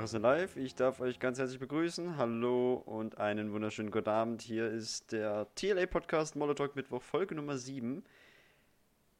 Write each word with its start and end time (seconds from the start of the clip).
Podcast 0.00 0.22
Live. 0.22 0.56
Ich 0.56 0.74
darf 0.74 1.00
euch 1.00 1.18
ganz 1.18 1.38
herzlich 1.38 1.60
begrüßen. 1.60 2.16
Hallo 2.16 2.82
und 2.86 3.18
einen 3.18 3.52
wunderschönen 3.52 3.90
guten 3.90 4.08
Abend. 4.08 4.40
Hier 4.40 4.70
ist 4.70 5.12
der 5.12 5.46
TLA 5.56 5.84
Podcast 5.84 6.36
Molotalk 6.36 6.74
Mittwoch, 6.74 7.02
Folge 7.02 7.34
Nummer 7.34 7.58
7. 7.58 8.02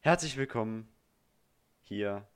Herzlich 0.00 0.38
willkommen 0.38 0.88
hier 1.82 2.26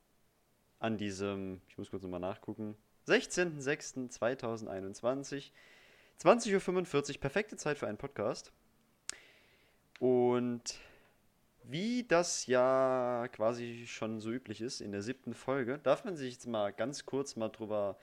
an 0.78 0.98
diesem, 0.98 1.62
ich 1.68 1.78
muss 1.78 1.88
kurz 1.88 2.02
nochmal 2.02 2.20
nachgucken, 2.20 2.76
16.06.2021. 3.08 5.50
20.45 6.22 7.14
Uhr, 7.14 7.20
perfekte 7.22 7.56
Zeit 7.56 7.78
für 7.78 7.86
einen 7.86 7.96
Podcast. 7.96 8.52
Und 10.00 10.78
wie 11.62 12.04
das 12.06 12.46
ja 12.46 13.26
quasi 13.32 13.86
schon 13.86 14.20
so 14.20 14.30
üblich 14.30 14.60
ist 14.60 14.82
in 14.82 14.92
der 14.92 15.00
siebten 15.00 15.32
Folge, 15.32 15.78
darf 15.78 16.04
man 16.04 16.14
sich 16.14 16.34
jetzt 16.34 16.46
mal 16.46 16.74
ganz 16.74 17.06
kurz 17.06 17.36
mal 17.36 17.48
drüber 17.48 17.96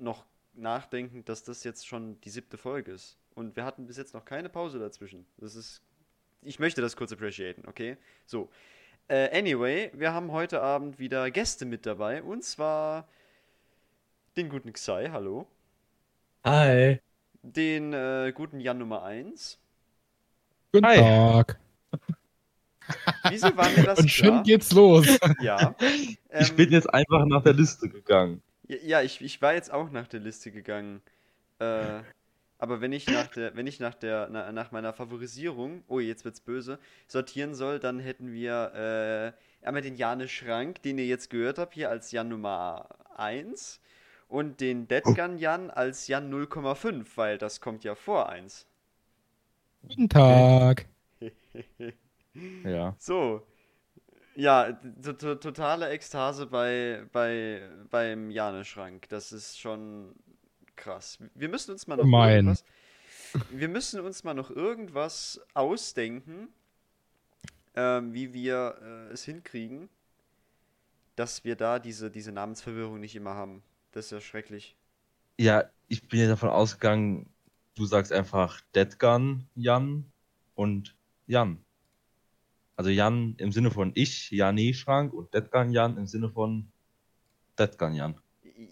noch 0.00 0.24
nachdenken, 0.54 1.24
dass 1.24 1.42
das 1.42 1.64
jetzt 1.64 1.86
schon 1.86 2.20
die 2.22 2.30
siebte 2.30 2.58
Folge 2.58 2.92
ist. 2.92 3.16
Und 3.34 3.56
wir 3.56 3.64
hatten 3.64 3.86
bis 3.86 3.96
jetzt 3.96 4.14
noch 4.14 4.24
keine 4.24 4.48
Pause 4.48 4.78
dazwischen. 4.78 5.26
Das 5.38 5.54
ist. 5.54 5.82
Ich 6.42 6.58
möchte 6.58 6.80
das 6.80 6.96
kurz 6.96 7.12
appreciaten, 7.12 7.66
okay? 7.68 7.96
So. 8.26 8.50
Äh, 9.08 9.36
anyway, 9.36 9.90
wir 9.94 10.12
haben 10.12 10.32
heute 10.32 10.62
Abend 10.62 10.98
wieder 10.98 11.30
Gäste 11.30 11.66
mit 11.66 11.84
dabei. 11.84 12.22
Und 12.22 12.44
zwar 12.44 13.08
den 14.36 14.48
guten 14.48 14.72
Xai, 14.72 15.08
hallo. 15.10 15.46
Hi. 16.44 17.00
Den 17.42 17.92
äh, 17.92 18.32
guten 18.34 18.60
Jan 18.60 18.78
Nummer 18.78 19.02
1. 19.02 19.58
Guten 20.72 20.86
Hi. 20.86 20.96
Tag. 20.96 21.58
Wieso 23.28 23.54
war 23.56 23.68
mir 23.70 23.84
das 23.84 23.98
Und 23.98 24.08
klar? 24.10 24.34
schon 24.34 24.42
geht's 24.44 24.72
los. 24.72 25.06
Ja. 25.40 25.74
Ich 26.38 26.50
Ähm, 26.50 26.56
bin 26.56 26.70
jetzt 26.70 26.92
einfach 26.92 27.24
nach 27.26 27.42
der 27.42 27.54
Liste 27.54 27.88
gegangen. 27.88 28.42
Ja, 28.82 29.02
ich, 29.02 29.20
ich 29.20 29.42
war 29.42 29.54
jetzt 29.54 29.72
auch 29.72 29.90
nach 29.90 30.06
der 30.06 30.20
Liste 30.20 30.52
gegangen. 30.52 31.02
Äh, 31.58 32.02
aber 32.58 32.80
wenn 32.80 32.92
ich 32.92 33.06
nach 33.08 33.26
der, 33.26 33.56
wenn 33.56 33.66
ich 33.66 33.80
nach 33.80 33.94
der, 33.94 34.28
na, 34.30 34.52
nach 34.52 34.70
meiner 34.70 34.92
Favorisierung, 34.92 35.82
oh, 35.88 35.98
jetzt 35.98 36.24
wird's 36.24 36.40
böse, 36.40 36.78
sortieren 37.08 37.54
soll, 37.54 37.80
dann 37.80 37.98
hätten 37.98 38.32
wir 38.32 39.34
äh, 39.62 39.66
einmal 39.66 39.82
den 39.82 39.96
Jane 39.96 40.28
Schrank, 40.28 40.82
den 40.82 40.98
ihr 40.98 41.06
jetzt 41.06 41.30
gehört 41.30 41.58
habt, 41.58 41.74
hier 41.74 41.90
als 41.90 42.12
Jan 42.12 42.28
Nummer 42.28 42.88
1 43.16 43.80
und 44.28 44.60
den 44.60 44.86
Deadgun 44.86 45.38
Jan 45.38 45.70
als 45.70 46.06
Jan 46.06 46.32
0,5, 46.32 47.06
weil 47.16 47.38
das 47.38 47.60
kommt 47.60 47.82
ja 47.82 47.96
vor 47.96 48.28
1. 48.28 48.66
Guten 49.82 50.08
Tag. 50.08 50.86
Ja. 52.62 52.94
So. 52.96 53.42
Ja, 54.36 54.72
totale 54.72 55.90
Ekstase 55.90 56.46
bei, 56.46 57.04
bei, 57.12 57.68
beim 57.90 58.30
Jane-Schrank. 58.30 59.08
Das 59.08 59.32
ist 59.32 59.58
schon 59.58 60.14
krass. 60.76 61.18
Wir 61.34 61.48
müssen 61.48 61.72
uns 61.72 61.86
mal 61.86 61.96
noch 61.96 62.04
irgendwas. 62.04 62.64
Wir 63.50 63.68
müssen 63.68 64.00
uns 64.00 64.24
mal 64.24 64.34
noch 64.34 64.50
irgendwas 64.50 65.40
ausdenken, 65.54 66.48
ähm, 67.74 68.12
wie 68.12 68.32
wir 68.32 68.76
äh, 68.82 69.12
es 69.12 69.24
hinkriegen, 69.24 69.88
dass 71.16 71.44
wir 71.44 71.54
da 71.54 71.78
diese, 71.78 72.10
diese 72.10 72.32
Namensverwirrung 72.32 72.98
nicht 72.98 73.14
immer 73.14 73.34
haben. 73.34 73.62
Das 73.92 74.06
ist 74.06 74.10
ja 74.12 74.20
schrecklich. 74.20 74.76
Ja, 75.38 75.64
ich 75.88 76.08
bin 76.08 76.20
ja 76.20 76.28
davon 76.28 76.48
ausgegangen, 76.48 77.28
du 77.74 77.84
sagst 77.86 78.12
einfach 78.12 78.60
Deadgun 78.74 79.46
Jan 79.54 80.04
und 80.54 80.96
Jan. 81.26 81.64
Also 82.80 82.88
Jan 82.88 83.34
im 83.36 83.52
Sinne 83.52 83.70
von 83.70 83.92
ich, 83.94 84.30
Jani 84.30 84.72
Schrank 84.72 85.12
und 85.12 85.34
Deadgun 85.34 85.70
Jan 85.70 85.98
im 85.98 86.06
Sinne 86.06 86.30
von 86.30 86.66
Deadgun 87.58 87.92
Jan. 87.92 88.18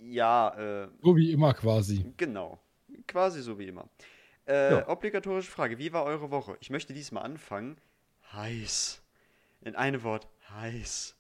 Ja, 0.02 0.84
äh, 0.84 0.88
So 1.02 1.14
wie 1.14 1.30
immer 1.30 1.52
quasi. 1.52 2.10
Genau. 2.16 2.58
Quasi 3.06 3.42
so 3.42 3.58
wie 3.58 3.66
immer. 3.66 3.86
Äh, 4.46 4.70
Ja. 4.76 4.88
Obligatorische 4.88 5.50
Frage. 5.50 5.76
Wie 5.76 5.92
war 5.92 6.04
eure 6.04 6.30
Woche? 6.30 6.56
Ich 6.60 6.70
möchte 6.70 6.94
diesmal 6.94 7.22
anfangen. 7.22 7.76
Heiß. 8.32 9.02
In 9.60 9.76
einem 9.76 10.02
Wort. 10.02 10.26
Heiß. 10.54 11.14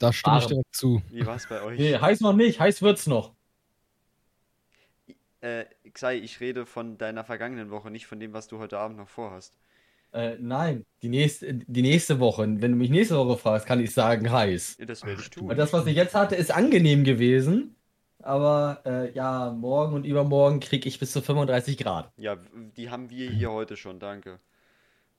Da 0.00 0.12
stimme 0.12 0.38
ich 0.38 0.42
Warm. 0.42 0.48
direkt 0.54 0.74
zu. 0.74 1.02
Wie 1.10 1.24
war 1.24 1.36
es 1.36 1.46
bei 1.46 1.62
euch? 1.62 1.78
Nee, 1.78 1.96
heiß 1.98 2.18
noch 2.20 2.32
nicht, 2.32 2.58
heiß 2.58 2.82
wird's 2.82 3.06
noch. 3.06 3.32
Äh, 5.40 5.66
Xai, 5.92 6.16
ich 6.16 6.40
rede 6.40 6.66
von 6.66 6.98
deiner 6.98 7.22
vergangenen 7.22 7.70
Woche, 7.70 7.92
nicht 7.92 8.08
von 8.08 8.18
dem, 8.18 8.32
was 8.32 8.48
du 8.48 8.58
heute 8.58 8.80
Abend 8.80 8.96
noch 8.96 9.08
vorhast. 9.08 9.56
Äh, 10.12 10.36
nein, 10.38 10.84
die 11.02 11.08
nächste, 11.08 11.54
die 11.54 11.82
nächste 11.82 12.20
Woche. 12.20 12.42
Wenn 12.42 12.72
du 12.72 12.76
mich 12.76 12.90
nächste 12.90 13.16
Woche 13.16 13.38
fragst, 13.38 13.66
kann 13.66 13.80
ich 13.80 13.92
sagen 13.94 14.30
heiß. 14.30 14.76
Ja, 14.78 14.84
Das 14.86 15.04
werde 15.04 15.22
ich 15.22 15.30
tun. 15.30 15.48
Weil 15.48 15.56
das, 15.56 15.72
was 15.72 15.86
ich 15.86 15.96
jetzt 15.96 16.14
hatte, 16.14 16.36
ist 16.36 16.50
angenehm 16.50 17.04
gewesen. 17.04 17.76
Aber 18.22 18.82
äh, 18.84 19.12
ja, 19.14 19.50
morgen 19.50 19.94
und 19.94 20.04
übermorgen 20.04 20.60
kriege 20.60 20.88
ich 20.88 20.98
bis 21.00 21.12
zu 21.12 21.22
35 21.22 21.76
Grad. 21.78 22.12
Ja, 22.18 22.36
die 22.76 22.90
haben 22.90 23.10
wir 23.10 23.30
hier 23.30 23.50
heute 23.50 23.76
schon, 23.76 23.98
danke. 23.98 24.38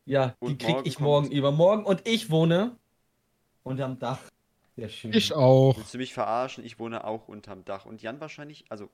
Ja, 0.06 0.36
die 0.42 0.46
Und 0.46 0.60
kriege 0.60 0.74
morgen 0.74 0.88
ich 0.88 1.00
morgen 1.00 1.32
übermorgen. 1.32 1.86
Und 1.86 2.08
ich 2.08 2.30
wohne 2.30 2.78
unterm 3.64 4.00
Dach. 4.00 4.20
Sehr 4.76 4.90
schön. 4.90 5.14
Ich 5.14 5.34
auch. 5.34 5.78
Willst 5.78 5.94
du 5.94 5.98
mich 5.98 6.14
verarschen? 6.14 6.64
Ich 6.64 6.80
wohne 6.80 7.04
auch 7.06 7.28
unterm 7.28 7.66
Dach. 7.66 7.86
Und 7.86 8.02
Jan 8.02 8.20
wahrscheinlich, 8.22 8.66
also, 8.70 8.90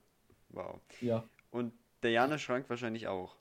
wow. 0.49 0.79
Ja. 1.01 1.23
Und 1.51 1.73
der 2.03 2.11
Jane-Schrank 2.11 2.69
wahrscheinlich 2.69 3.07
auch. 3.07 3.35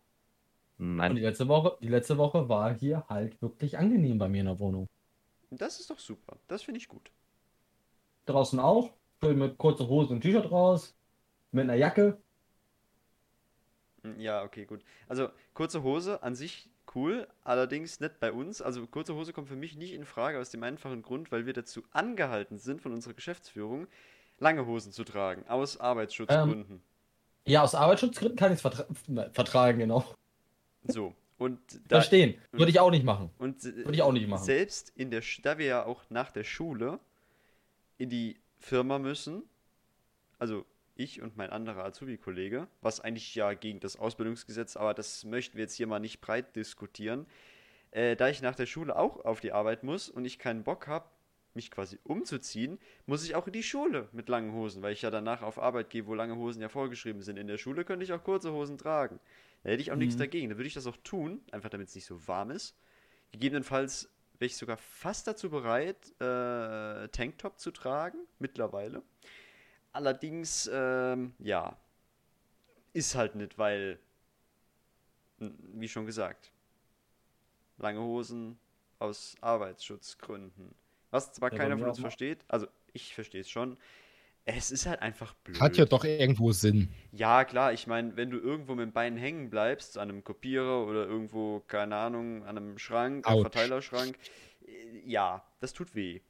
Und 1.06 1.16
die 1.16 1.20
Nein. 1.20 1.22
letzte 1.22 1.48
Woche, 1.48 1.76
die 1.82 1.88
letzte 1.88 2.18
Woche 2.18 2.48
war 2.48 2.74
hier 2.74 3.04
halt 3.08 3.40
wirklich 3.42 3.78
angenehm 3.78 4.18
bei 4.18 4.28
mir 4.28 4.40
in 4.40 4.46
der 4.46 4.58
Wohnung. 4.60 4.88
Das 5.50 5.78
ist 5.78 5.90
doch 5.90 5.98
super. 5.98 6.38
Das 6.48 6.62
finde 6.62 6.78
ich 6.78 6.88
gut. 6.88 7.10
Draußen 8.26 8.60
auch. 8.60 8.92
Schön 9.20 9.38
mit 9.38 9.58
kurzer 9.58 9.88
Hose 9.88 10.12
und 10.12 10.20
T-Shirt 10.20 10.50
raus. 10.52 10.96
Mit 11.52 11.64
einer 11.64 11.74
Jacke. 11.74 12.22
Hm, 14.02 14.20
Ja, 14.20 14.42
okay, 14.44 14.64
gut. 14.66 14.82
Also 15.08 15.30
kurze 15.54 15.82
Hose 15.82 16.22
an 16.22 16.34
sich 16.34 16.70
cool, 16.94 17.28
allerdings 17.44 18.00
nicht 18.00 18.20
bei 18.20 18.32
uns. 18.32 18.62
Also 18.62 18.86
kurze 18.86 19.14
Hose 19.14 19.32
kommt 19.32 19.48
für 19.48 19.56
mich 19.56 19.76
nicht 19.76 19.92
in 19.92 20.04
Frage 20.04 20.38
aus 20.40 20.50
dem 20.50 20.62
einfachen 20.62 21.02
Grund, 21.02 21.30
weil 21.32 21.46
wir 21.46 21.52
dazu 21.52 21.82
angehalten 21.92 22.58
sind 22.58 22.80
von 22.80 22.92
unserer 22.92 23.14
Geschäftsführung, 23.14 23.86
lange 24.38 24.66
Hosen 24.66 24.92
zu 24.92 25.04
tragen, 25.04 25.46
aus 25.48 25.78
Arbeitsschutzgründen. 25.78 26.82
Ja, 27.46 27.62
aus 27.62 27.74
Arbeitsschutzgründen 27.74 28.36
kann 28.36 28.52
ich 28.52 28.56
es 28.56 28.60
vertra 28.62 28.86
vertragen, 29.32 29.78
genau. 29.78 30.04
So. 30.84 31.14
Und 31.38 31.60
da, 31.88 31.96
Verstehen. 31.96 32.34
Würde 32.50 32.70
ich 32.70 32.80
auch 32.80 32.90
nicht 32.90 33.04
machen. 33.04 33.30
und 33.38 33.62
Würde 33.62 33.94
ich 33.94 34.02
auch 34.02 34.12
nicht 34.12 34.26
machen. 34.26 34.44
selbst 34.44 34.92
in 34.96 35.10
der, 35.10 35.22
da 35.42 35.56
wir 35.58 35.66
ja 35.66 35.86
auch 35.86 36.02
nach 36.10 36.32
der 36.32 36.44
Schule 36.44 36.98
in 37.96 38.10
die 38.10 38.40
Firma 38.58 38.98
müssen, 38.98 39.44
also 40.38 40.66
ich 40.96 41.22
und 41.22 41.36
mein 41.36 41.50
anderer 41.50 41.84
Azubi-Kollege, 41.84 42.66
was 42.82 43.00
eigentlich 43.00 43.34
ja 43.36 43.54
gegen 43.54 43.78
das 43.78 43.96
Ausbildungsgesetz, 43.96 44.76
aber 44.76 44.94
das 44.94 45.24
möchten 45.24 45.56
wir 45.56 45.62
jetzt 45.62 45.74
hier 45.74 45.86
mal 45.86 46.00
nicht 46.00 46.20
breit 46.20 46.56
diskutieren, 46.56 47.26
äh, 47.92 48.16
da 48.16 48.28
ich 48.28 48.42
nach 48.42 48.56
der 48.56 48.66
Schule 48.66 48.96
auch 48.96 49.24
auf 49.24 49.40
die 49.40 49.52
Arbeit 49.52 49.84
muss 49.84 50.08
und 50.08 50.24
ich 50.24 50.40
keinen 50.40 50.64
Bock 50.64 50.88
habe, 50.88 51.06
mich 51.54 51.70
quasi 51.70 51.98
umzuziehen, 52.04 52.78
muss 53.06 53.24
ich 53.24 53.34
auch 53.34 53.46
in 53.46 53.52
die 53.52 53.62
Schule 53.62 54.08
mit 54.12 54.28
langen 54.28 54.52
Hosen, 54.52 54.82
weil 54.82 54.92
ich 54.92 55.02
ja 55.02 55.10
danach 55.10 55.42
auf 55.42 55.58
Arbeit 55.58 55.90
gehe, 55.90 56.06
wo 56.06 56.14
lange 56.14 56.36
Hosen 56.36 56.62
ja 56.62 56.68
vorgeschrieben 56.68 57.22
sind. 57.22 57.36
In 57.36 57.46
der 57.46 57.58
Schule 57.58 57.84
könnte 57.84 58.04
ich 58.04 58.12
auch 58.12 58.22
kurze 58.22 58.52
Hosen 58.52 58.78
tragen. 58.78 59.18
Da 59.68 59.72
hätte 59.72 59.82
ich 59.82 59.92
auch 59.92 59.96
nichts 59.96 60.16
Mhm. 60.16 60.20
dagegen. 60.20 60.48
Da 60.48 60.56
würde 60.56 60.66
ich 60.66 60.72
das 60.72 60.86
auch 60.86 60.96
tun, 61.04 61.42
einfach 61.52 61.68
damit 61.68 61.88
es 61.88 61.94
nicht 61.94 62.06
so 62.06 62.26
warm 62.26 62.50
ist. 62.50 62.74
Gegebenenfalls 63.32 64.08
wäre 64.38 64.46
ich 64.46 64.56
sogar 64.56 64.78
fast 64.78 65.26
dazu 65.26 65.50
bereit, 65.50 66.10
äh, 66.22 67.06
Tanktop 67.08 67.58
zu 67.60 67.70
tragen, 67.70 68.16
mittlerweile. 68.38 69.02
Allerdings, 69.92 70.70
ähm, 70.72 71.34
ja, 71.38 71.76
ist 72.94 73.14
halt 73.14 73.34
nicht, 73.34 73.58
weil, 73.58 73.98
wie 75.38 75.88
schon 75.88 76.06
gesagt, 76.06 76.50
lange 77.76 78.00
Hosen 78.00 78.58
aus 78.98 79.36
Arbeitsschutzgründen. 79.42 80.74
Was 81.10 81.34
zwar 81.34 81.50
Ja, 81.50 81.58
keiner 81.58 81.76
von 81.78 81.88
uns 81.88 81.98
versteht, 82.00 82.44
also 82.48 82.66
ich 82.94 83.14
verstehe 83.14 83.42
es 83.42 83.50
schon. 83.50 83.76
Es 84.50 84.70
ist 84.70 84.86
halt 84.86 85.02
einfach 85.02 85.34
blöd. 85.34 85.60
Hat 85.60 85.76
ja 85.76 85.84
doch 85.84 86.04
irgendwo 86.04 86.52
Sinn. 86.52 86.88
Ja, 87.12 87.44
klar, 87.44 87.74
ich 87.74 87.86
meine, 87.86 88.16
wenn 88.16 88.30
du 88.30 88.38
irgendwo 88.38 88.74
mit 88.74 88.86
dem 88.86 88.92
Bein 88.92 89.18
hängen 89.18 89.50
bleibst, 89.50 89.98
an 89.98 90.08
einem 90.08 90.24
Kopierer 90.24 90.86
oder 90.86 91.06
irgendwo, 91.06 91.60
keine 91.60 91.96
Ahnung, 91.96 92.44
an 92.44 92.56
einem 92.56 92.78
Schrank, 92.78 93.28
einem. 93.28 93.42
Verteilerschrank, 93.42 94.16
äh, 94.66 95.00
ja, 95.04 95.44
das 95.60 95.74
tut 95.74 95.94
weh. 95.94 96.22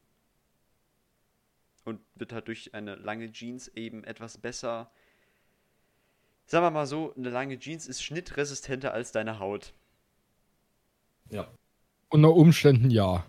Und 1.84 2.00
wird 2.16 2.32
halt 2.32 2.48
durch 2.48 2.74
eine 2.74 2.96
lange 2.96 3.30
Jeans 3.30 3.68
eben 3.68 4.02
etwas 4.02 4.36
besser. 4.36 4.90
Sagen 6.46 6.64
wir 6.64 6.72
mal 6.72 6.86
so, 6.86 7.14
eine 7.14 7.30
lange 7.30 7.56
Jeans 7.60 7.86
ist 7.86 8.02
schnittresistenter 8.02 8.92
als 8.92 9.12
deine 9.12 9.38
Haut. 9.38 9.74
Ja. 11.30 11.48
Unter 12.08 12.34
Umständen 12.34 12.90
ja. 12.90 13.24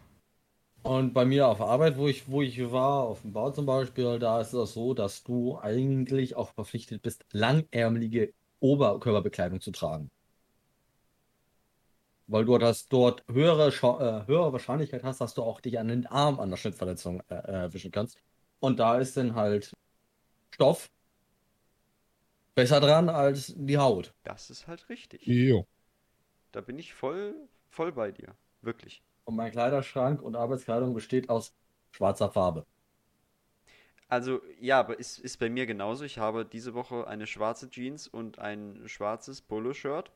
Und 0.84 1.14
bei 1.14 1.26
mir 1.26 1.48
auf 1.48 1.58
der 1.58 1.68
Arbeit, 1.68 1.98
wo 1.98 2.08
ich, 2.08 2.30
wo 2.30 2.42
ich 2.42 2.72
war, 2.72 3.04
auf 3.04 3.22
dem 3.22 3.34
Bau 3.34 3.52
zum 3.52 3.66
Beispiel, 3.66 4.18
da 4.18 4.40
ist 4.42 4.54
es 4.54 4.74
so, 4.74 4.94
dass 4.94 5.24
du 5.24 5.58
eigentlich 5.60 6.36
auch 6.36 6.52
verpflichtet 6.54 7.02
bist, 7.02 7.26
langärmelige 7.32 8.34
Oberkörperbekleidung 8.60 9.62
zu 9.62 9.72
tragen. 9.72 10.10
Weil 12.28 12.46
du 12.46 12.58
das 12.58 12.88
dort 12.88 13.24
höhere, 13.30 13.70
äh, 13.70 14.28
höhere 14.28 14.54
Wahrscheinlichkeit 14.54 15.04
hast, 15.04 15.20
dass 15.20 15.34
du 15.34 15.44
auch 15.44 15.60
dich 15.62 15.80
an 15.80 15.88
den 15.88 16.06
Arm 16.08 16.40
an 16.40 16.50
der 16.50 16.58
Schnittverletzung 16.58 17.22
äh, 17.30 17.36
äh, 17.36 17.52
erwischen 17.52 17.92
kannst. 17.92 18.18
Und 18.60 18.80
da 18.80 19.00
ist 19.00 19.18
dann 19.18 19.36
halt 19.36 19.74
Stoff 20.54 20.90
besser 22.56 22.80
dran 22.80 23.10
als 23.10 23.54
die 23.58 23.78
Haut. 23.78 24.14
Das 24.24 24.50
ist 24.50 24.68
halt 24.68 24.88
richtig. 24.90 25.26
Jo. 25.26 25.66
Da 26.52 26.62
bin 26.62 26.78
ich 26.78 26.94
voll, 26.94 27.36
voll 27.70 27.92
bei 27.92 28.12
dir. 28.12 28.36
Wirklich. 28.62 29.02
Und 29.26 29.36
mein 29.36 29.52
Kleiderschrank 29.52 30.22
und 30.22 30.36
Arbeitskleidung 30.36 30.94
besteht 30.94 31.30
aus 31.30 31.54
schwarzer 31.92 32.30
Farbe. 32.30 32.66
Also, 34.08 34.42
ja, 34.60 34.80
aber 34.80 34.98
ist, 34.98 35.20
ist 35.20 35.38
bei 35.38 35.50
mir 35.50 35.68
genauso. 35.68 36.04
Ich 36.04 36.18
habe 36.18 36.44
diese 36.44 36.74
Woche 36.74 37.08
eine 37.08 37.28
schwarze 37.28 37.70
Jeans 37.70 38.08
und 38.08 38.40
ein 38.40 38.82
schwarzes 38.88 39.40
Poloshirt. 39.40 40.12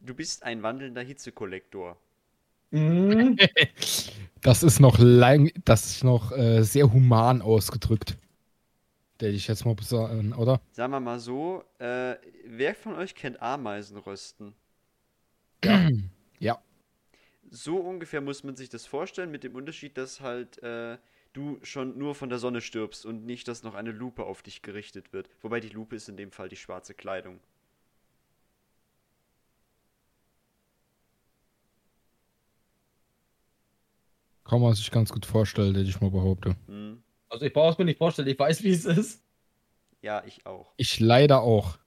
Du 0.00 0.12
bist 0.12 0.42
ein 0.42 0.62
wandelnder 0.62 1.02
Hitzekollektor. 1.02 1.96
Mhm. 2.70 3.36
Das 4.42 4.62
ist 4.62 4.78
noch 4.78 4.98
lang, 4.98 5.50
das 5.64 5.86
ist 5.86 6.04
noch 6.04 6.30
äh, 6.30 6.62
sehr 6.64 6.92
human 6.92 7.40
ausgedrückt. 7.40 8.18
Der 9.18 9.30
ich 9.30 9.48
jetzt 9.48 9.64
mal 9.64 9.74
sagen, 9.80 10.34
oder? 10.34 10.60
Sagen 10.72 10.92
wir 10.92 11.00
mal 11.00 11.18
so, 11.18 11.64
äh, 11.78 12.16
wer 12.44 12.74
von 12.74 12.94
euch 12.94 13.14
kennt 13.14 13.40
Ameisenrösten? 13.40 14.52
Ja. 15.64 15.88
So 17.54 17.76
ungefähr 17.76 18.20
muss 18.20 18.42
man 18.42 18.56
sich 18.56 18.68
das 18.68 18.84
vorstellen, 18.84 19.30
mit 19.30 19.44
dem 19.44 19.54
Unterschied, 19.54 19.96
dass 19.96 20.20
halt 20.20 20.60
äh, 20.64 20.98
du 21.34 21.60
schon 21.62 21.96
nur 21.96 22.16
von 22.16 22.28
der 22.28 22.40
Sonne 22.40 22.60
stirbst 22.60 23.06
und 23.06 23.24
nicht, 23.24 23.46
dass 23.46 23.62
noch 23.62 23.74
eine 23.74 23.92
Lupe 23.92 24.24
auf 24.24 24.42
dich 24.42 24.60
gerichtet 24.60 25.12
wird. 25.12 25.30
Wobei 25.40 25.60
die 25.60 25.68
Lupe 25.68 25.94
ist 25.94 26.08
in 26.08 26.16
dem 26.16 26.32
Fall 26.32 26.48
die 26.48 26.56
schwarze 26.56 26.94
Kleidung. 26.94 27.38
Kann 34.42 34.60
man 34.60 34.74
sich 34.74 34.90
ganz 34.90 35.12
gut 35.12 35.24
vorstellen, 35.24 35.76
hätte 35.76 35.88
ich 35.88 36.00
mal 36.00 36.10
behaupte. 36.10 36.56
Hm. 36.66 37.04
Also 37.28 37.46
ich 37.46 37.52
brauche 37.52 37.70
es 37.70 37.78
mir 37.78 37.84
nicht 37.84 37.98
vorstellen, 37.98 38.26
ich 38.26 38.38
weiß, 38.38 38.64
wie 38.64 38.70
es 38.70 38.84
ist. 38.84 39.22
Ja, 40.02 40.24
ich 40.26 40.44
auch. 40.44 40.74
Ich 40.76 40.98
leider 40.98 41.42
auch. 41.42 41.78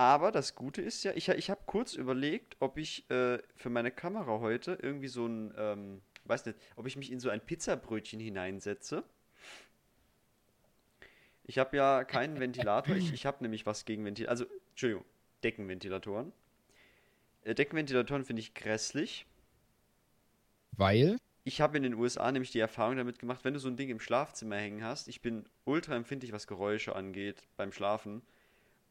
Aber 0.00 0.32
das 0.32 0.54
Gute 0.54 0.80
ist 0.80 1.04
ja, 1.04 1.12
ich, 1.14 1.28
ich 1.28 1.50
habe 1.50 1.60
kurz 1.66 1.92
überlegt, 1.92 2.56
ob 2.58 2.78
ich 2.78 3.10
äh, 3.10 3.38
für 3.54 3.68
meine 3.68 3.90
Kamera 3.90 4.40
heute 4.40 4.78
irgendwie 4.80 5.08
so 5.08 5.26
ein, 5.26 5.52
ähm, 5.58 6.00
weiß 6.24 6.46
nicht, 6.46 6.58
ob 6.76 6.86
ich 6.86 6.96
mich 6.96 7.12
in 7.12 7.20
so 7.20 7.28
ein 7.28 7.42
Pizzabrötchen 7.42 8.18
hineinsetze. 8.18 9.04
Ich 11.44 11.58
habe 11.58 11.76
ja 11.76 12.04
keinen 12.04 12.40
Ventilator, 12.40 12.96
ich, 12.96 13.12
ich 13.12 13.26
habe 13.26 13.44
nämlich 13.44 13.66
was 13.66 13.84
gegen 13.84 14.02
Ventilatoren, 14.06 14.30
also, 14.30 14.46
Entschuldigung, 14.70 15.04
Deckenventilatoren. 15.44 16.32
Äh, 17.42 17.54
Deckenventilatoren 17.54 18.24
finde 18.24 18.40
ich 18.40 18.54
grässlich. 18.54 19.26
Weil? 20.78 21.18
Ich 21.44 21.60
habe 21.60 21.76
in 21.76 21.82
den 21.82 21.92
USA 21.92 22.32
nämlich 22.32 22.52
die 22.52 22.60
Erfahrung 22.60 22.96
damit 22.96 23.18
gemacht, 23.18 23.44
wenn 23.44 23.52
du 23.52 23.60
so 23.60 23.68
ein 23.68 23.76
Ding 23.76 23.90
im 23.90 24.00
Schlafzimmer 24.00 24.56
hängen 24.56 24.82
hast, 24.82 25.08
ich 25.08 25.20
bin 25.20 25.44
ultra 25.66 25.94
empfindlich, 25.94 26.32
was 26.32 26.46
Geräusche 26.46 26.96
angeht 26.96 27.42
beim 27.58 27.70
Schlafen. 27.70 28.22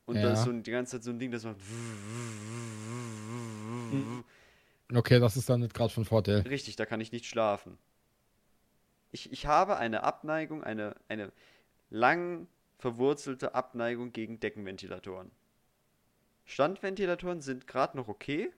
Und 0.09 0.15
da 0.15 0.29
Ja. 0.29 0.33
ist 0.33 0.41
so 0.43 0.51
die 0.51 0.71
ganze 0.71 0.93
Zeit 0.93 1.03
so 1.03 1.11
ein 1.11 1.19
Ding, 1.19 1.29
das 1.29 1.43
macht. 1.43 1.57
Okay, 4.91 5.19
das 5.19 5.37
ist 5.37 5.47
dann 5.47 5.59
nicht 5.59 5.75
gerade 5.75 5.93
von 5.93 6.03
Vorteil. 6.03 6.39
Richtig, 6.39 6.75
da 6.75 6.87
kann 6.87 6.99
ich 6.99 7.11
nicht 7.11 7.27
schlafen. 7.27 7.77
Ich, 9.11 9.31
ich 9.31 9.45
habe 9.45 9.77
eine 9.77 10.01
Abneigung, 10.01 10.63
eine, 10.63 10.95
eine 11.09 11.31
lang 11.91 12.47
verwurzelte 12.79 13.53
Abneigung 13.53 14.11
gegen 14.11 14.39
Deckenventilatoren. 14.39 15.29
Standventilatoren 16.45 17.41
sind 17.41 17.67
gerade 17.67 17.95
noch 17.95 18.07
okay, 18.07 18.51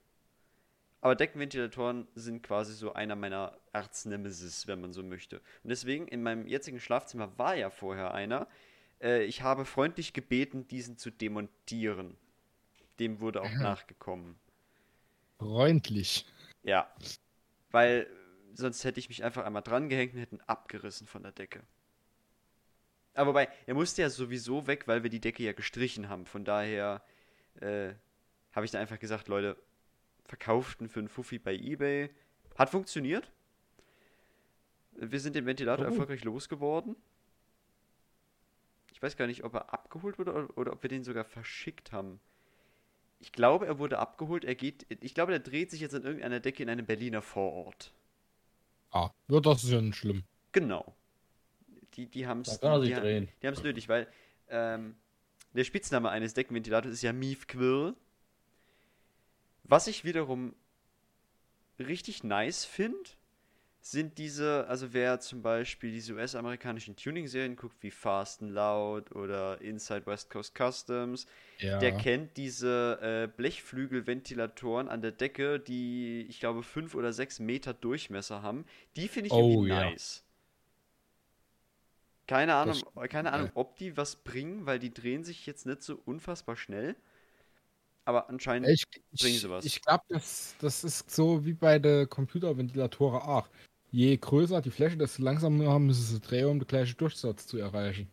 aber 1.01 1.15
Deckenventilatoren 1.15 2.07
sind 2.15 2.43
quasi 2.43 2.73
so 2.73 2.93
einer 2.93 3.17
meiner 3.17 3.57
Erznemesis, 3.73 4.67
wenn 4.67 4.79
man 4.79 4.93
so 4.93 5.03
möchte. 5.03 5.41
Und 5.63 5.69
deswegen, 5.69 6.07
in 6.07 6.23
meinem 6.23 6.47
jetzigen 6.47 6.79
Schlafzimmer 6.79 7.37
war 7.37 7.55
ja 7.55 7.69
vorher 7.69 8.13
einer. 8.13 8.47
Äh, 9.01 9.23
ich 9.23 9.41
habe 9.41 9.65
freundlich 9.65 10.13
gebeten, 10.13 10.67
diesen 10.67 10.97
zu 10.97 11.09
demontieren. 11.11 12.17
Dem 12.99 13.19
wurde 13.19 13.41
auch 13.41 13.51
nachgekommen. 13.53 14.35
Freundlich. 15.39 16.25
Ja. 16.63 16.93
Weil 17.71 18.07
sonst 18.53 18.83
hätte 18.83 18.99
ich 18.99 19.09
mich 19.09 19.23
einfach 19.23 19.45
einmal 19.45 19.63
dran 19.63 19.89
gehängt 19.89 20.13
und 20.13 20.19
hätten 20.19 20.41
abgerissen 20.41 21.07
von 21.07 21.23
der 21.23 21.31
Decke. 21.31 21.61
Aber 23.13 23.29
wobei, 23.31 23.49
er 23.65 23.73
musste 23.73 24.01
ja 24.03 24.09
sowieso 24.09 24.67
weg, 24.67 24.87
weil 24.87 25.03
wir 25.03 25.09
die 25.09 25.19
Decke 25.19 25.43
ja 25.43 25.53
gestrichen 25.53 26.07
haben. 26.09 26.25
Von 26.25 26.45
daher 26.45 27.03
äh, 27.59 27.93
habe 28.53 28.65
ich 28.65 28.71
dann 28.71 28.81
einfach 28.81 28.99
gesagt, 28.99 29.27
Leute, 29.27 29.57
verkauften 30.25 30.87
für 30.89 30.99
einen 30.99 31.09
Fuffi 31.09 31.39
bei 31.39 31.53
Ebay. 31.55 32.09
Hat 32.57 32.69
funktioniert. 32.69 33.31
Wir 34.93 35.19
sind 35.19 35.35
den 35.35 35.45
Ventilator 35.45 35.85
Oh. 35.85 35.89
erfolgreich 35.89 36.23
losgeworden. 36.23 36.95
Ich 39.01 39.03
weiß 39.03 39.17
gar 39.17 39.25
nicht, 39.25 39.43
ob 39.43 39.55
er 39.55 39.73
abgeholt 39.73 40.19
wurde 40.19 40.31
oder, 40.31 40.57
oder 40.59 40.73
ob 40.73 40.83
wir 40.83 40.87
den 40.87 41.03
sogar 41.03 41.23
verschickt 41.23 41.91
haben. 41.91 42.19
Ich 43.19 43.31
glaube, 43.31 43.65
er 43.65 43.79
wurde 43.79 43.97
abgeholt. 43.97 44.45
Er 44.45 44.53
geht. 44.53 44.85
Ich 45.01 45.15
glaube, 45.15 45.31
der 45.31 45.39
dreht 45.39 45.71
sich 45.71 45.81
jetzt 45.81 45.95
an 45.95 46.03
irgendeiner 46.03 46.39
Decke 46.39 46.61
in 46.61 46.69
einem 46.69 46.85
Berliner 46.85 47.23
Vorort. 47.23 47.95
Ah, 48.91 49.09
ja, 49.27 49.39
das 49.39 49.63
ist 49.63 49.71
ja 49.71 49.81
nicht 49.81 49.95
schlimm. 49.95 50.23
Genau. 50.51 50.95
Die, 51.95 52.05
die 52.05 52.27
haben 52.27 52.41
es 52.41 52.57
er 52.57 52.79
die, 52.79 53.27
die 53.41 53.47
haben's 53.47 53.63
nötig, 53.63 53.89
weil 53.89 54.07
ähm, 54.49 54.95
der 55.53 55.63
Spitzname 55.63 56.11
eines 56.11 56.35
Deckenventilators 56.35 56.93
ist 56.93 57.01
ja 57.01 57.11
Mief 57.11 57.47
Quirl. 57.47 57.95
Was 59.63 59.87
ich 59.87 60.05
wiederum 60.05 60.53
richtig 61.79 62.23
nice 62.23 62.65
finde, 62.65 63.09
sind 63.83 64.17
diese, 64.19 64.67
also 64.67 64.93
wer 64.93 65.19
zum 65.19 65.41
Beispiel 65.41 65.91
diese 65.91 66.13
US-amerikanischen 66.13 66.95
Tuning-Serien 66.95 67.55
guckt, 67.55 67.75
wie 67.81 67.89
Fast 67.91 68.41
and 68.43 68.51
Loud 68.51 69.11
oder 69.13 69.59
Inside 69.61 70.05
West 70.05 70.29
Coast 70.29 70.55
Customs, 70.55 71.25
Ja. 71.57 71.79
der 71.79 71.91
kennt 71.97 72.37
diese 72.37 72.99
äh, 73.01 73.27
Blechflügelventilatoren 73.35 74.87
an 74.87 75.01
der 75.01 75.11
Decke, 75.11 75.59
die, 75.59 76.25
ich 76.29 76.39
glaube, 76.39 76.61
fünf 76.63 76.93
oder 76.95 77.11
sechs 77.11 77.39
Meter 77.39 77.73
Durchmesser 77.73 78.43
haben. 78.43 78.65
Die 78.95 79.07
finde 79.07 79.27
ich 79.27 79.33
Oh, 79.33 79.49
irgendwie 79.51 79.69
ja. 79.69 79.89
nice. 79.89 80.23
Keine 82.27 82.55
Ahnung, 82.55 82.79
Das- 82.95 83.09
keine 83.09 83.33
Ahnung, 83.33 83.47
äh. 83.47 83.51
ob 83.55 83.75
die 83.77 83.97
was 83.97 84.15
bringen, 84.15 84.65
weil 84.65 84.79
die 84.79 84.93
drehen 84.93 85.23
sich 85.23 85.45
jetzt 85.45 85.65
nicht 85.65 85.81
so 85.81 85.99
unfassbar 86.05 86.55
schnell. 86.55 86.95
Aber 88.05 88.29
anscheinend. 88.29 88.69
Ich, 88.69 88.85
bringen 88.89 89.35
ich, 89.35 89.41
sie 89.41 89.49
was. 89.49 89.65
ich 89.65 89.81
glaube, 89.81 90.03
das, 90.09 90.55
das 90.59 90.83
ist 90.83 91.09
so 91.11 91.45
wie 91.45 91.53
bei 91.53 91.77
den 91.79 92.09
Computerventilatoren 92.09 93.21
auch. 93.21 93.47
Je 93.91 94.15
größer 94.15 94.61
die 94.61 94.71
Fläche, 94.71 94.97
desto 94.97 95.21
langsamer 95.21 95.77
müssen 95.79 96.03
sie 96.03 96.19
drehen, 96.21 96.47
um 96.47 96.59
den 96.59 96.67
gleichen 96.67 96.97
Durchsatz 96.97 97.45
zu 97.45 97.57
erreichen. 97.57 98.09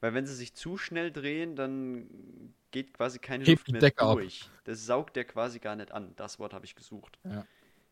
Weil 0.00 0.14
wenn 0.14 0.26
sie 0.26 0.34
sich 0.34 0.54
zu 0.54 0.78
schnell 0.78 1.10
drehen, 1.10 1.56
dann 1.56 2.54
geht 2.70 2.94
quasi 2.94 3.18
keine 3.18 3.44
Hebt 3.44 3.58
Luft 3.58 3.72
mehr 3.72 3.80
Decke 3.80 4.04
ab. 4.04 4.14
durch. 4.14 4.48
Das 4.64 4.86
saugt 4.86 5.16
der 5.16 5.24
quasi 5.24 5.58
gar 5.58 5.74
nicht 5.74 5.90
an. 5.90 6.12
Das 6.14 6.38
Wort 6.38 6.54
habe 6.54 6.64
ich 6.64 6.76
gesucht. 6.76 7.18
Ja. 7.24 7.44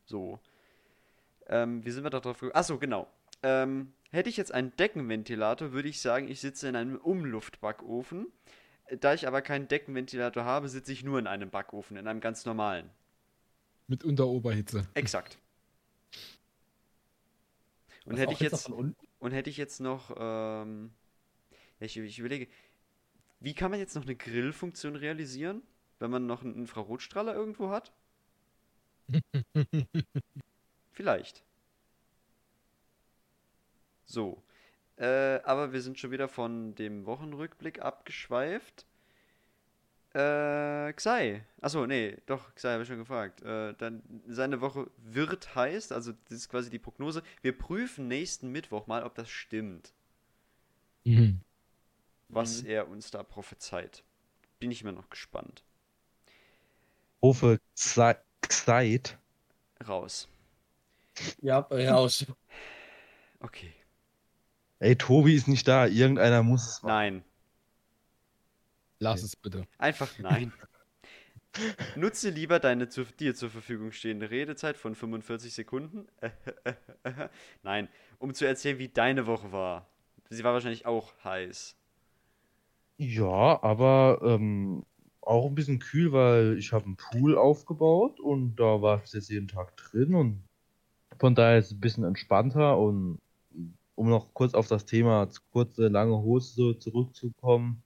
So. 0.05 0.39
Ähm, 1.49 1.85
wie 1.85 1.91
sind 1.91 2.05
wir 2.05 2.11
da 2.11 2.21
drauf 2.21 2.39
gekommen? 2.39 2.55
Achso, 2.55 2.79
genau. 2.79 3.09
Ähm, 3.43 3.93
hätte 4.11 4.29
ich 4.29 4.37
jetzt 4.37 4.53
einen 4.53 4.75
Deckenventilator, 4.77 5.73
würde 5.73 5.89
ich 5.89 6.01
sagen, 6.01 6.29
ich 6.29 6.41
sitze 6.41 6.69
in 6.69 6.77
einem 6.77 6.97
Umluftbackofen. 6.97 8.27
Da 9.01 9.15
ich 9.15 9.27
aber 9.27 9.43
keinen 9.43 9.67
Deckenventilator 9.67 10.45
habe, 10.45 10.69
sitze 10.69 10.93
ich 10.93 11.03
nur 11.03 11.19
in 11.19 11.27
einem 11.27 11.51
Backofen, 11.51 11.97
in 11.97 12.07
einem 12.07 12.21
ganz 12.21 12.45
normalen. 12.45 12.89
Mit 13.89 14.05
Unteroberhitze. 14.05 14.87
Exakt. 14.95 15.39
Und 18.07 18.13
Was 18.13 18.21
hätte 18.21 18.33
ich 18.33 18.41
jetzt, 18.41 18.69
und 18.69 19.33
hätte 19.33 19.51
ich 19.51 19.57
jetzt 19.57 19.81
noch, 19.81 20.15
ähm, 20.17 20.93
ich, 21.81 21.97
ich 21.97 22.19
überlege, 22.21 22.47
wie 23.41 23.53
kann 23.53 23.71
man 23.71 23.81
jetzt 23.81 23.97
noch 23.97 24.05
eine 24.05 24.15
Grillfunktion 24.15 24.97
realisieren, 24.97 25.63
wenn 25.99 26.11
man 26.11 26.27
noch 26.27 26.43
einen 26.43 26.55
Infrarotstrahler 26.55 27.35
irgendwo 27.35 27.71
hat? 27.71 27.93
Vielleicht. 30.93 31.45
So. 34.05 34.43
Äh, 34.97 35.41
aber 35.43 35.73
wir 35.73 35.83
sind 35.83 35.99
schon 35.99 36.13
wieder 36.13 36.29
von 36.29 36.75
dem 36.77 37.07
Wochenrückblick 37.07 37.83
abgeschweift. 37.83 38.87
Äh, 40.17 40.93
Xai. 40.95 41.45
Achso, 41.61 41.87
nee, 41.87 42.17
doch, 42.25 42.55
Xai 42.55 42.73
habe 42.73 42.83
ich 42.85 42.89
schon 42.89 42.97
gefragt. 42.99 43.43
Äh, 43.43 43.75
dann 43.75 44.03
seine 44.27 44.63
Woche 44.63 44.91
wird 44.97 45.55
heißt, 45.55 45.93
also 45.93 46.13
das 46.29 46.39
ist 46.39 46.49
quasi 46.49 46.71
die 46.71 46.79
Prognose. 46.79 47.23
Wir 47.43 47.57
prüfen 47.57 48.09
nächsten 48.09 48.51
Mittwoch 48.51 48.87
mal, 48.87 49.03
ob 49.05 49.15
das 49.15 49.29
stimmt, 49.29 49.93
Mhm. 51.05 51.41
was 52.29 52.63
Mhm. 52.63 52.69
er 52.69 52.89
uns 52.89 53.11
da 53.11 53.23
prophezeit. 53.23 54.05
Bin 54.59 54.71
ich 54.71 54.81
immer 54.83 54.93
noch 54.93 55.11
gespannt. 55.11 55.63
Rufe 57.23 57.61
Xai- 57.77 58.17
Xait. 58.41 59.19
Raus. 59.87 60.29
Ja, 61.43 61.59
raus. 61.59 62.25
Okay. 63.41 63.73
Ey, 64.79 64.97
Tobi 64.97 65.35
ist 65.35 65.49
nicht 65.49 65.69
da. 65.69 65.87
Irgendeiner 65.87 66.43
muss 66.43 66.67
es 66.67 66.83
machen. 66.83 66.93
Nein. 66.95 67.25
Lass 68.99 69.23
es 69.23 69.37
bitte. 69.37 69.67
Einfach 69.79 70.11
nein. 70.19 70.53
Nutze 71.97 72.31
lieber 72.31 72.59
deine 72.59 72.89
zu, 72.89 73.05
dir 73.05 73.35
zur 73.35 73.51
Verfügung 73.51 73.93
stehende 73.93 74.31
Redezeit 74.31 74.77
von 74.77 74.95
45 74.95 75.55
Sekunden. 75.55 76.07
nein, 77.63 77.89
um 78.19 78.35
zu 78.35 78.47
erzählen, 78.47 78.79
wie 78.79 78.89
deine 78.89 79.27
Woche 79.27 79.53
war. 79.53 79.87
sie 80.29 80.45
war 80.45 80.53
wahrscheinlich 80.53 80.87
auch 80.87 81.13
heiß. 81.25 81.77
Ja, 82.99 83.63
aber 83.63 84.21
ähm, 84.23 84.85
auch 85.21 85.47
ein 85.47 85.55
bisschen 85.55 85.79
kühl, 85.79 86.13
weil 86.13 86.57
ich 86.59 86.73
habe 86.73 86.87
einen 86.87 86.97
Pool 86.97 87.37
aufgebaut 87.37 88.21
und 88.21 88.57
da 88.57 88.81
war 88.81 89.03
ich 89.05 89.13
jetzt 89.13 89.29
jeden 89.29 89.49
Tag 89.49 89.77
drin 89.77 90.15
und 90.15 90.43
von 91.19 91.35
daher 91.35 91.59
ist 91.59 91.67
es 91.67 91.73
ein 91.73 91.81
bisschen 91.81 92.05
entspannter 92.05 92.79
und 92.79 93.19
um 93.95 94.11
noch 94.11 94.33
kurz 94.35 94.55
auf 94.55 94.69
das 94.69 94.85
Thema 94.85 95.29
kurze, 95.53 95.89
lange 95.89 96.17
Hose 96.19 96.79
zurückzukommen. 96.79 97.83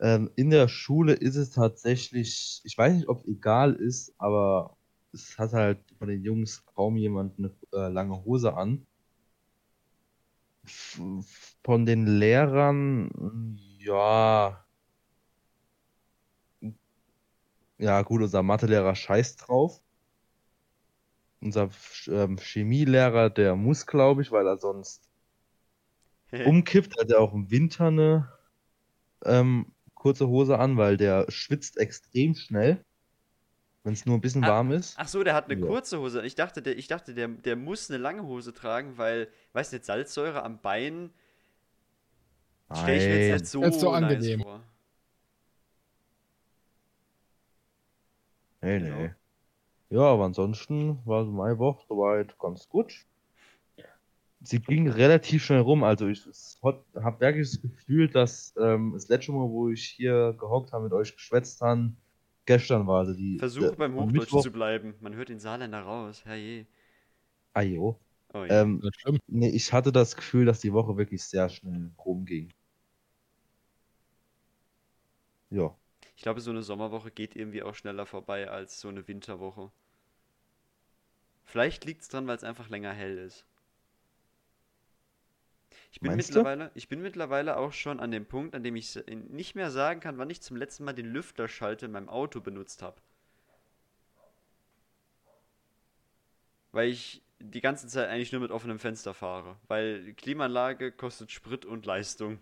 Ähm, 0.00 0.30
in 0.36 0.50
der 0.50 0.68
Schule 0.68 1.14
ist 1.14 1.36
es 1.36 1.50
tatsächlich, 1.50 2.60
ich 2.64 2.76
weiß 2.78 2.94
nicht, 2.94 3.08
ob 3.08 3.18
es 3.20 3.26
egal 3.28 3.74
ist, 3.74 4.14
aber 4.18 4.76
es 5.12 5.38
hat 5.38 5.52
halt 5.52 5.78
von 5.98 6.08
den 6.08 6.22
Jungs 6.22 6.64
kaum 6.66 6.96
jemand 6.96 7.38
eine 7.38 7.50
äh, 7.72 7.88
lange 7.92 8.24
Hose 8.24 8.54
an. 8.54 8.86
F- 10.66 11.56
Von 11.64 11.86
den 11.86 12.06
Lehrern, 12.06 13.10
ja. 13.78 14.64
Ja, 17.78 18.02
gut, 18.02 18.20
unser 18.22 18.42
Mathelehrer 18.42 18.96
scheißt 18.96 19.46
drauf. 19.46 19.80
Unser 21.40 21.70
ähm, 22.08 22.38
Chemielehrer, 22.38 23.30
der 23.30 23.54
muss, 23.54 23.86
glaube 23.86 24.22
ich, 24.22 24.32
weil 24.32 24.48
er 24.48 24.58
sonst 24.58 25.08
umkippt, 26.42 26.96
hat 27.00 27.10
er 27.10 27.20
auch 27.20 27.32
im 27.34 27.50
Winter 27.50 27.86
eine 27.88 28.32
ähm, 29.26 29.72
kurze 29.94 30.28
Hose 30.28 30.58
an, 30.58 30.76
weil 30.76 30.96
der 30.96 31.30
schwitzt 31.30 31.78
extrem 31.78 32.34
schnell, 32.34 32.84
wenn 33.84 33.92
es 33.94 34.06
nur 34.06 34.16
ein 34.16 34.20
bisschen 34.20 34.42
Ah, 34.42 34.48
warm 34.48 34.72
ist. 34.72 34.96
Ach 34.96 35.08
so, 35.08 35.24
der 35.24 35.34
hat 35.34 35.46
eine 35.46 35.56
Ja. 35.60 35.66
kurze 35.66 35.98
Hose. 35.98 36.24
Ich 36.24 36.34
dachte, 36.36 36.62
der, 36.62 36.76
ich 36.78 36.86
dachte 36.88 37.14
der, 37.14 37.28
der 37.28 37.56
muss 37.56 37.90
eine 37.90 37.98
lange 37.98 38.22
Hose 38.24 38.52
tragen, 38.52 38.96
weil, 38.98 39.28
weißt 39.54 39.72
du, 39.72 39.76
jetzt 39.76 39.86
Salzsäure 39.86 40.42
am 40.42 40.60
Bein 40.60 41.10
stelle 42.72 42.96
ich 42.98 43.08
mir 43.08 43.14
jetzt 43.16 43.30
nicht 43.30 43.46
so, 43.46 43.62
Ist 43.68 43.80
so 43.80 43.90
nice 43.90 44.24
angenehm. 44.24 44.42
vor. 44.42 44.62
Nee, 48.62 48.80
Genau. 48.80 48.96
nee. 48.96 49.14
Ja, 49.90 50.02
aber 50.02 50.24
ansonsten 50.26 51.04
war 51.06 51.24
so 51.24 51.32
meine 51.32 51.58
Woche 51.58 51.86
soweit 51.88 52.38
ganz 52.38 52.68
gut. 52.68 53.06
Sie 54.44 54.60
ging 54.60 54.88
relativ 54.88 55.44
schnell 55.44 55.60
rum, 55.60 55.82
also 55.84 56.06
ich 56.08 56.22
habe 56.62 57.20
wirklich 57.20 57.50
das 57.50 57.62
Gefühl, 57.62 58.08
dass 58.08 58.54
ähm, 58.58 58.92
das 58.92 59.08
letzte 59.08 59.32
Mal, 59.32 59.48
wo 59.48 59.70
ich 59.70 59.84
hier 59.84 60.34
gehockt 60.38 60.72
habe, 60.72 60.84
mit 60.84 60.92
euch 60.92 61.14
geschwätzt 61.14 61.60
habe, 61.62 61.92
gestern 62.44 62.86
war. 62.86 63.00
Also 63.00 63.14
die, 63.14 63.38
Versuche 63.38 63.68
der- 63.70 63.76
beim 63.76 63.92
am 63.98 64.04
Hochdeutsch 64.04 64.20
Mittwoch- 64.32 64.42
zu 64.42 64.52
bleiben. 64.52 64.94
Man 65.00 65.14
hört 65.14 65.30
den 65.30 65.40
Saarländer 65.40 65.80
raus. 65.80 66.24
Herrje. 66.24 66.66
Ah, 67.54 67.62
jo. 67.62 67.98
Oh, 68.34 68.44
ja. 68.44 68.62
Ähm, 68.62 68.82
nee, 69.28 69.48
ich 69.48 69.72
hatte 69.72 69.92
das 69.92 70.14
Gefühl, 70.16 70.44
dass 70.44 70.60
die 70.60 70.72
Woche 70.72 70.96
wirklich 70.96 71.22
sehr 71.24 71.48
schnell 71.48 71.90
rumging. 72.04 72.52
Ja. 75.50 75.74
Ich 76.16 76.22
glaube, 76.22 76.40
so 76.40 76.50
eine 76.50 76.62
Sommerwoche 76.62 77.10
geht 77.10 77.34
irgendwie 77.36 77.62
auch 77.62 77.74
schneller 77.74 78.06
vorbei 78.06 78.48
als 78.50 78.80
so 78.80 78.88
eine 78.88 79.06
Winterwoche. 79.08 79.70
Vielleicht 81.44 81.84
liegt 81.84 82.02
es 82.02 82.08
dran, 82.08 82.26
weil 82.26 82.36
es 82.36 82.44
einfach 82.44 82.68
länger 82.68 82.92
hell 82.92 83.18
ist. 83.18 83.46
Ich 85.94 86.00
bin, 86.00 86.10
Meinst 86.10 86.30
du? 86.30 86.38
mittlerweile, 86.38 86.72
ich 86.74 86.88
bin 86.88 87.02
mittlerweile 87.02 87.56
auch 87.56 87.72
schon 87.72 88.00
an 88.00 88.10
dem 88.10 88.26
Punkt, 88.26 88.56
an 88.56 88.64
dem 88.64 88.74
ich 88.74 88.98
nicht 89.30 89.54
mehr 89.54 89.70
sagen 89.70 90.00
kann, 90.00 90.18
wann 90.18 90.28
ich 90.28 90.40
zum 90.40 90.56
letzten 90.56 90.82
Mal 90.82 90.92
den 90.92 91.06
Lüfterschalter 91.06 91.86
in 91.86 91.92
meinem 91.92 92.08
Auto 92.08 92.40
benutzt 92.40 92.82
habe. 92.82 92.96
Weil 96.72 96.88
ich 96.88 97.22
die 97.38 97.60
ganze 97.60 97.86
Zeit 97.86 98.08
eigentlich 98.08 98.32
nur 98.32 98.40
mit 98.40 98.50
offenem 98.50 98.80
Fenster 98.80 99.14
fahre. 99.14 99.54
Weil 99.68 100.14
Klimaanlage 100.14 100.90
kostet 100.90 101.30
Sprit 101.30 101.64
und 101.64 101.86
Leistung. 101.86 102.40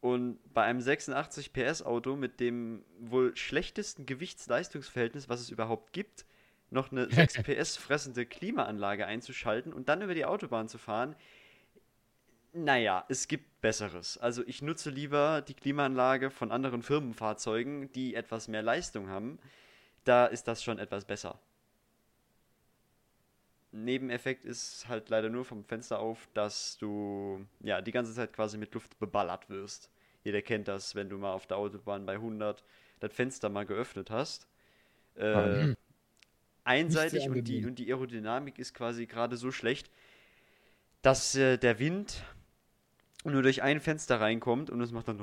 Und 0.00 0.40
bei 0.52 0.64
einem 0.64 0.80
86 0.80 1.52
PS 1.52 1.82
Auto 1.82 2.16
mit 2.16 2.40
dem 2.40 2.82
wohl 2.98 3.36
schlechtesten 3.36 4.06
Gewichts-Leistungsverhältnis, 4.06 5.28
was 5.28 5.40
es 5.40 5.50
überhaupt 5.50 5.92
gibt, 5.92 6.24
noch 6.70 6.90
eine 6.90 7.08
6 7.12 7.44
PS 7.44 7.76
fressende 7.76 8.26
Klimaanlage 8.26 9.06
einzuschalten 9.06 9.72
und 9.72 9.88
dann 9.88 10.02
über 10.02 10.14
die 10.14 10.24
Autobahn 10.24 10.68
zu 10.68 10.78
fahren, 10.78 11.14
naja, 12.52 13.04
es 13.08 13.28
gibt 13.28 13.60
Besseres. 13.60 14.18
Also 14.18 14.42
ich 14.46 14.62
nutze 14.62 14.90
lieber 14.90 15.42
die 15.42 15.54
Klimaanlage 15.54 16.30
von 16.30 16.50
anderen 16.50 16.82
Firmenfahrzeugen, 16.82 17.92
die 17.92 18.14
etwas 18.14 18.48
mehr 18.48 18.62
Leistung 18.62 19.08
haben. 19.08 19.38
Da 20.04 20.26
ist 20.26 20.48
das 20.48 20.62
schon 20.62 20.78
etwas 20.78 21.04
besser. 21.04 21.38
Nebeneffekt 23.72 24.44
ist 24.44 24.88
halt 24.88 25.08
leider 25.10 25.28
nur 25.28 25.44
vom 25.44 25.64
Fenster 25.64 26.00
auf, 26.00 26.28
dass 26.34 26.76
du 26.78 27.46
ja 27.60 27.80
die 27.80 27.92
ganze 27.92 28.12
Zeit 28.14 28.32
quasi 28.32 28.58
mit 28.58 28.74
Luft 28.74 28.98
beballert 28.98 29.48
wirst. 29.48 29.90
Jeder 30.24 30.42
kennt 30.42 30.66
das, 30.68 30.94
wenn 30.94 31.08
du 31.08 31.18
mal 31.18 31.32
auf 31.32 31.46
der 31.46 31.56
Autobahn 31.56 32.04
bei 32.04 32.14
100 32.14 32.64
das 32.98 33.12
Fenster 33.12 33.48
mal 33.48 33.64
geöffnet 33.66 34.10
hast. 34.10 34.48
Äh, 35.14 35.24
Ah, 35.34 35.74
einseitig 36.64 37.22
sehr 37.22 37.30
und 37.30 37.44
die, 37.44 37.64
und 37.64 37.78
die 37.78 37.92
Aerodynamik 37.92 38.58
ist 38.58 38.74
quasi 38.74 39.06
gerade 39.06 39.36
so 39.36 39.50
schlecht, 39.52 39.90
dass 41.02 41.34
äh, 41.34 41.56
der 41.58 41.78
Wind 41.78 42.22
nur 43.24 43.42
durch 43.42 43.62
ein 43.62 43.80
Fenster 43.80 44.20
reinkommt 44.20 44.70
und 44.70 44.80
es 44.80 44.92
macht 44.92 45.08
dann 45.08 45.20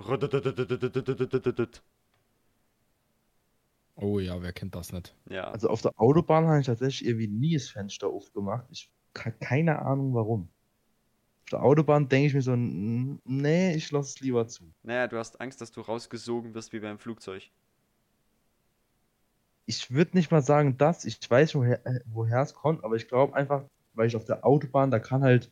Oh 3.96 4.20
ja, 4.20 4.42
wer 4.42 4.54
kennt 4.54 4.76
das 4.76 4.92
nicht? 4.94 5.16
ja. 5.30 5.46
Also 5.46 5.70
auf 5.70 5.82
der 5.82 5.92
Autobahn 6.00 6.46
habe 6.46 6.60
ich 6.60 6.68
tatsächlich 6.68 7.08
irgendwie 7.08 7.28
nie 7.28 7.56
das 7.56 7.70
Fenster 7.70 8.08
aufgemacht. 8.08 8.68
Ich 8.70 8.92
habe 9.18 9.36
keine 9.40 9.80
Ahnung 9.80 10.14
warum. 10.14 10.50
Auf 11.46 11.50
der 11.50 11.64
Autobahn 11.64 12.08
denke 12.08 12.28
ich 12.28 12.34
mir 12.34 12.42
so, 12.42 12.56
nee, 12.56 13.74
ich 13.76 13.90
lasse 13.92 14.10
es 14.16 14.20
lieber 14.20 14.48
zu. 14.48 14.72
Naja, 14.84 15.08
du 15.08 15.18
hast 15.18 15.40
Angst, 15.40 15.62
dass 15.62 15.72
du 15.72 15.82
rausgesogen 15.82 16.54
wirst 16.54 16.74
wie 16.74 16.80
beim 16.80 17.00
Flugzeug. 17.00 17.52
Ich 19.66 19.92
würde 19.92 20.16
nicht 20.18 20.32
mal 20.32 20.42
sagen, 20.42 20.78
dass 20.78 21.06
ich 21.06 21.20
weiß, 21.30 21.56
woher, 21.56 21.82
woher 22.06 22.42
es 22.42 22.54
kommt, 22.54 22.84
aber 22.84 22.96
ich 22.96 23.08
glaube 23.08 23.36
einfach, 23.36 23.66
weil 23.94 24.08
ich 24.08 24.16
auf 24.16 24.26
der 24.26 24.46
Autobahn, 24.46 24.92
da 24.92 25.00
kann 25.00 25.24
halt 25.24 25.52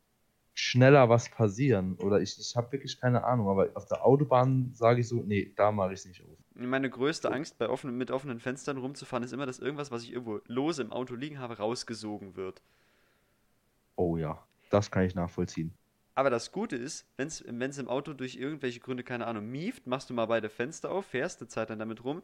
schneller 0.56 1.10
was 1.10 1.30
passieren. 1.30 1.96
Oder 1.98 2.22
ich, 2.22 2.40
ich 2.40 2.56
habe 2.56 2.72
wirklich 2.72 3.00
keine 3.00 3.26
Ahnung, 3.26 3.50
aber 3.50 3.70
auf 3.76 3.86
der 3.86 4.06
Autobahn 4.06 4.72
sage 4.74 5.02
ich 5.02 5.08
so, 5.08 5.22
nee, 5.22 5.52
da 5.56 5.72
mache 5.72 5.94
ich 5.94 6.00
es 6.00 6.06
nicht 6.06 6.24
auf. 6.24 6.38
Meine 6.56 6.90
größte 6.90 7.32
Angst 7.32 7.58
bei 7.58 7.70
offenen, 7.70 7.98
mit 7.98 8.10
offenen 8.10 8.40
Fenstern 8.40 8.78
rumzufahren 8.78 9.24
ist 9.24 9.34
immer, 9.34 9.46
dass 9.46 9.60
irgendwas, 9.60 9.92
was 9.92 10.04
ich 10.04 10.14
irgendwo 10.14 10.40
lose 10.48 10.82
im 10.82 10.94
Auto 10.94 11.14
liegen 11.16 11.40
habe, 11.40 11.58
rausgesogen 11.58 12.38
wird. 12.38 12.62
Oh 13.98 14.16
ja, 14.18 14.42
das 14.70 14.90
kann 14.90 15.04
ich 15.04 15.14
nachvollziehen. 15.14 15.74
Aber 16.16 16.30
das 16.30 16.54
Gute 16.54 16.78
ist, 16.78 17.06
wenn 17.18 17.28
es 17.28 17.78
im 17.78 17.90
Auto 17.90 18.14
durch 18.14 18.38
irgendwelche 18.38 18.80
Gründe, 18.80 19.04
keine 19.04 19.28
Ahnung, 19.28 19.52
mieft, 19.52 19.86
machst 19.86 20.10
du 20.10 20.14
mal 20.14 20.26
beide 20.28 20.50
Fenster 20.50 20.90
auf, 20.90 21.06
fährst 21.06 21.42
eine 21.42 21.50
Zeit 21.50 21.70
dann 21.70 21.80
damit 21.80 22.06
rum, 22.06 22.24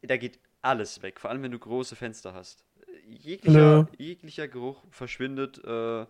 da 0.00 0.16
geht 0.16 0.40
alles 0.62 1.02
weg, 1.02 1.20
vor 1.20 1.28
allem 1.30 1.42
wenn 1.42 1.52
du 1.52 1.58
große 1.58 1.94
Fenster 1.96 2.32
hast. 2.32 2.64
Jeglicher, 3.06 3.86
jeglicher 3.98 4.48
Geruch 4.48 4.82
verschwindet 4.90 5.62
äh, 5.64 6.06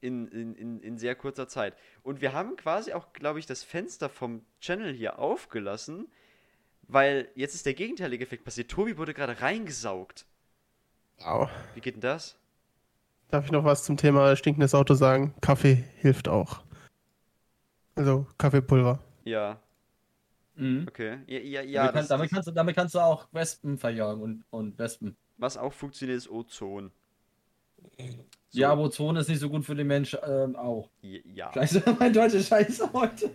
in, 0.00 0.28
in, 0.28 0.80
in, 0.80 0.98
sehr 0.98 1.14
kurzer 1.14 1.48
Zeit. 1.48 1.74
Und 2.02 2.20
wir 2.20 2.32
haben 2.32 2.56
quasi 2.56 2.92
auch, 2.92 3.12
glaube 3.12 3.38
ich, 3.38 3.46
das 3.46 3.62
Fenster 3.62 4.08
vom 4.08 4.42
Channel 4.60 4.92
hier 4.92 5.18
aufgelassen, 5.18 6.06
weil 6.82 7.28
jetzt 7.34 7.54
ist 7.54 7.66
der 7.66 7.74
gegenteilige 7.74 8.24
Effekt 8.24 8.44
passiert. 8.44 8.70
Tobi 8.70 8.96
wurde 8.96 9.14
gerade 9.14 9.40
reingesaugt. 9.40 10.26
Au. 11.24 11.48
Wie 11.74 11.80
geht 11.80 11.94
denn 11.94 12.00
das? 12.00 12.36
Darf 13.30 13.44
ich 13.44 13.52
noch 13.52 13.64
was 13.64 13.84
zum 13.84 13.96
Thema 13.96 14.34
stinkendes 14.36 14.74
Auto 14.74 14.94
sagen? 14.94 15.34
Kaffee 15.40 15.84
hilft 15.98 16.28
auch. 16.28 16.62
Also 17.94 18.26
Kaffeepulver. 18.38 19.00
Ja, 19.24 19.60
Mhm. 20.58 20.86
okay. 20.88 21.18
Ja, 21.26 21.38
ja, 21.38 21.60
damit, 21.60 21.70
ja 21.70 21.86
kann, 21.86 21.94
das, 21.94 22.08
damit, 22.08 22.30
kannst 22.30 22.48
du, 22.48 22.52
damit 22.52 22.74
kannst 22.76 22.94
du 22.94 22.98
auch 22.98 23.28
Wespen 23.32 23.78
verjagen 23.78 24.20
und, 24.20 24.44
und 24.50 24.78
Wespen. 24.78 25.16
was 25.36 25.56
auch 25.56 25.72
funktioniert, 25.72 26.18
ist 26.18 26.28
Ozon. 26.28 26.90
So. 28.50 28.60
Ja, 28.60 28.72
aber 28.72 28.82
Ozon 28.84 29.16
ist 29.16 29.28
nicht 29.28 29.40
so 29.40 29.50
gut 29.50 29.64
für 29.64 29.74
den 29.74 29.86
Mensch 29.86 30.16
ähm, 30.26 30.56
auch. 30.56 30.90
Ja. 31.02 31.52
Scheiße, 31.52 31.82
mein 31.98 32.12
deutscher 32.12 32.40
Scheiße 32.40 32.90
heute. 32.92 33.30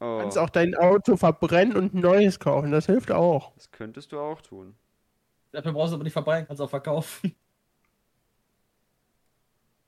Oh, 0.00 0.16
Du 0.16 0.18
kannst 0.20 0.38
auch 0.38 0.50
dein 0.50 0.74
Auto 0.74 1.16
verbrennen 1.16 1.76
und 1.76 1.94
ein 1.94 2.00
neues 2.00 2.38
kaufen. 2.40 2.70
Das 2.72 2.86
hilft 2.86 3.10
auch. 3.12 3.52
das 3.54 3.70
könntest 3.70 4.12
du 4.12 4.18
auch 4.18 4.40
tun. 4.40 4.74
Dafür 5.52 5.72
brauchst 5.72 5.92
du 5.92 5.96
aber 5.96 6.04
nicht 6.04 6.12
verbrennen, 6.12 6.46
kannst 6.46 6.62
auch 6.62 6.70
verkaufen. 6.70 7.34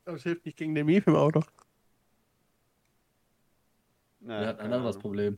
Das 0.04 0.22
hilft 0.22 0.46
nicht 0.46 0.56
gegen 0.56 0.72
den 0.76 0.86
Mief 0.86 1.04
im 1.08 1.16
Auto. 1.16 1.42
Na, 4.20 4.40
Wir 4.40 4.46
hatten 4.46 4.60
ein 4.60 4.72
anderes. 4.72 4.96
Problem. 5.00 5.36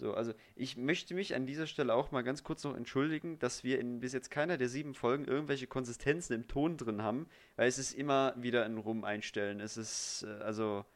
So, 0.00 0.14
also 0.14 0.32
ich 0.56 0.78
möchte 0.78 1.12
mich 1.12 1.34
an 1.34 1.44
dieser 1.46 1.66
Stelle 1.66 1.92
auch 1.92 2.10
mal 2.10 2.22
ganz 2.22 2.42
kurz 2.42 2.64
noch 2.64 2.74
entschuldigen, 2.74 3.38
dass 3.38 3.64
wir 3.64 3.78
in 3.78 4.00
bis 4.00 4.14
jetzt 4.14 4.30
keiner 4.30 4.56
der 4.56 4.70
sieben 4.70 4.94
Folgen 4.94 5.26
irgendwelche 5.26 5.66
Konsistenzen 5.66 6.32
im 6.32 6.48
Ton 6.48 6.78
drin 6.78 7.02
haben, 7.02 7.28
weil 7.56 7.68
es 7.68 7.76
ist 7.76 7.92
immer 7.92 8.32
wieder 8.34 8.64
ein 8.64 8.78
Rum 8.78 9.04
einstellen. 9.04 9.60
Es 9.60 9.76
ist, 9.76 10.22
äh, 10.26 10.42
also, 10.42 10.86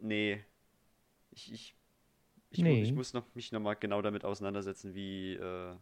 nee. 0.00 0.44
Ich, 1.30 1.52
ich, 1.52 1.74
ich, 2.50 2.58
Nee. 2.58 2.82
ich 2.82 2.92
muss 2.92 3.12
noch, 3.14 3.24
mich 3.34 3.52
nochmal 3.52 3.76
genau 3.76 4.02
damit 4.02 4.24
auseinandersetzen, 4.24 4.96
wie, 4.96 5.34
äh, 5.34 5.74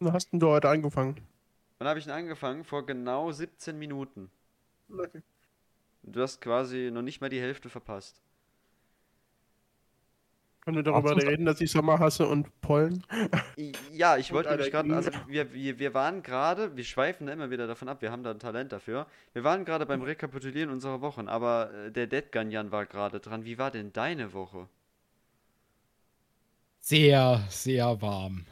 Wann 0.00 0.12
hast 0.12 0.32
denn 0.32 0.40
du 0.40 0.48
heute 0.48 0.68
angefangen? 0.68 1.24
wann 1.78 1.86
habe 1.86 2.00
ich 2.00 2.04
denn 2.06 2.14
angefangen? 2.14 2.64
Vor 2.64 2.84
genau 2.84 3.30
17 3.30 3.78
Minuten. 3.78 4.28
Okay. 4.92 5.22
Du 6.02 6.20
hast 6.20 6.40
quasi 6.40 6.90
noch 6.92 7.02
nicht 7.02 7.20
mal 7.20 7.28
die 7.30 7.40
Hälfte 7.40 7.68
verpasst. 7.68 8.20
Können 10.68 10.84
wir 10.84 10.92
darüber 10.92 11.16
Ach 11.16 11.22
reden, 11.22 11.46
dass 11.46 11.62
ich 11.62 11.70
Sommer 11.70 11.98
hasse 11.98 12.28
und 12.28 12.60
Pollen? 12.60 13.02
Ja, 13.90 14.18
ich 14.18 14.34
wollte 14.34 14.50
nämlich 14.50 14.70
gerade, 14.70 14.94
also 14.94 15.10
wir, 15.26 15.54
wir, 15.54 15.78
wir 15.78 15.94
waren 15.94 16.22
gerade, 16.22 16.76
wir 16.76 16.84
schweifen 16.84 17.26
da 17.26 17.32
immer 17.32 17.48
wieder 17.48 17.66
davon 17.66 17.88
ab, 17.88 18.02
wir 18.02 18.12
haben 18.12 18.22
da 18.22 18.32
ein 18.32 18.38
Talent 18.38 18.70
dafür. 18.70 19.06
Wir 19.32 19.44
waren 19.44 19.64
gerade 19.64 19.86
beim 19.86 20.02
Rekapitulieren 20.02 20.68
unserer 20.68 21.00
Wochen, 21.00 21.26
aber 21.26 21.72
äh, 21.72 21.90
der 21.90 22.06
Deadgun 22.06 22.50
Jan 22.50 22.70
war 22.70 22.84
gerade 22.84 23.18
dran. 23.18 23.46
Wie 23.46 23.56
war 23.56 23.70
denn 23.70 23.94
deine 23.94 24.34
Woche? 24.34 24.68
Sehr, 26.80 27.42
sehr 27.48 28.02
warm. 28.02 28.44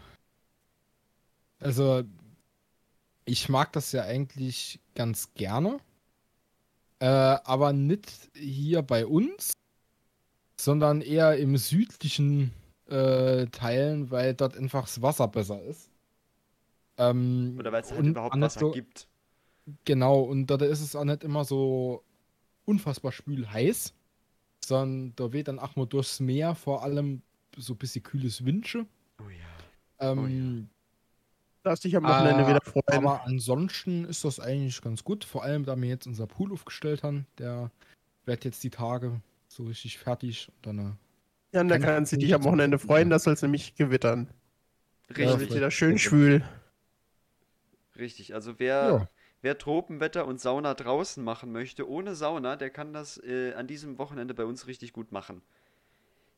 Also, 1.60 2.02
ich 3.26 3.50
mag 3.50 3.74
das 3.74 3.92
ja 3.92 4.04
eigentlich 4.04 4.80
ganz 4.94 5.34
gerne. 5.34 5.80
Äh, 6.98 7.04
aber 7.08 7.74
nicht 7.74 8.10
hier 8.32 8.80
bei 8.80 9.04
uns, 9.04 9.52
sondern 10.56 11.00
eher 11.00 11.36
im 11.36 11.56
südlichen 11.56 12.52
äh, 12.88 13.46
Teilen, 13.46 14.10
weil 14.10 14.34
dort 14.34 14.56
einfach 14.56 14.82
das 14.82 15.02
Wasser 15.02 15.28
besser 15.28 15.62
ist. 15.62 15.90
Ähm, 16.98 17.56
Oder 17.58 17.72
weil 17.72 17.82
es 17.82 17.92
halt 17.92 18.06
überhaupt 18.06 18.40
Wasser 18.40 18.60
so, 18.60 18.70
gibt? 18.70 19.06
Genau, 19.84 20.20
und 20.20 20.46
da 20.46 20.56
ist 20.56 20.80
es 20.80 20.96
auch 20.96 21.04
nicht 21.04 21.24
immer 21.24 21.44
so 21.44 22.02
unfassbar 22.64 23.12
spül 23.12 23.50
heiß, 23.50 23.92
sondern 24.64 25.12
da 25.16 25.32
weht 25.32 25.48
dann 25.48 25.58
auch 25.58 25.76
mal 25.76 25.86
durchs 25.86 26.20
Meer 26.20 26.54
vor 26.54 26.82
allem 26.82 27.22
so 27.56 27.74
ein 27.74 27.78
bisschen 27.78 28.02
kühles 28.02 28.44
Windche. 28.44 28.86
Oh 29.20 29.28
ja. 29.28 30.12
Ähm, 30.12 30.68
Darfst 31.62 31.82
dich 31.82 31.96
am 31.96 32.04
Wochenende 32.04 32.44
Ah, 32.44 32.48
wieder 32.48 32.60
freuen. 32.60 33.04
Aber 33.04 33.24
ansonsten 33.24 34.04
ist 34.04 34.24
das 34.24 34.38
eigentlich 34.38 34.80
ganz 34.80 35.02
gut. 35.02 35.24
Vor 35.24 35.42
allem, 35.42 35.64
da 35.64 35.74
wir 35.76 35.88
jetzt 35.88 36.06
unser 36.06 36.28
Pool 36.28 36.52
aufgestellt 36.52 37.02
haben. 37.02 37.26
Der 37.38 37.72
wird 38.24 38.44
jetzt 38.44 38.62
die 38.62 38.70
Tage 38.70 39.20
so 39.56 39.64
richtig 39.64 39.98
fertig. 39.98 40.48
Und 40.56 40.66
dann, 40.66 40.78
äh, 40.78 40.92
Jan, 41.52 41.68
da 41.68 41.78
Keine 41.78 41.86
kannst 41.86 42.12
du 42.12 42.16
dich 42.18 42.34
am 42.34 42.44
Wochenende 42.44 42.78
freuen, 42.78 43.10
das 43.10 43.24
soll 43.24 43.34
es 43.34 43.42
nämlich 43.42 43.74
gewittern. 43.76 44.28
Ja, 45.16 45.30
Dann 45.30 45.38
Richtig, 45.38 45.40
wird 45.40 45.52
vielleicht. 45.52 45.54
wieder 45.54 45.70
schön 45.70 45.98
schwül. 45.98 46.44
richtig. 47.96 48.34
Also 48.34 48.58
wer, 48.58 49.00
ja. 49.00 49.08
wer 49.42 49.58
Tropenwetter 49.58 50.26
und 50.26 50.40
Sauna 50.40 50.74
draußen 50.74 51.22
machen 51.24 51.52
möchte, 51.52 51.88
ohne 51.88 52.14
Sauna, 52.14 52.56
der 52.56 52.70
kann 52.70 52.92
das 52.92 53.18
äh, 53.24 53.54
an 53.54 53.66
diesem 53.66 53.98
Wochenende 53.98 54.34
bei 54.34 54.44
uns 54.44 54.66
richtig 54.66 54.92
gut 54.92 55.12
machen. 55.12 55.42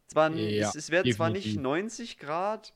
Zwar, 0.08 0.32
Ja, 0.32 0.42
es, 0.56 0.74
es 0.74 0.90
werden 0.90 1.10
zwar 1.10 1.30
nicht 1.30 1.54
definitiv. 1.54 1.62
90 1.62 2.18
Grad, 2.18 2.74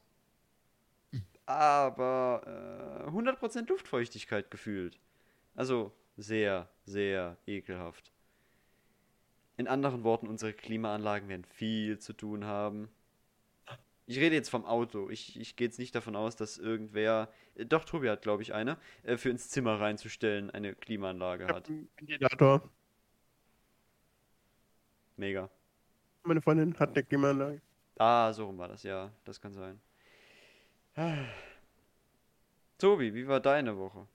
aber 1.46 3.04
äh, 3.06 3.10
100% 3.10 3.68
Luftfeuchtigkeit 3.68 4.50
gefühlt. 4.50 4.98
Also 5.56 5.92
sehr, 6.18 6.70
sehr 6.86 7.38
ekelhaft. 7.46 8.11
In 9.62 9.68
anderen 9.68 10.02
Worten, 10.02 10.26
unsere 10.26 10.52
Klimaanlagen 10.52 11.28
werden 11.28 11.44
viel 11.44 11.96
zu 12.00 12.14
tun 12.14 12.46
haben. 12.46 12.88
Ich 14.06 14.18
rede 14.18 14.34
jetzt 14.34 14.48
vom 14.48 14.64
Auto. 14.64 15.08
Ich, 15.08 15.38
ich 15.38 15.54
gehe 15.54 15.68
jetzt 15.68 15.78
nicht 15.78 15.94
davon 15.94 16.16
aus, 16.16 16.34
dass 16.34 16.58
irgendwer, 16.58 17.28
äh, 17.54 17.64
doch 17.64 17.84
Tobi 17.84 18.10
hat, 18.10 18.22
glaube 18.22 18.42
ich, 18.42 18.52
eine, 18.52 18.76
äh, 19.04 19.16
für 19.16 19.30
ins 19.30 19.50
Zimmer 19.50 19.78
reinzustellen, 19.78 20.50
eine 20.50 20.74
Klimaanlage 20.74 21.46
hat. 21.46 21.68
Ventilator. 21.96 22.68
Mega. 25.16 25.48
Meine 26.24 26.42
Freundin 26.42 26.76
hat 26.80 26.90
eine 26.90 27.04
Klimaanlage. 27.04 27.62
Ah, 27.98 28.32
so 28.32 28.46
rum 28.46 28.58
war 28.58 28.66
das, 28.66 28.82
ja, 28.82 29.12
das 29.24 29.40
kann 29.40 29.52
sein. 29.52 29.80
Tobi, 32.78 33.14
wie 33.14 33.28
war 33.28 33.38
deine 33.38 33.78
Woche? 33.78 34.08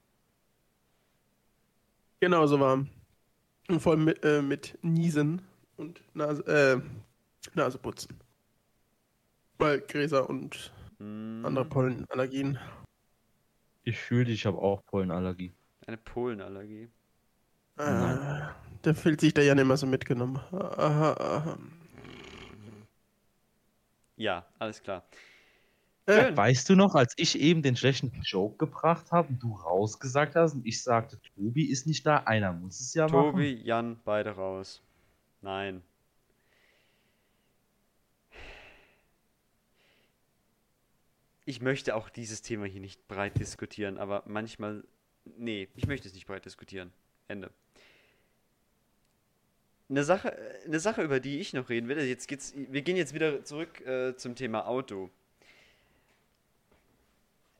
Genauso 2.20 2.60
warm. 2.60 2.90
Und 3.68 3.80
vor 3.80 3.92
allem 3.92 4.04
mit, 4.04 4.24
äh, 4.24 4.40
mit 4.42 4.78
Niesen 4.82 5.42
und 5.76 6.00
Nase, 6.14 6.42
äh, 6.46 6.80
Naseputzen. 7.54 8.16
Weil 9.58 9.80
Gräser 9.82 10.28
und 10.28 10.72
Hm, 10.98 11.42
andere 11.44 11.64
Pollenallergien. 11.64 12.58
Ich 13.84 13.98
fühle, 13.98 14.32
ich 14.32 14.46
habe 14.46 14.58
auch 14.58 14.84
Pollenallergie. 14.86 15.52
eine 15.86 15.96
Pollenallergie. 15.96 16.88
Ah, 17.76 18.54
da 18.82 18.92
fühlt 18.94 19.20
sich 19.20 19.32
der 19.34 19.44
Jan 19.44 19.58
immer 19.58 19.76
so 19.76 19.86
mitgenommen. 19.86 20.36
Aha, 20.52 21.12
aha. 21.12 21.58
Ja, 24.16 24.44
alles 24.58 24.82
klar. 24.82 25.04
Schön. 26.08 26.36
Weißt 26.36 26.70
du 26.70 26.74
noch, 26.74 26.94
als 26.94 27.12
ich 27.18 27.38
eben 27.38 27.60
den 27.60 27.76
schlechten 27.76 28.10
Joke 28.22 28.56
gebracht 28.56 29.12
habe 29.12 29.28
und 29.28 29.42
du 29.42 29.54
rausgesagt 29.54 30.36
hast 30.36 30.54
und 30.54 30.66
ich 30.66 30.82
sagte, 30.82 31.20
Tobi 31.20 31.66
ist 31.66 31.86
nicht 31.86 32.06
da, 32.06 32.18
einer 32.18 32.52
muss 32.54 32.80
es 32.80 32.94
ja 32.94 33.06
Tobi, 33.06 33.56
machen. 33.56 33.66
Jan, 33.66 34.00
beide 34.04 34.30
raus. 34.30 34.80
Nein. 35.42 35.82
Ich 41.44 41.60
möchte 41.60 41.94
auch 41.94 42.08
dieses 42.08 42.40
Thema 42.40 42.64
hier 42.64 42.80
nicht 42.80 43.06
breit 43.06 43.38
diskutieren, 43.38 43.98
aber 43.98 44.22
manchmal. 44.26 44.84
Nee, 45.36 45.68
ich 45.76 45.86
möchte 45.86 46.08
es 46.08 46.14
nicht 46.14 46.26
breit 46.26 46.46
diskutieren. 46.46 46.90
Ende. 47.26 47.50
Eine 49.90 50.04
Sache, 50.04 50.36
eine 50.64 50.80
Sache, 50.80 51.02
über 51.02 51.20
die 51.20 51.38
ich 51.38 51.52
noch 51.52 51.68
reden 51.68 51.88
will, 51.88 51.96
also 51.96 52.08
jetzt 52.08 52.28
geht's, 52.28 52.54
wir 52.56 52.80
gehen 52.80 52.96
jetzt 52.96 53.12
wieder 53.12 53.44
zurück 53.44 53.80
äh, 53.86 54.16
zum 54.16 54.34
Thema 54.34 54.66
Auto. 54.66 55.10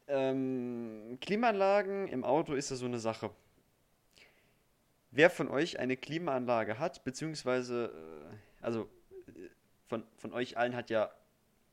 Ähm, 0.09 1.19
Klimaanlagen 1.21 2.09
im 2.09 2.25
Auto 2.25 2.55
ist 2.55 2.71
ja 2.71 2.77
so 2.77 2.87
eine 2.87 2.99
Sache. 2.99 3.31
Wer 5.11 5.31
von 5.31 5.49
euch 5.49 5.79
eine 5.79 5.97
Klimaanlage 5.97 6.79
hat, 6.79 7.05
beziehungsweise, 7.05 7.93
äh, 8.33 8.65
also 8.65 8.89
äh, 9.29 9.49
von, 9.87 10.05
von 10.17 10.33
euch 10.33 10.57
allen 10.57 10.75
hat 10.75 10.91
ja 10.91 11.11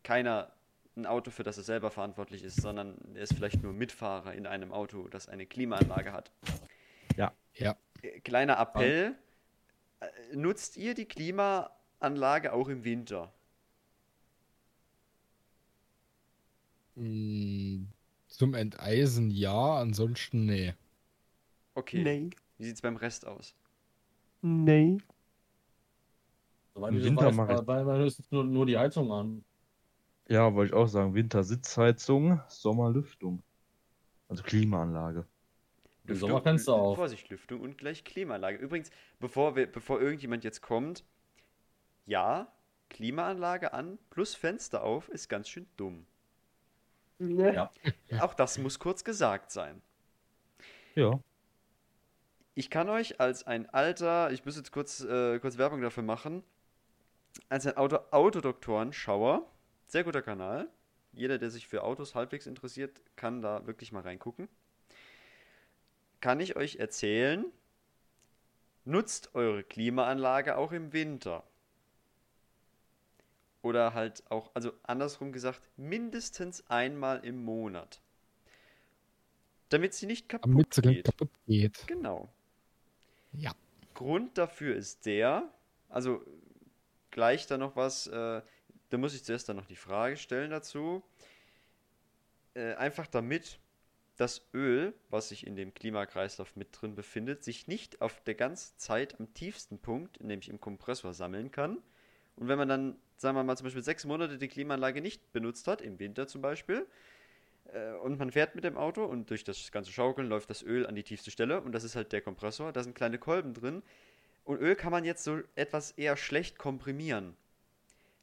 keiner 0.04 0.52
ein 0.98 1.06
Auto, 1.06 1.32
für 1.32 1.44
das 1.44 1.58
er 1.58 1.64
selber 1.64 1.92
verantwortlich 1.92 2.44
ist, 2.44 2.62
sondern 2.62 2.98
er 3.14 3.24
ist 3.24 3.34
vielleicht 3.34 3.62
nur 3.62 3.74
Mitfahrer 3.74 4.34
in 4.34 4.48
einem 4.48 4.72
Auto, 4.72 5.08
das 5.08 5.28
eine 5.28 5.46
Klimaanlage 5.46 6.14
hat. 6.14 6.32
Ja. 7.18 7.34
Ja. 7.54 7.76
Äh, 8.02 8.20
Kleiner 8.20 8.60
Appell, 8.60 9.16
nutzt 10.34 10.78
ihr 10.78 10.94
die 10.94 11.06
Klimaanlage 11.06 12.54
auch 12.54 12.68
im 12.68 12.84
Winter? 12.84 13.32
Zum 18.36 18.54
Enteisen 18.54 19.32
ja, 19.32 19.76
ansonsten 19.78 20.46
nee. 20.46 20.74
Okay. 21.74 22.04
nee. 22.04 22.30
Wie 22.58 22.66
sieht's 22.66 22.82
beim 22.82 22.98
Rest 22.98 23.26
aus? 23.26 23.56
Nee. 24.42 24.98
Soweit 26.74 26.92
Im 26.92 26.98
ich 26.98 27.04
Winter 27.06 27.36
weiß, 27.38 27.60
ich- 27.60 27.66
bei, 27.66 27.98
höchstens 27.98 28.32
nur, 28.32 28.44
nur 28.44 28.66
die 28.66 28.78
Heizung 28.78 29.12
an. 29.12 29.46
Ja, 30.28 30.54
wollte 30.54 30.74
ich 30.74 30.76
auch 30.76 30.88
sagen. 30.88 31.14
Winter 31.14 31.44
Sitzheizung, 31.44 32.42
Sommer 32.50 32.90
Lüftung. 32.90 33.42
Also 34.28 34.44
Klimaanlage. 34.44 35.26
Im 36.08 36.16
Sommer 36.16 36.42
kannst 36.42 36.68
du 36.68 36.72
Lü- 36.72 36.76
auch. 36.76 36.96
Vorsicht, 36.96 37.30
Lüftung 37.30 37.62
und 37.62 37.78
gleich 37.78 38.04
Klimaanlage. 38.04 38.58
Übrigens, 38.58 38.90
bevor, 39.20 39.56
wir, 39.56 39.72
bevor 39.72 40.02
irgendjemand 40.02 40.44
jetzt 40.44 40.62
kommt, 40.62 41.06
ja, 42.06 42.52
Klimaanlage 42.90 43.74
an 43.74 43.98
plus 44.10 44.36
Fenster 44.36 44.84
auf 44.84 45.08
ist 45.10 45.30
ganz 45.30 45.48
schön 45.48 45.68
dumm. 45.78 46.06
Ja. 47.20 47.72
Auch 48.20 48.34
das 48.34 48.58
muss 48.58 48.80
kurz 48.80 49.04
gesagt 49.04 49.52
sein. 49.52 49.82
Ja. 50.96 51.20
Ich 52.54 52.70
kann 52.70 52.90
euch 52.90 53.20
als 53.20 53.46
ein 53.46 53.70
alter, 53.70 54.32
ich 54.32 54.46
muss 54.46 54.56
jetzt 54.56 54.72
kurz, 54.72 55.02
äh, 55.02 55.40
kurz 55.40 55.58
Werbung 55.58 55.82
dafür 55.82 56.04
machen, 56.04 56.44
als 57.50 57.68
ein 57.68 57.76
Auto 57.78 57.98
Autodoktoren-Schauer, 58.12 59.46
sehr 59.88 60.04
guter 60.04 60.22
Kanal. 60.22 60.70
Jeder, 61.12 61.38
der 61.38 61.50
sich 61.50 61.68
für 61.68 61.84
Autos 61.84 62.16
halbwegs 62.16 62.46
interessiert, 62.46 63.02
kann 63.16 63.42
da 63.42 63.66
wirklich 63.68 63.92
mal 63.92 64.02
reingucken. 64.02 64.48
Kann 66.22 66.40
ich 66.40 66.56
euch 66.56 66.78
erzählen, 66.78 67.46
nutzt 68.86 69.36
eure 69.36 69.64
Klimaanlage 69.64 70.58
auch 70.58 70.72
im 70.72 70.94
Winter. 70.94 71.44
Oder 73.66 73.96
halt 73.96 74.22
auch, 74.30 74.52
also 74.54 74.74
andersrum 74.84 75.32
gesagt, 75.32 75.68
mindestens 75.76 76.70
einmal 76.70 77.26
im 77.26 77.44
Monat. 77.44 78.00
Damit 79.70 79.96
sie 79.96 80.06
nicht 80.06 80.30
kaputt 80.30 80.72
sie 80.72 80.84
geht. 80.84 81.06
kaputt 81.06 81.32
geht. 81.48 81.88
Genau. 81.88 82.30
Ja. 83.34 83.56
Grund 83.96 84.38
dafür 84.38 84.76
ist 84.76 85.08
der, 85.08 85.52
also 85.90 86.24
gleich 87.10 87.48
da 87.48 87.58
noch 87.58 87.76
was, 87.76 88.06
äh, 88.06 88.44
da 88.92 88.98
muss 89.00 89.16
ich 89.16 89.24
zuerst 89.24 89.50
dann 89.50 89.56
noch 89.56 89.66
die 89.66 89.76
Frage 89.76 90.18
stellen 90.18 90.52
dazu. 90.52 91.02
Äh, 92.54 92.76
einfach 92.76 93.08
damit 93.08 93.58
das 94.16 94.48
Öl, 94.54 94.94
was 95.10 95.30
sich 95.30 95.48
in 95.48 95.56
dem 95.56 95.74
Klimakreislauf 95.74 96.56
mit 96.56 96.68
drin 96.72 96.94
befindet, 96.94 97.44
sich 97.44 97.68
nicht 97.68 98.00
auf 98.00 98.22
der 98.26 98.36
ganzen 98.36 98.78
Zeit 98.78 99.20
am 99.20 99.34
tiefsten 99.34 99.80
Punkt, 99.80 100.24
nämlich 100.24 100.50
im 100.50 100.62
Kompressor, 100.62 101.16
sammeln 101.16 101.50
kann. 101.50 101.82
Und 102.36 102.48
wenn 102.48 102.60
man 102.60 102.70
dann, 102.70 102.96
sagen 103.18 103.38
wir 103.38 103.44
mal, 103.44 103.56
zum 103.58 103.66
Beispiel 103.66 103.84
sechs 103.84 104.06
Monate 104.06 104.38
die 104.38 104.48
Klimaanlage 104.48 105.02
nicht 105.02 105.32
benutzt 105.34 105.68
hat, 105.68 105.82
im 105.82 106.00
Winter 106.00 106.28
zum 106.28 106.42
Beispiel, 106.42 106.86
äh, 107.74 107.94
und 107.94 108.18
man 108.18 108.32
fährt 108.32 108.56
mit 108.56 108.64
dem 108.64 108.78
Auto 108.78 109.06
und 109.06 109.30
durch 109.30 109.44
das 109.44 109.72
ganze 109.72 109.92
Schaukeln 109.92 110.28
läuft 110.28 110.50
das 110.50 110.64
Öl 110.64 110.86
an 110.86 110.96
die 110.96 111.04
tiefste 111.04 111.32
Stelle 111.32 111.62
und 111.62 111.72
das 111.72 111.84
ist 111.84 111.96
halt 111.96 112.12
der 112.12 112.22
Kompressor. 112.22 112.72
Da 112.72 112.84
sind 112.84 112.96
kleine 112.96 113.18
Kolben 113.18 113.54
drin. 113.54 113.84
Und 114.44 114.60
Öl 114.60 114.76
kann 114.76 114.92
man 114.92 115.06
jetzt 115.06 115.24
so 115.24 115.42
etwas 115.56 115.92
eher 115.92 116.18
schlecht 116.18 116.58
komprimieren. 116.60 117.36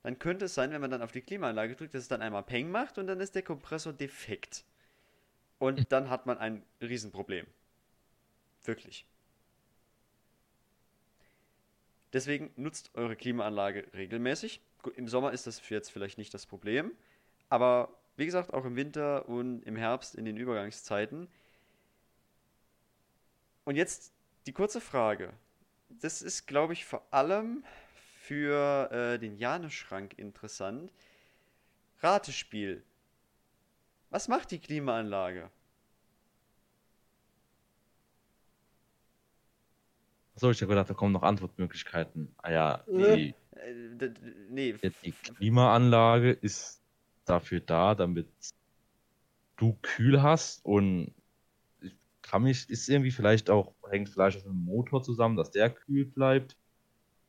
Dann 0.05 0.18
könnte 0.18 0.46
es 0.46 0.55
sein, 0.55 0.70
wenn 0.72 0.81
man 0.81 0.90
dann 0.90 1.02
auf 1.02 1.12
die 1.12 1.20
Klimaanlage 1.20 1.76
drückt, 1.76 1.94
dass 1.94 2.02
es 2.02 2.09
dann 2.09 2.22
einmal 2.22 2.42
Peng 2.42 2.70
macht 2.70 2.98
und 2.98 3.07
dann 3.07 3.20
ist 3.20 3.35
der 3.35 3.42
Kompressor 3.42 3.92
defekt. 3.92 4.64
Und 5.59 5.92
dann 5.92 6.11
hat 6.11 6.26
man 6.26 6.38
ein 6.38 6.64
Riesenproblem. 6.81 7.46
Wirklich. 8.64 9.07
Deswegen 12.12 12.50
nutzt 12.57 12.90
eure 12.94 13.16
Klimaanlage 13.16 13.87
regelmäßig. 13.94 14.61
Im 14.97 15.09
Sommer 15.09 15.33
ist 15.33 15.47
das 15.47 15.68
jetzt 15.68 15.90
vielleicht 15.90 16.18
nicht 16.18 16.35
das 16.35 16.47
Problem, 16.47 16.92
aber 17.49 17.88
wie 18.16 18.27
gesagt, 18.27 18.53
auch 18.53 18.64
im 18.64 18.77
Winter 18.77 19.29
und 19.29 19.62
im 19.62 19.77
Herbst 19.77 20.14
in 20.14 20.25
den 20.25 20.37
Übergangszeiten. 20.37 21.29
Und 23.64 23.77
jetzt 23.77 24.12
die 24.47 24.53
kurze 24.53 24.81
Frage. 24.81 25.33
Das 25.88 26.23
ist, 26.23 26.47
glaube 26.47 26.73
ich, 26.73 26.85
vor 26.85 27.07
allem 27.11 27.64
für 28.23 28.90
äh, 28.90 29.18
den 29.18 29.37
Janeschrank 29.37 30.18
interessant. 30.18 30.92
Ratespiel. 32.01 32.83
Was 34.11 34.29
macht 34.29 34.51
die 34.51 34.59
Klimaanlage? 34.59 35.51
Achso, 40.35 40.51
ich 40.51 40.61
habe 40.61 40.71
gedacht, 40.71 40.90
da 40.90 40.95
kommen 40.95 41.12
noch 41.12 41.23
Antwortmöglichkeiten. 41.23 42.35
Ah 42.38 42.51
ja, 42.51 42.85
die, 42.88 43.35
Äh, 43.56 44.10
nee, 44.48 44.74
die 44.82 45.12
Klimaanlage 45.12 46.30
ist 46.32 46.80
dafür 47.24 47.60
da, 47.60 47.94
damit 47.94 48.28
du 49.56 49.78
kühl 49.82 50.22
hast 50.22 50.64
und 50.64 51.14
kann 52.22 52.42
mich, 52.44 52.68
ist 52.70 52.88
irgendwie 52.88 53.10
vielleicht 53.10 53.50
auch, 53.50 53.74
hängt 53.90 54.08
vielleicht 54.08 54.38
auch 54.38 54.44
mit 54.44 54.52
dem 54.54 54.64
Motor 54.64 55.02
zusammen, 55.02 55.36
dass 55.36 55.50
der 55.50 55.70
kühl 55.70 56.06
bleibt. 56.06 56.56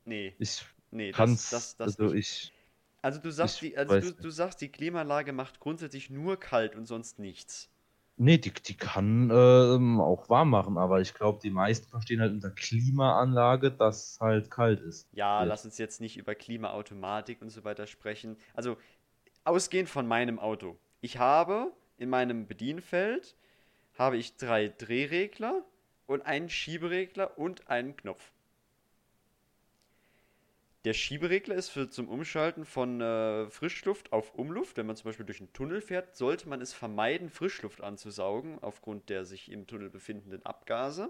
nee, 0.05 0.35
Ich 0.39 0.65
nee, 0.91 1.13
das, 1.13 1.17
kann's, 1.17 1.49
das, 1.49 1.77
das 1.77 1.97
also 1.97 2.13
nicht. 2.13 2.17
ich, 2.17 2.53
Also 3.01 3.19
du 3.21 3.31
sagst, 3.31 3.57
ich 3.57 3.61
die, 3.61 3.77
also 3.77 3.97
du, 3.97 4.11
nicht. 4.11 4.19
du 4.23 4.29
sagst, 4.29 4.61
die 4.61 4.69
Klimaanlage 4.71 5.33
macht 5.33 5.59
grundsätzlich 5.59 6.09
nur 6.09 6.39
kalt 6.39 6.75
und 6.75 6.85
sonst 6.85 7.19
nichts. 7.19 7.69
Nee, 8.17 8.37
die, 8.37 8.51
die 8.53 8.77
kann 8.77 9.29
ähm, 9.31 9.99
auch 10.01 10.29
warm 10.29 10.49
machen, 10.51 10.77
aber 10.77 11.01
ich 11.01 11.13
glaube, 11.13 11.39
die 11.41 11.49
meisten 11.49 11.87
verstehen 11.89 12.21
halt 12.21 12.33
unter 12.33 12.51
Klimaanlage, 12.51 13.71
dass 13.71 14.17
halt 14.21 14.49
kalt 14.51 14.81
ist. 14.81 15.07
Ja, 15.11 15.43
Ja. 15.43 15.43
lass 15.43 15.65
uns 15.65 15.77
jetzt 15.77 16.01
nicht 16.01 16.17
über 16.17 16.35
Klimaautomatik 16.35 17.41
und 17.41 17.49
so 17.49 17.63
weiter 17.63 17.87
sprechen. 17.87 18.37
Also, 18.53 18.77
ausgehend 19.45 19.89
von 19.89 20.07
meinem 20.07 20.39
Auto. 20.39 20.77
Ich 21.01 21.19
habe 21.19 21.73
in 21.97 22.09
meinem 22.09 22.47
Bedienfeld 22.47 23.37
habe 23.95 24.17
ich 24.17 24.37
drei 24.37 24.69
Drehregler 24.69 25.65
und 26.07 26.23
einen 26.23 26.49
Schieberegler 26.49 27.37
und 27.39 27.69
einen 27.69 27.95
Knopf. 27.97 28.32
Der 30.85 30.93
Schieberegler 30.93 31.55
ist 31.55 31.69
für 31.69 31.89
zum 31.89 32.09
Umschalten 32.09 32.65
von 32.65 32.99
äh, 32.99 33.49
Frischluft 33.49 34.11
auf 34.11 34.35
Umluft. 34.35 34.75
Wenn 34.75 34.85
man 34.85 34.97
zum 34.97 35.05
Beispiel 35.05 35.25
durch 35.25 35.39
einen 35.39 35.53
Tunnel 35.53 35.79
fährt, 35.79 36.17
sollte 36.17 36.49
man 36.49 36.59
es 36.59 36.73
vermeiden, 36.73 37.29
Frischluft 37.29 37.79
anzusaugen, 37.79 38.59
aufgrund 38.61 39.09
der 39.09 39.23
sich 39.23 39.49
im 39.49 39.65
Tunnel 39.65 39.89
befindenden 39.89 40.45
Abgase. 40.45 41.09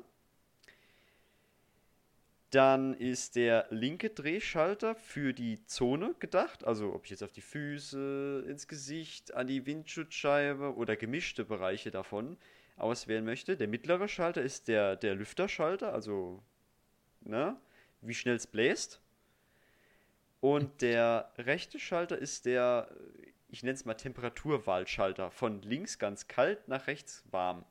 Dann 2.51 2.93
ist 2.93 3.35
der 3.35 3.65
linke 3.71 4.11
Drehschalter 4.11 4.93
für 4.93 5.33
die 5.33 5.65
Zone 5.65 6.13
gedacht, 6.19 6.63
also 6.63 6.93
ob 6.93 7.05
ich 7.05 7.09
jetzt 7.09 7.23
auf 7.23 7.31
die 7.31 7.41
Füße, 7.41 8.45
ins 8.47 8.67
Gesicht, 8.67 9.33
an 9.33 9.47
die 9.47 9.65
Windschutzscheibe 9.65 10.75
oder 10.75 10.95
gemischte 10.95 11.45
Bereiche 11.45 11.89
davon 11.89 12.37
auswählen 12.77 13.25
möchte. 13.25 13.57
Der 13.57 13.67
mittlere 13.67 14.07
Schalter 14.07 14.43
ist 14.43 14.67
der, 14.67 14.95
der 14.97 15.15
Lüfterschalter, 15.15 15.93
also 15.93 16.43
ne, 17.21 17.57
wie 18.01 18.13
schnell 18.13 18.35
es 18.35 18.45
bläst. 18.45 19.02
Und 20.43 20.81
der 20.81 21.31
rechte 21.37 21.79
Schalter 21.79 22.17
ist 22.17 22.45
der, 22.45 22.93
ich 23.47 23.63
nenne 23.63 23.75
es 23.75 23.85
mal 23.85 23.93
Temperaturwahlschalter, 23.93 25.31
von 25.31 25.61
links 25.61 25.99
ganz 25.99 26.27
kalt 26.27 26.67
nach 26.67 26.87
rechts 26.87 27.23
warm. 27.31 27.63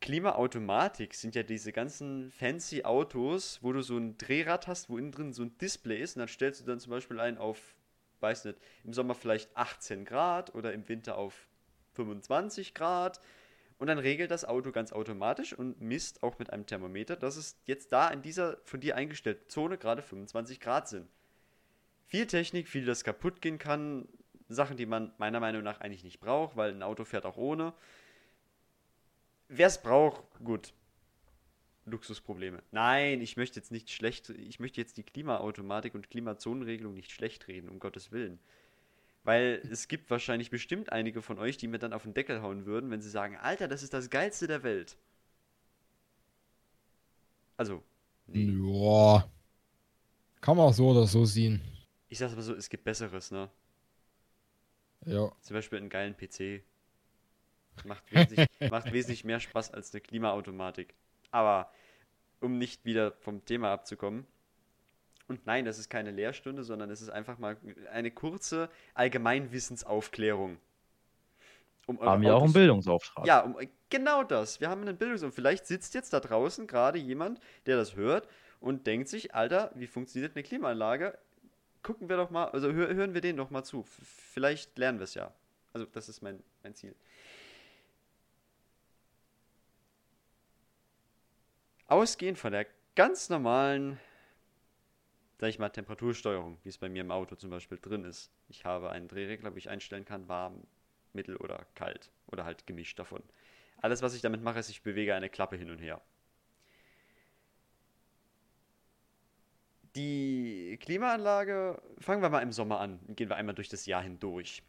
Klimaautomatik 0.00 1.14
sind 1.14 1.36
ja 1.36 1.44
diese 1.44 1.70
ganzen 1.70 2.32
fancy 2.32 2.82
Autos, 2.82 3.60
wo 3.62 3.72
du 3.72 3.82
so 3.82 3.98
ein 3.98 4.18
Drehrad 4.18 4.66
hast, 4.66 4.90
wo 4.90 4.98
innen 4.98 5.12
drin 5.12 5.32
so 5.32 5.44
ein 5.44 5.56
Display 5.58 6.02
ist 6.02 6.16
und 6.16 6.20
dann 6.22 6.28
stellst 6.28 6.62
du 6.62 6.64
dann 6.64 6.80
zum 6.80 6.90
Beispiel 6.90 7.20
ein 7.20 7.38
auf, 7.38 7.76
weiß 8.18 8.46
nicht, 8.46 8.58
im 8.82 8.92
Sommer 8.92 9.14
vielleicht 9.14 9.56
18 9.56 10.04
Grad 10.04 10.56
oder 10.56 10.72
im 10.72 10.88
Winter 10.88 11.16
auf 11.18 11.46
25 11.92 12.74
Grad 12.74 13.20
und 13.80 13.86
dann 13.86 13.98
regelt 13.98 14.30
das 14.30 14.44
Auto 14.44 14.72
ganz 14.72 14.92
automatisch 14.92 15.54
und 15.54 15.80
misst 15.80 16.22
auch 16.22 16.38
mit 16.38 16.52
einem 16.52 16.66
Thermometer, 16.66 17.16
dass 17.16 17.36
es 17.36 17.56
jetzt 17.64 17.94
da 17.94 18.08
in 18.10 18.20
dieser 18.20 18.58
von 18.64 18.78
dir 18.78 18.94
eingestellten 18.94 19.48
Zone 19.48 19.78
gerade 19.78 20.02
25 20.02 20.60
Grad 20.60 20.86
sind. 20.86 21.08
Viel 22.06 22.26
Technik, 22.26 22.68
viel, 22.68 22.84
das 22.84 23.04
kaputt 23.04 23.40
gehen 23.40 23.58
kann, 23.58 24.06
Sachen, 24.50 24.76
die 24.76 24.84
man 24.84 25.14
meiner 25.16 25.40
Meinung 25.40 25.62
nach 25.62 25.80
eigentlich 25.80 26.04
nicht 26.04 26.20
braucht, 26.20 26.56
weil 26.56 26.72
ein 26.72 26.82
Auto 26.82 27.06
fährt 27.06 27.24
auch 27.24 27.38
ohne. 27.38 27.72
Wer 29.48 29.68
es 29.68 29.80
braucht, 29.80 30.24
gut. 30.44 30.74
Luxusprobleme. 31.86 32.62
Nein, 32.72 33.22
ich 33.22 33.38
möchte 33.38 33.58
jetzt 33.58 33.72
nicht 33.72 33.90
schlecht, 33.90 34.28
ich 34.28 34.60
möchte 34.60 34.78
jetzt 34.78 34.98
die 34.98 35.04
Klimaautomatik 35.04 35.94
und 35.94 36.10
Klimazonenregelung 36.10 36.92
nicht 36.92 37.12
schlecht 37.12 37.48
reden, 37.48 37.70
um 37.70 37.78
Gottes 37.78 38.12
Willen. 38.12 38.40
Weil 39.22 39.60
es 39.70 39.88
gibt 39.88 40.10
wahrscheinlich 40.10 40.50
bestimmt 40.50 40.92
einige 40.92 41.20
von 41.20 41.38
euch, 41.38 41.56
die 41.58 41.68
mir 41.68 41.78
dann 41.78 41.92
auf 41.92 42.04
den 42.04 42.14
Deckel 42.14 42.40
hauen 42.42 42.64
würden, 42.64 42.90
wenn 42.90 43.02
sie 43.02 43.10
sagen, 43.10 43.36
Alter, 43.36 43.68
das 43.68 43.82
ist 43.82 43.92
das 43.92 44.08
Geilste 44.08 44.46
der 44.46 44.62
Welt. 44.62 44.96
Also, 47.56 47.82
nee. 48.26 48.44
Ja. 48.44 49.28
Kann 50.40 50.56
man 50.56 50.66
auch 50.66 50.72
so 50.72 50.88
oder 50.88 51.06
so 51.06 51.26
sehen. 51.26 51.60
Ich 52.08 52.18
sag's 52.18 52.34
mal 52.34 52.42
so, 52.42 52.54
es 52.54 52.70
gibt 52.70 52.84
Besseres, 52.84 53.30
ne? 53.30 53.50
Ja. 55.04 55.30
Zum 55.42 55.54
Beispiel 55.54 55.78
einen 55.78 55.90
geilen 55.90 56.16
PC. 56.16 56.62
Macht 57.84 58.10
wesentlich, 58.12 58.48
macht 58.70 58.92
wesentlich 58.92 59.24
mehr 59.24 59.40
Spaß 59.40 59.72
als 59.72 59.92
eine 59.92 60.00
Klimaautomatik. 60.00 60.94
Aber 61.30 61.70
um 62.40 62.56
nicht 62.58 62.84
wieder 62.84 63.12
vom 63.12 63.44
Thema 63.44 63.72
abzukommen. 63.72 64.26
Und 65.30 65.46
nein, 65.46 65.64
das 65.64 65.78
ist 65.78 65.88
keine 65.88 66.10
Lehrstunde, 66.10 66.64
sondern 66.64 66.90
es 66.90 67.00
ist 67.00 67.08
einfach 67.08 67.38
mal 67.38 67.56
eine 67.92 68.10
kurze 68.10 68.68
Allgemeinwissensaufklärung. 68.94 70.58
Um 71.86 72.00
Haben 72.00 72.22
wir 72.22 72.34
auch 72.34 72.42
einen 72.42 72.52
Bildungsauftrag. 72.52 73.24
Ja, 73.28 73.42
um, 73.42 73.56
genau 73.90 74.24
das. 74.24 74.60
Wir 74.60 74.68
haben 74.68 74.80
einen 74.80 74.96
Bildungs- 74.96 75.22
und 75.22 75.32
vielleicht 75.32 75.66
sitzt 75.66 75.94
jetzt 75.94 76.12
da 76.12 76.18
draußen 76.18 76.66
gerade 76.66 76.98
jemand, 76.98 77.40
der 77.66 77.76
das 77.76 77.94
hört 77.94 78.26
und 78.58 78.88
denkt 78.88 79.08
sich, 79.08 79.32
Alter, 79.32 79.70
wie 79.76 79.86
funktioniert 79.86 80.34
eine 80.34 80.42
Klimaanlage? 80.42 81.16
Gucken 81.84 82.08
wir 82.08 82.16
doch 82.16 82.30
mal, 82.30 82.46
also 82.46 82.72
hör, 82.72 82.92
hören 82.92 83.14
wir 83.14 83.20
den 83.20 83.36
doch 83.36 83.50
mal 83.50 83.62
zu. 83.62 83.82
F 83.82 84.00
vielleicht 84.32 84.76
lernen 84.78 84.98
wir 84.98 85.04
es 85.04 85.14
ja. 85.14 85.32
Also 85.72 85.86
das 85.86 86.08
ist 86.08 86.22
mein, 86.22 86.42
mein 86.64 86.74
Ziel. 86.74 86.96
Ausgehend 91.86 92.36
von 92.36 92.50
der 92.50 92.66
ganz 92.96 93.28
normalen, 93.28 94.00
sag 95.40 95.48
ich 95.48 95.58
mal, 95.58 95.70
Temperatursteuerung, 95.70 96.58
wie 96.64 96.68
es 96.68 96.76
bei 96.76 96.90
mir 96.90 97.00
im 97.00 97.10
Auto 97.10 97.34
zum 97.34 97.48
Beispiel 97.48 97.78
drin 97.80 98.04
ist. 98.04 98.30
Ich 98.50 98.66
habe 98.66 98.90
einen 98.90 99.08
Drehregler, 99.08 99.54
wo 99.54 99.56
ich 99.56 99.70
einstellen 99.70 100.04
kann, 100.04 100.28
warm, 100.28 100.62
mittel 101.14 101.36
oder 101.36 101.64
kalt 101.74 102.10
oder 102.26 102.44
halt 102.44 102.66
gemischt 102.66 102.98
davon. 102.98 103.22
Alles, 103.78 104.02
was 104.02 104.14
ich 104.14 104.20
damit 104.20 104.42
mache, 104.42 104.58
ist, 104.58 104.68
ich 104.68 104.82
bewege 104.82 105.14
eine 105.14 105.30
Klappe 105.30 105.56
hin 105.56 105.70
und 105.70 105.78
her. 105.78 106.02
Die 109.96 110.78
Klimaanlage, 110.78 111.80
fangen 111.98 112.20
wir 112.20 112.28
mal 112.28 112.42
im 112.42 112.52
Sommer 112.52 112.78
an, 112.78 113.00
gehen 113.08 113.30
wir 113.30 113.36
einmal 113.36 113.54
durch 113.54 113.70
das 113.70 113.86
Jahr 113.86 114.02
hindurch. 114.02 114.62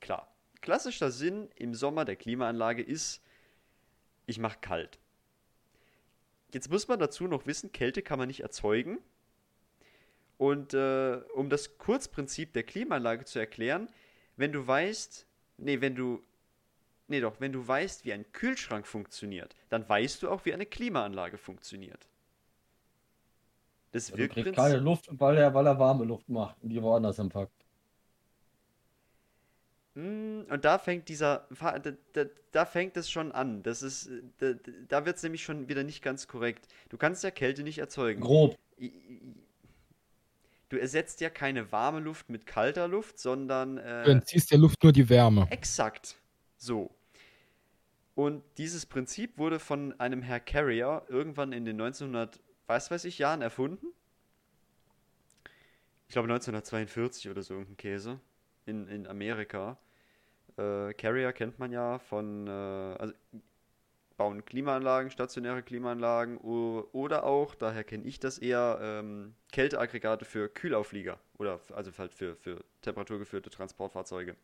Klar, 0.00 0.34
klassischer 0.62 1.10
Sinn 1.10 1.50
im 1.54 1.74
Sommer 1.74 2.06
der 2.06 2.16
Klimaanlage 2.16 2.82
ist, 2.82 3.22
ich 4.24 4.38
mache 4.38 4.58
kalt. 4.58 4.98
Jetzt 6.54 6.70
muss 6.70 6.88
man 6.88 6.98
dazu 6.98 7.28
noch 7.28 7.44
wissen, 7.44 7.72
Kälte 7.72 8.00
kann 8.00 8.18
man 8.18 8.28
nicht 8.28 8.40
erzeugen. 8.40 9.00
Und 10.38 10.74
äh, 10.74 11.20
um 11.34 11.48
das 11.50 11.78
Kurzprinzip 11.78 12.52
der 12.52 12.62
Klimaanlage 12.64 13.24
zu 13.24 13.38
erklären, 13.38 13.88
wenn 14.36 14.52
du 14.52 14.66
weißt, 14.66 15.26
nee, 15.58 15.80
wenn 15.80 15.94
du, 15.94 16.22
nee 17.08 17.20
doch, 17.20 17.40
wenn 17.40 17.52
du 17.52 17.66
weißt, 17.66 18.04
wie 18.04 18.12
ein 18.12 18.30
Kühlschrank 18.32 18.86
funktioniert, 18.86 19.56
dann 19.70 19.88
weißt 19.88 20.22
du 20.22 20.30
auch, 20.30 20.44
wie 20.46 20.54
eine 20.54 20.66
Klimaanlage 20.66 21.38
funktioniert. 21.38 22.08
Das 23.90 24.12
Also 24.12 24.26
kriegt 24.28 24.52
Wirkprinzip. 24.52 24.54
keine 24.54 24.78
Luft, 24.78 25.08
weil 25.10 25.36
er, 25.38 25.52
weil 25.54 25.66
er 25.66 25.78
warme 25.78 26.04
Luft 26.04 26.28
macht 26.28 26.56
und 26.62 26.68
die 26.70 26.82
woanders 26.82 27.18
empackt. 27.18 27.64
Mm, 29.94 30.42
Und 30.50 30.64
da 30.64 30.78
fängt 30.78 31.08
dieser, 31.08 31.48
da, 31.60 31.78
da, 32.12 32.24
da 32.52 32.66
fängt 32.66 32.96
es 32.96 33.10
schon 33.10 33.32
an. 33.32 33.62
Das 33.62 33.82
ist, 33.82 34.10
da, 34.38 34.52
da 34.88 35.06
wird 35.06 35.16
es 35.16 35.22
nämlich 35.22 35.42
schon 35.44 35.68
wieder 35.68 35.84
nicht 35.84 36.02
ganz 36.02 36.28
korrekt. 36.28 36.68
Du 36.90 36.96
kannst 36.98 37.24
ja 37.24 37.30
Kälte 37.30 37.62
nicht 37.62 37.78
erzeugen. 37.78 38.20
Grob. 38.20 38.56
Du 40.68 40.76
ersetzt 40.76 41.20
ja 41.20 41.30
keine 41.30 41.70
warme 41.70 42.00
Luft 42.00 42.28
mit 42.28 42.46
kalter 42.46 42.88
Luft, 42.88 43.18
sondern 43.18 43.76
Du 43.76 43.82
äh, 43.82 44.10
entziehst 44.10 44.50
der 44.50 44.58
Luft 44.58 44.82
nur 44.82 44.92
die 44.92 45.08
Wärme. 45.08 45.46
exakt 45.50 46.16
so. 46.56 46.90
Und 48.14 48.42
dieses 48.56 48.86
Prinzip 48.86 49.36
wurde 49.38 49.58
von 49.58 49.98
einem 50.00 50.22
Herr 50.22 50.40
Carrier 50.40 51.02
irgendwann 51.08 51.52
in 51.52 51.64
den 51.66 51.76
weiß 52.66 52.90
weiß 52.90 53.04
ich 53.04 53.18
Jahren 53.18 53.42
erfunden. 53.42 53.86
Ich 56.08 56.12
glaube 56.12 56.26
1942 56.28 57.28
oder 57.28 57.42
so 57.42 57.54
irgendein 57.54 57.76
Käse 57.76 58.20
in, 58.64 58.88
in 58.88 59.06
Amerika. 59.06 59.78
Äh, 60.56 60.94
Carrier 60.94 61.32
kennt 61.32 61.58
man 61.58 61.72
ja 61.72 61.98
von, 61.98 62.46
äh, 62.46 62.50
also 62.50 63.12
bauen 64.16 64.44
Klimaanlagen, 64.44 65.10
stationäre 65.10 65.62
Klimaanlagen 65.62 66.38
oder 66.38 67.24
auch, 67.24 67.54
daher 67.54 67.84
kenne 67.84 68.04
ich 68.04 68.18
das 68.18 68.38
eher, 68.38 68.78
ähm, 68.80 69.34
Kälteaggregate 69.52 70.24
für 70.24 70.48
Kühlauflieger 70.48 71.18
oder 71.38 71.60
also 71.74 71.90
halt 71.98 72.14
für, 72.14 72.36
für 72.36 72.64
temperaturgeführte 72.82 73.50
Transportfahrzeuge. 73.50 74.36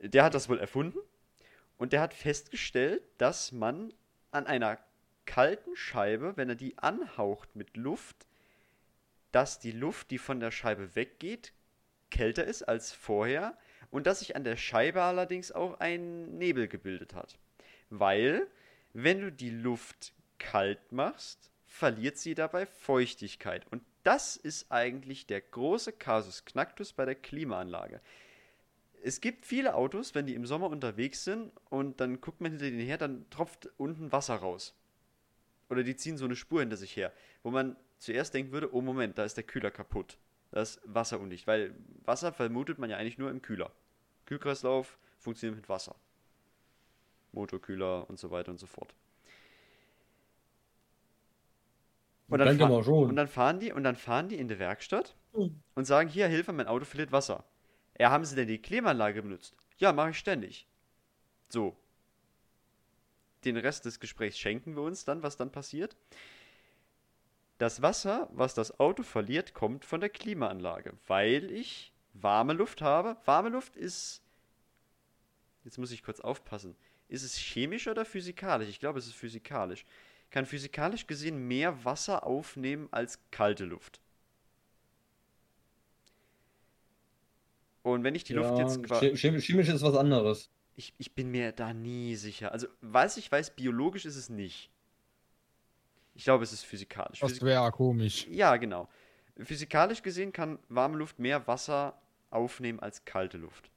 Der 0.00 0.24
hat 0.24 0.34
das 0.34 0.48
wohl 0.48 0.58
erfunden 0.58 0.98
und 1.78 1.92
der 1.92 2.00
hat 2.00 2.14
festgestellt, 2.14 3.02
dass 3.18 3.52
man 3.52 3.92
an 4.30 4.46
einer 4.46 4.78
kalten 5.26 5.76
Scheibe, 5.76 6.36
wenn 6.36 6.48
er 6.48 6.54
die 6.54 6.78
anhaucht 6.78 7.54
mit 7.54 7.76
Luft, 7.76 8.26
dass 9.30 9.58
die 9.58 9.72
Luft, 9.72 10.10
die 10.10 10.18
von 10.18 10.40
der 10.40 10.50
Scheibe 10.50 10.94
weggeht, 10.94 11.52
kälter 12.10 12.44
ist 12.44 12.62
als 12.62 12.92
vorher 12.92 13.56
und 13.90 14.06
dass 14.06 14.20
sich 14.20 14.36
an 14.36 14.44
der 14.44 14.56
Scheibe 14.56 15.02
allerdings 15.02 15.50
auch 15.52 15.80
ein 15.80 16.36
Nebel 16.38 16.68
gebildet 16.68 17.14
hat. 17.14 17.38
Weil, 17.94 18.48
wenn 18.94 19.20
du 19.20 19.30
die 19.30 19.50
Luft 19.50 20.14
kalt 20.38 20.92
machst, 20.92 21.50
verliert 21.66 22.16
sie 22.16 22.34
dabei 22.34 22.64
Feuchtigkeit. 22.64 23.66
Und 23.70 23.82
das 24.02 24.36
ist 24.36 24.72
eigentlich 24.72 25.26
der 25.26 25.42
große 25.42 25.92
Kasus 25.92 26.46
Knacktus 26.46 26.94
bei 26.94 27.04
der 27.04 27.14
Klimaanlage. 27.14 28.00
Es 29.02 29.20
gibt 29.20 29.44
viele 29.44 29.74
Autos, 29.74 30.14
wenn 30.14 30.24
die 30.24 30.34
im 30.34 30.46
Sommer 30.46 30.70
unterwegs 30.70 31.22
sind 31.22 31.52
und 31.68 32.00
dann 32.00 32.22
guckt 32.22 32.40
man 32.40 32.52
hinter 32.52 32.64
denen 32.64 32.80
her, 32.80 32.96
dann 32.96 33.28
tropft 33.28 33.68
unten 33.76 34.10
Wasser 34.10 34.36
raus. 34.36 34.74
Oder 35.68 35.82
die 35.82 35.96
ziehen 35.96 36.16
so 36.16 36.24
eine 36.24 36.36
Spur 36.36 36.60
hinter 36.60 36.78
sich 36.78 36.96
her, 36.96 37.12
wo 37.42 37.50
man 37.50 37.76
zuerst 37.98 38.32
denken 38.32 38.52
würde, 38.52 38.74
oh 38.74 38.80
Moment, 38.80 39.18
da 39.18 39.24
ist 39.24 39.36
der 39.36 39.44
Kühler 39.44 39.70
kaputt. 39.70 40.16
Da 40.50 40.62
ist 40.62 40.80
Wasser 40.84 41.20
undicht, 41.20 41.46
weil 41.46 41.74
Wasser 42.06 42.32
vermutet 42.32 42.78
man 42.78 42.88
ja 42.88 42.96
eigentlich 42.96 43.18
nur 43.18 43.30
im 43.30 43.42
Kühler. 43.42 43.70
Kühlkreislauf 44.24 44.98
funktioniert 45.18 45.56
mit 45.56 45.68
Wasser. 45.68 45.94
Motorkühler 47.32 48.08
und 48.08 48.18
so 48.18 48.30
weiter 48.30 48.50
und 48.50 48.58
so 48.58 48.66
fort. 48.66 48.94
Und 52.28 52.38
dann, 52.38 52.56
mal 52.56 52.82
schon. 52.82 53.10
und 53.10 53.16
dann 53.16 53.28
fahren 53.28 53.60
die 53.60 53.72
und 53.72 53.84
dann 53.84 53.96
fahren 53.96 54.28
die 54.28 54.36
in 54.38 54.48
die 54.48 54.58
Werkstatt 54.58 55.14
Hm. 55.34 55.62
und 55.74 55.84
sagen, 55.84 56.08
hier, 56.08 56.28
Hilfe, 56.28 56.52
mein 56.52 56.66
Auto 56.66 56.84
verliert 56.84 57.12
Wasser. 57.12 57.44
Ja, 57.98 58.10
haben 58.10 58.24
Sie 58.24 58.36
denn 58.36 58.48
die 58.48 58.60
Klimaanlage 58.60 59.22
benutzt? 59.22 59.54
Ja, 59.78 59.92
mache 59.92 60.10
ich 60.10 60.18
ständig. 60.18 60.66
So. 61.48 61.76
Den 63.44 63.56
Rest 63.56 63.84
des 63.84 64.00
Gesprächs 64.00 64.38
schenken 64.38 64.76
wir 64.76 64.82
uns 64.82 65.04
dann, 65.04 65.22
was 65.22 65.36
dann 65.36 65.50
passiert. 65.52 65.96
Das 67.58 67.82
Wasser, 67.82 68.28
was 68.32 68.54
das 68.54 68.78
Auto 68.80 69.02
verliert, 69.02 69.52
kommt 69.54 69.84
von 69.84 70.00
der 70.00 70.10
Klimaanlage, 70.10 70.94
weil 71.06 71.50
ich 71.50 71.92
warme 72.14 72.52
Luft 72.54 72.82
habe. 72.82 73.16
Warme 73.24 73.50
Luft 73.50 73.76
ist. 73.76 74.22
Jetzt 75.64 75.78
muss 75.78 75.92
ich 75.92 76.02
kurz 76.02 76.20
aufpassen. 76.20 76.76
Ist 77.12 77.24
es 77.24 77.36
chemisch 77.36 77.88
oder 77.88 78.06
physikalisch? 78.06 78.70
Ich 78.70 78.80
glaube, 78.80 78.98
es 78.98 79.06
ist 79.06 79.14
physikalisch. 79.14 79.84
Kann 80.30 80.46
physikalisch 80.46 81.06
gesehen 81.06 81.46
mehr 81.46 81.84
Wasser 81.84 82.26
aufnehmen 82.26 82.88
als 82.90 83.18
kalte 83.30 83.66
Luft. 83.66 84.00
Und 87.82 88.02
wenn 88.02 88.14
ich 88.14 88.24
die 88.24 88.32
Luft 88.32 88.56
Ja, 88.56 88.60
jetzt 88.62 88.82
quasi. 88.84 89.08
che- 89.08 89.16
chemisch, 89.16 89.44
chemisch 89.44 89.68
ist 89.68 89.82
was 89.82 89.94
anderes. 89.94 90.48
Ich, 90.74 90.94
ich 90.96 91.12
bin 91.12 91.30
mir 91.30 91.52
da 91.52 91.74
nie 91.74 92.16
sicher. 92.16 92.50
Also, 92.50 92.66
was 92.80 93.18
ich 93.18 93.30
weiß, 93.30 93.50
biologisch 93.56 94.06
ist 94.06 94.16
es 94.16 94.30
nicht. 94.30 94.70
Ich 96.14 96.24
glaube, 96.24 96.44
es 96.44 96.52
ist 96.54 96.64
physikalisch. 96.64 97.20
Das 97.20 97.42
wäre 97.42 97.70
komisch. 97.72 98.26
ja, 98.30 98.56
genau. 98.56 98.88
Physikalisch 99.36 100.02
gesehen 100.02 100.32
kann 100.32 100.58
warme 100.70 100.96
Luft 100.96 101.18
mehr 101.18 101.46
Wasser 101.46 102.00
aufnehmen 102.30 102.80
als 102.80 103.04
kalte 103.04 103.36
Luft. 103.36 103.70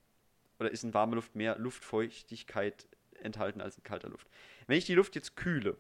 Oder 0.58 0.72
ist 0.72 0.86
in 0.86 0.94
warmer 0.94 1.16
Luft 1.16 1.36
mehr 1.36 1.58
Luftfeuchtigkeit 1.58 2.88
enthalten 3.26 3.62
als 3.62 3.78
in 3.78 3.84
kalter 3.84 4.10
Luft. 4.10 4.28
Wenn 4.68 4.78
ich 4.78 4.86
die 4.86 4.96
Luft 4.96 5.16
jetzt 5.16 5.36
kühle, 5.36 5.78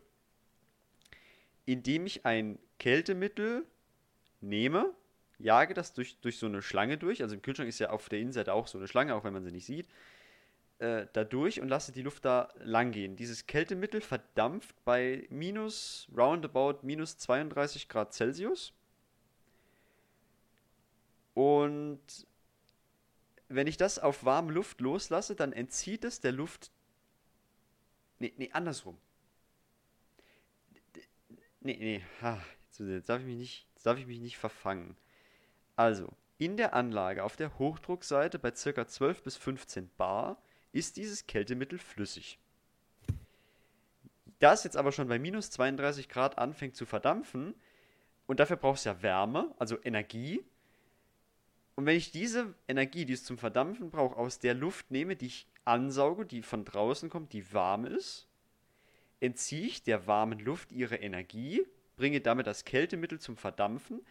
indem 1.65 2.05
ich 2.05 2.25
ein 2.25 2.59
Kältemittel 2.79 3.65
nehme, 4.41 4.93
jage 5.39 5.73
das 5.73 5.93
durch, 5.93 6.19
durch 6.19 6.37
so 6.37 6.45
eine 6.45 6.61
Schlange 6.61 6.97
durch, 6.97 7.21
also 7.21 7.35
im 7.35 7.41
Kühlschrank 7.41 7.69
ist 7.69 7.79
ja 7.79 7.89
auf 7.89 8.09
der 8.09 8.19
Innenseite 8.19 8.53
auch 8.53 8.67
so 8.67 8.77
eine 8.77 8.87
Schlange, 8.87 9.15
auch 9.15 9.23
wenn 9.23 9.33
man 9.33 9.43
sie 9.43 9.51
nicht 9.51 9.65
sieht, 9.65 9.87
äh, 10.79 11.07
da 11.13 11.23
durch 11.23 11.61
und 11.61 11.69
lasse 11.69 11.91
die 11.91 12.01
Luft 12.01 12.25
da 12.25 12.49
lang 12.59 12.91
gehen. 12.91 13.15
Dieses 13.15 13.47
Kältemittel 13.47 14.01
verdampft 14.01 14.75
bei 14.83 15.25
minus, 15.29 16.07
roundabout 16.15 16.79
minus 16.81 17.17
32 17.17 17.87
Grad 17.87 18.13
Celsius. 18.13 18.73
Und 21.33 21.99
wenn 23.47 23.67
ich 23.67 23.77
das 23.77 23.99
auf 23.99 24.25
warme 24.25 24.51
Luft 24.51 24.81
loslasse, 24.81 25.35
dann 25.35 25.53
entzieht 25.53 26.03
es 26.03 26.19
der 26.19 26.31
Luft. 26.31 26.71
Nee, 28.19 28.33
nee, 28.37 28.49
andersrum. 28.53 28.97
Nee, 31.61 31.77
nee, 31.79 32.03
ha, 32.21 32.41
jetzt, 32.79 33.09
darf 33.09 33.21
ich 33.21 33.25
mich 33.25 33.37
nicht, 33.37 33.67
jetzt 33.73 33.85
darf 33.85 33.97
ich 33.97 34.05
mich 34.05 34.19
nicht 34.19 34.37
verfangen. 34.37 34.95
Also, 35.75 36.13
in 36.37 36.57
der 36.57 36.73
Anlage 36.73 37.23
auf 37.23 37.35
der 37.35 37.57
Hochdruckseite 37.57 38.39
bei 38.39 38.51
ca. 38.51 38.87
12 38.87 39.23
bis 39.23 39.35
15 39.37 39.89
Bar 39.97 40.41
ist 40.71 40.97
dieses 40.97 41.25
Kältemittel 41.27 41.79
flüssig. 41.79 42.39
Da 44.39 44.53
es 44.53 44.63
jetzt 44.63 44.77
aber 44.77 44.91
schon 44.91 45.07
bei 45.07 45.17
minus 45.17 45.49
32 45.51 46.09
Grad 46.09 46.37
anfängt 46.37 46.75
zu 46.75 46.85
verdampfen, 46.85 47.55
und 48.27 48.39
dafür 48.39 48.57
braucht 48.57 48.79
es 48.79 48.85
ja 48.85 49.01
Wärme, 49.01 49.53
also 49.59 49.77
Energie, 49.83 50.43
und 51.75 51.85
wenn 51.85 51.97
ich 51.97 52.11
diese 52.11 52.55
Energie, 52.67 53.05
die 53.05 53.13
es 53.13 53.25
zum 53.25 53.37
Verdampfen 53.37 53.89
braucht, 53.91 54.17
aus 54.17 54.39
der 54.39 54.53
Luft 54.53 54.91
nehme, 54.91 55.15
die 55.15 55.27
ich 55.27 55.47
ansauge, 55.65 56.25
die 56.25 56.41
von 56.41 56.63
draußen 56.63 57.09
kommt, 57.09 57.33
die 57.33 57.53
warm 57.53 57.85
ist, 57.85 58.27
entziehe 59.19 59.65
ich 59.65 59.83
der 59.83 60.07
warmen 60.07 60.39
Luft 60.39 60.71
ihre 60.71 60.95
Energie, 60.97 61.65
bringe 61.97 62.21
damit 62.21 62.47
das 62.47 62.65
Kältemittel 62.65 63.19
zum 63.19 63.37
Verdampfen 63.37 64.01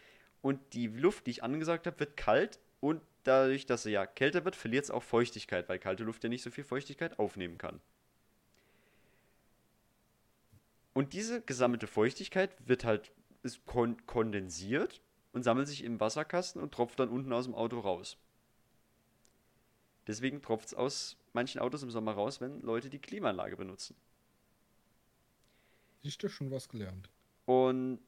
und 0.43 0.61
die 0.73 0.89
Luft, 0.89 1.27
die 1.27 1.33
ich 1.33 1.43
angesagt 1.43 1.87
habe, 1.87 2.01
wird 2.01 2.17
kalt 2.17 2.59
und 2.81 3.01
dadurch, 3.23 3.67
dass 3.67 3.85
sie 3.85 3.93
ja 3.93 4.07
kälter 4.07 4.45
wird, 4.45 4.57
verliert 4.57 4.85
es 4.85 4.91
auch 4.91 5.03
Feuchtigkeit, 5.03 5.69
weil 5.69 5.79
kalte 5.79 6.05
Luft 6.05 6.23
ja 6.23 6.29
nicht 6.29 6.43
so 6.43 6.51
viel 6.51 6.65
Feuchtigkeit 6.65 7.19
aufnehmen 7.19 7.59
kann. 7.59 7.81
Und 10.93 11.13
diese 11.13 11.41
gesammelte 11.41 11.87
Feuchtigkeit 11.87 12.57
wird 12.67 12.85
halt 12.85 13.13
ist 13.43 13.65
kon 13.67 14.07
kondensiert 14.07 15.03
und 15.33 15.43
sammelt 15.43 15.69
sich 15.69 15.85
im 15.85 16.01
Wasserkasten 16.01 16.63
und 16.63 16.73
tropft 16.73 16.99
dann 16.99 17.11
unten 17.11 17.33
aus 17.33 17.45
dem 17.45 17.55
Auto 17.55 17.81
raus. 17.81 18.17
Deswegen 20.07 20.43
tropft 20.43 20.69
es 20.69 20.75
aus 20.75 21.17
manchen 21.33 21.61
Autos 21.61 21.83
im 21.83 21.91
Sommer 21.91 22.13
raus, 22.13 22.41
wenn 22.41 22.61
Leute 22.61 22.91
die 22.91 22.99
Klimaanlage 22.99 23.57
benutzen. 23.57 23.97
Siehst 26.03 26.23
du 26.23 26.29
schon 26.29 26.51
was 26.51 26.69
gelernt? 26.69 27.09
Und 27.47 27.99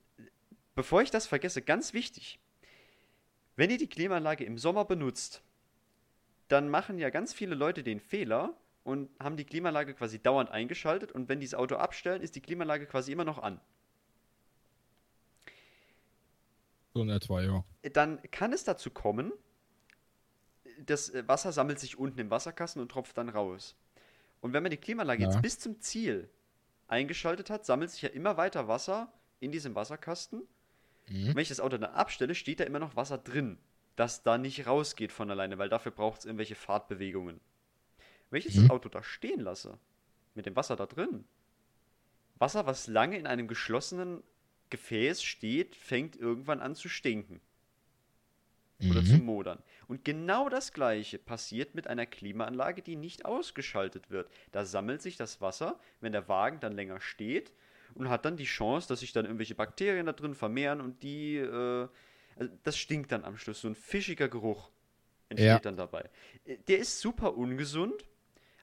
bevor 0.75 1.03
ich 1.03 1.11
das 1.11 1.27
vergesse, 1.27 1.63
ganz 1.63 1.95
wichtig, 1.95 2.39
wenn 3.57 3.71
ihr 3.71 3.79
die 3.79 3.89
Klimaanlage 3.89 4.45
im 4.45 4.59
Sommer 4.59 4.85
benutzt, 4.85 5.43
dann 6.49 6.69
machen 6.69 6.99
ja 6.99 7.11
ganz 7.11 7.33
viele 7.33 7.55
Leute 7.55 7.83
den 7.83 8.01
Fehler 8.01 8.55
und 8.85 9.11
haben 9.19 9.37
die 9.37 9.45
Klimaanlage 9.45 9.95
quasi 9.95 10.21
dauernd 10.21 10.51
eingeschaltet 10.51 11.11
und 11.11 11.29
wenn 11.29 11.41
die 11.41 11.47
das 11.47 11.55
Auto 11.55 11.77
abstellen, 11.77 12.23
ist 12.23 12.37
die 12.37 12.41
Klimaanlage 12.41 12.87
quasi 12.87 13.13
immer 13.13 13.25
noch 13.25 13.39
an. 13.39 13.61
So 16.95 17.03
in 17.03 17.11
etwa, 17.11 17.43
ja. 17.43 17.65
Dann 17.93 18.23
kann 18.31 18.53
es 18.53 18.65
dazu 18.65 18.91
kommen, 18.91 19.33
das 20.85 21.11
äh, 21.11 21.27
Wasser 21.27 21.53
sammelt 21.53 21.79
sich 21.81 21.99
unten 21.99 22.19
im 22.19 22.31
Wasserkasten 22.31 22.81
und 22.83 22.91
tropft 22.91 23.17
dann 23.19 23.29
raus. 23.29 23.77
Und 24.41 24.53
wenn 24.53 24.63
man 24.63 24.71
die 24.71 24.77
Klimaanlage 24.77 25.23
Ja. 25.23 25.31
jetzt 25.31 25.43
bis 25.43 25.59
zum 25.59 25.81
Ziel 25.81 26.29
eingeschaltet 26.89 27.51
hat, 27.51 27.65
sammelt 27.67 27.91
sich 27.91 28.03
ja 28.03 28.09
immer 28.11 28.37
weiter 28.37 28.69
Wasser 28.69 29.13
in 29.41 29.51
diesem 29.53 29.75
Wasserkasten. 29.75 30.43
Mhm. 31.09 31.29
Wenn 31.35 31.39
ich 31.39 31.49
das 31.49 31.61
Auto 31.61 31.79
dann 31.79 31.91
abstelle, 31.91 32.35
steht 32.35 32.61
da 32.61 32.65
immer 32.65 32.79
noch 32.79 32.97
Wasser 32.97 33.19
drin, 33.19 33.59
das 33.97 34.23
da 34.23 34.39
nicht 34.39 34.67
rausgeht 34.67 35.13
von 35.13 35.31
alleine, 35.31 35.59
weil 35.59 35.69
dafür 35.69 35.93
braucht 35.93 36.21
es 36.21 36.25
irgendwelche 36.27 36.55
Fahrtbewegungen. 36.55 37.41
Wenn 38.31 38.39
ich 38.39 38.45
jetzt 38.45 38.57
Mhm. 38.57 38.63
das 38.63 38.71
Auto 38.71 38.89
da 38.89 39.03
stehen 39.03 39.41
lasse, 39.41 39.79
mit 40.35 40.47
dem 40.47 40.57
Wasser 40.57 40.77
da 40.77 40.87
drin, 40.87 41.25
Wasser, 42.39 42.67
was 42.67 42.87
lange 42.87 43.17
in 43.19 43.27
einem 43.27 43.49
geschlossenen 43.49 44.23
Gefäß 44.71 45.23
steht, 45.23 45.75
fängt 45.77 46.17
irgendwann 46.17 46.61
an 46.61 46.75
zu 46.75 46.89
stinken 46.89 47.41
oder 48.91 49.05
zu 49.05 49.15
Mhm. 49.17 49.25
modern. 49.25 49.59
Und 49.89 50.05
genau 50.05 50.49
das 50.49 50.73
gleiche 50.73 51.19
passiert 51.19 51.75
mit 51.75 51.87
einer 51.87 52.07
Klimaanlage, 52.07 52.83
die 52.83 52.97
nicht 52.97 53.25
ausgeschaltet 53.25 54.11
wird. 54.11 54.31
Da 54.53 54.65
sammelt 54.65 55.01
sich 55.03 55.17
das 55.17 55.41
Wasser, 55.41 55.79
wenn 56.01 56.13
der 56.13 56.29
Wagen 56.29 56.61
dann 56.61 56.73
länger 56.73 57.01
steht 57.01 57.53
und 57.95 58.11
hat 58.11 58.25
dann 58.25 58.37
die 58.37 58.45
Chance, 58.45 58.87
dass 58.89 59.01
sich 59.01 59.13
dann 59.13 59.25
irgendwelche 59.25 59.55
Bakterien 59.55 60.07
da 60.07 60.13
drin 60.13 60.35
vermehren 60.35 60.81
und 60.81 61.03
die, 61.03 61.37
äh, 61.37 61.89
also 62.37 62.53
das 62.65 62.77
stinkt 62.77 63.13
dann 63.13 63.25
am 63.25 63.39
Schluss. 63.39 63.61
So 63.63 63.69
ein 63.69 63.75
fischiger 63.75 64.29
Geruch 64.29 64.71
entsteht 65.31 65.49
Ja. 65.49 65.59
dann 65.59 65.77
dabei. 65.77 66.11
Äh, 66.45 66.59
Der 66.69 66.79
ist 66.79 67.01
super 67.01 67.37
ungesund, 67.37 68.05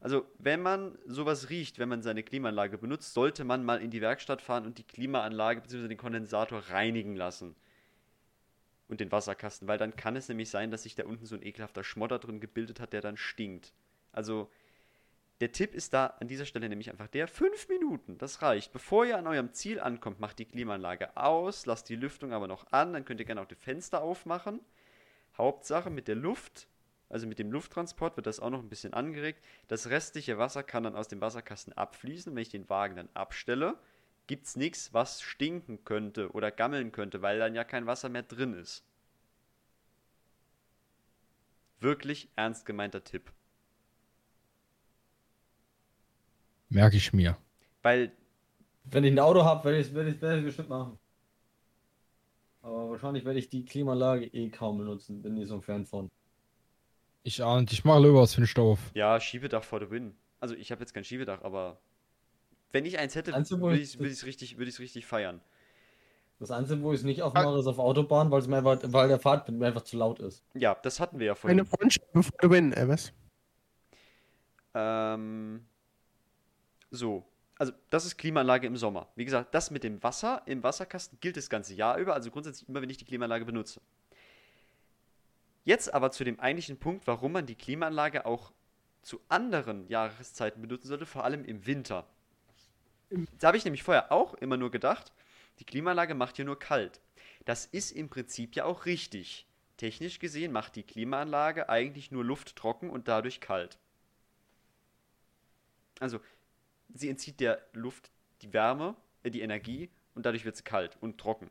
Also, 0.06 0.26
wenn 0.38 0.62
man 0.62 0.98
sowas 1.06 1.50
riecht, 1.50 1.80
wenn 1.80 1.88
man 1.88 2.02
seine 2.02 2.24
Klimaanlage 2.24 2.78
benutzt, 2.78 3.14
sollte 3.14 3.46
man 3.46 3.64
mal 3.64 3.82
in 3.82 3.90
die 3.90 4.02
Werkstatt 4.02 4.42
fahren 4.42 4.66
und 4.66 4.78
die 4.78 4.84
Klimaanlage 4.84 5.62
bzw. 5.62 5.88
den 5.88 5.98
Kondensator 5.98 6.60
reinigen 6.60 7.16
lassen. 7.16 7.56
Und 8.94 9.00
den 9.00 9.12
Wasserkasten, 9.12 9.68
weil 9.68 9.80
dann 9.80 9.96
kann 9.96 10.16
es 10.16 10.30
nämlich 10.30 10.52
sein, 10.52 10.70
dass 10.70 10.84
sich 10.84 10.94
da 10.94 11.04
unten 11.06 11.26
so 11.26 11.34
ein 11.36 11.42
ekelhafter 11.42 11.84
Schmodder 11.84 12.20
drin 12.20 12.40
gebildet 12.40 12.80
hat, 12.80 12.94
der 12.94 13.02
dann 13.02 13.18
stinkt. 13.18 13.74
Also, 14.12 14.52
der 15.42 15.52
Tipp 15.52 15.74
ist 15.74 15.96
da 15.96 16.06
an 16.20 16.28
dieser 16.28 16.46
Stelle 16.46 16.70
nämlich 16.70 16.92
einfach 16.92 17.08
der: 17.08 17.28
fünf 17.28 17.68
Minuten, 17.70 18.20
das 18.20 18.44
reicht. 18.44 18.72
Bevor 18.72 19.04
ihr 19.04 19.18
an 19.18 19.26
eurem 19.26 19.52
Ziel 19.52 19.80
ankommt, 19.80 20.20
macht 20.20 20.38
die 20.38 20.46
Klimaanlage 20.46 21.18
aus, 21.18 21.66
lasst 21.66 21.90
die 21.90 21.96
Lüftung 21.96 22.34
aber 22.34 22.48
noch 22.48 22.72
an, 22.72 22.94
dann 22.94 23.04
könnt 23.04 23.20
ihr 23.20 23.26
gerne 23.26 23.42
auch 23.42 23.48
die 23.48 23.56
Fenster 23.56 24.04
aufmachen. 24.04 24.60
Hauptsache 25.36 25.90
mit 25.90 26.08
der 26.08 26.16
Luft 26.16 26.68
also 27.10 27.28
mit 27.28 27.38
dem 27.38 27.52
Lufttransport 27.52 28.16
wird 28.18 28.26
das 28.26 28.40
auch 28.40 28.50
noch 28.50 28.60
ein 28.60 28.70
bisschen 28.70 28.94
angeregt. 28.94 29.40
Das 29.68 29.92
restliche 29.92 30.40
Wasser 30.40 30.64
kann 30.64 30.82
dann 30.82 30.96
aus 30.96 31.08
dem 31.08 31.22
Wasserkasten 31.22 31.72
abfließen. 31.74 32.34
Wenn 32.34 32.42
ich 32.42 32.50
den 32.50 32.68
Wagen 32.72 32.96
dann 32.96 33.10
abstelle, 33.14 33.78
gibt 34.28 34.46
es 34.46 34.56
nichts, 34.56 34.94
was 34.94 35.22
stinken 35.22 35.84
könnte 35.84 36.32
oder 36.32 36.52
gammeln 36.52 36.92
könnte, 36.92 37.22
weil 37.22 37.40
dann 37.40 37.56
ja 37.56 37.64
kein 37.64 37.86
Wasser 37.86 38.10
mehr 38.10 38.24
drin 38.24 38.54
ist. 38.54 38.84
Wirklich 41.80 42.30
ernst 42.36 42.66
gemeinter 42.66 43.04
Tipp. 43.04 43.32
Merke 46.70 46.98
ich 46.98 47.14
mir. 47.14 47.38
Weil, 47.82 48.12
Wenn 48.86 49.04
ich 49.04 49.12
ein 49.14 49.20
Auto 49.20 49.44
habe, 49.44 49.66
werde 49.66 49.80
ich 49.80 49.88
es 49.88 49.94
werd 49.94 50.08
ich, 50.10 50.22
werd 50.22 50.40
ich 50.40 50.46
bestimmt 50.46 50.70
machen. 50.70 50.98
Aber 52.62 52.90
wahrscheinlich 52.90 53.26
werde 53.26 53.40
ich 53.40 53.50
die 53.50 53.66
Klimaanlage 53.66 54.26
eh 54.28 54.50
kaum 54.50 54.78
benutzen. 54.78 55.22
Bin 55.22 55.34
nicht 55.36 55.50
so 55.50 55.56
ein 55.56 55.62
Fan 55.62 55.86
von. 55.86 56.10
Ich 57.24 57.40
nicht. 57.40 57.74
Ich 57.74 57.84
mache 57.86 58.02
lieber 58.02 58.22
was 58.22 58.34
für 58.36 58.42
den 58.42 58.48
Stoff. 58.48 58.80
ja, 58.94 59.20
Schiebedach 59.20 59.64
for 59.64 59.80
the 59.80 59.90
win. 59.90 60.16
Also 60.40 60.56
ich 60.56 60.72
habe 60.72 60.82
jetzt 60.82 60.94
kein 60.94 61.04
Schiebedach, 61.04 61.42
aber 61.44 61.80
wenn 62.74 62.86
ich 62.86 63.00
eins 63.00 63.16
hätte, 63.16 63.32
würde 63.34 63.78
ich- 63.80 63.96
es 63.96 64.26
richtig, 64.26 64.58
würd 64.58 64.80
richtig 64.80 65.06
feiern. 65.06 65.40
Das 66.40 66.52
Einzige, 66.52 66.82
wo 66.82 66.92
ich 66.92 67.00
es 67.00 67.06
nicht 67.06 67.22
aufmache, 67.22 67.58
ist 67.58 67.68
auf 67.68 67.80
Autobahn, 67.80 68.30
weil, 68.32 68.40
es 68.42 68.48
mir 68.48 68.58
einfach, 68.58 68.78
weil 68.88 69.08
der 69.08 69.20
Fahrtwind 69.20 69.60
mir 69.60 69.68
einfach 69.68 69.84
zu 69.84 69.96
laut 69.96 70.20
ist. 70.20 70.44
Ja, 70.56 70.76
das 70.76 71.00
hatten 71.00 71.20
wir 71.20 71.28
ja 71.28 71.34
Eine 71.44 71.64
vorhin. 71.64 71.66
Frontscheibe 71.66 72.24
for 72.24 72.34
the 72.42 72.50
win, 72.50 72.74
äh, 72.74 72.88
was? 72.88 73.14
Ähm, 74.74 75.66
so. 76.92 77.24
Also, 77.60 77.72
das 77.92 78.06
ist 78.06 78.18
Klimaanlage 78.18 78.68
im 78.68 78.76
Sommer. 78.76 79.08
Wie 79.16 79.24
gesagt, 79.24 79.54
das 79.54 79.70
mit 79.72 79.84
dem 79.84 80.02
Wasser 80.04 80.42
im 80.48 80.64
Wasserkasten 80.64 81.20
gilt 81.22 81.38
das 81.38 81.50
ganze 81.50 81.76
Jahr 81.76 81.98
über, 81.98 82.14
also 82.16 82.32
grundsätzlich 82.32 82.68
immer, 82.68 82.82
wenn 82.82 82.90
ich 82.90 82.98
die 82.98 83.06
Klimaanlage 83.06 83.46
benutze. 83.46 83.80
Jetzt 85.64 85.94
aber 85.94 86.12
zu 86.12 86.24
dem 86.26 86.40
eigentlichen 86.40 86.78
Punkt, 86.78 87.08
warum 87.08 87.32
man 87.32 87.46
die 87.46 87.56
Klimaanlage 87.56 88.26
auch 88.26 88.52
zu 89.02 89.22
anderen 89.30 89.88
Jahreszeiten 89.88 90.62
benutzen 90.62 90.88
sollte, 90.88 91.06
vor 91.06 91.24
allem 91.24 91.46
im 91.46 91.66
Winter. 91.66 92.06
Da 93.40 93.48
habe 93.48 93.58
ich 93.58 93.66
nämlich 93.66 93.84
vorher 93.84 94.12
auch 94.12 94.34
immer 94.36 94.58
nur 94.58 94.72
gedacht, 94.72 95.12
die 95.60 95.66
Klimaanlage 95.66 96.16
macht 96.16 96.36
hier 96.38 96.46
nur 96.46 96.60
kalt. 96.60 97.00
Das 97.46 97.66
ist 97.66 97.92
im 97.92 98.10
Prinzip 98.10 98.56
ja 98.56 98.66
auch 98.66 98.86
richtig. 98.86 99.46
Technisch 99.78 100.20
gesehen 100.20 100.52
macht 100.52 100.76
die 100.76 100.84
Klimaanlage 100.84 101.70
eigentlich 101.70 102.12
nur 102.12 102.24
Luft 102.24 102.56
trocken 102.56 102.90
und 102.90 103.08
dadurch 103.08 103.40
kalt. 103.40 103.78
Also, 106.00 106.20
sie 106.94 107.10
entzieht 107.10 107.40
der 107.40 107.62
Luft 107.74 108.12
die 108.42 108.54
Wärme, 108.54 108.96
äh, 109.24 109.32
die 109.32 109.42
Energie 109.42 109.90
und 110.16 110.26
dadurch 110.26 110.46
wird 110.46 110.56
es 110.56 110.64
kalt 110.64 110.98
und 111.02 111.18
trocken. 111.18 111.50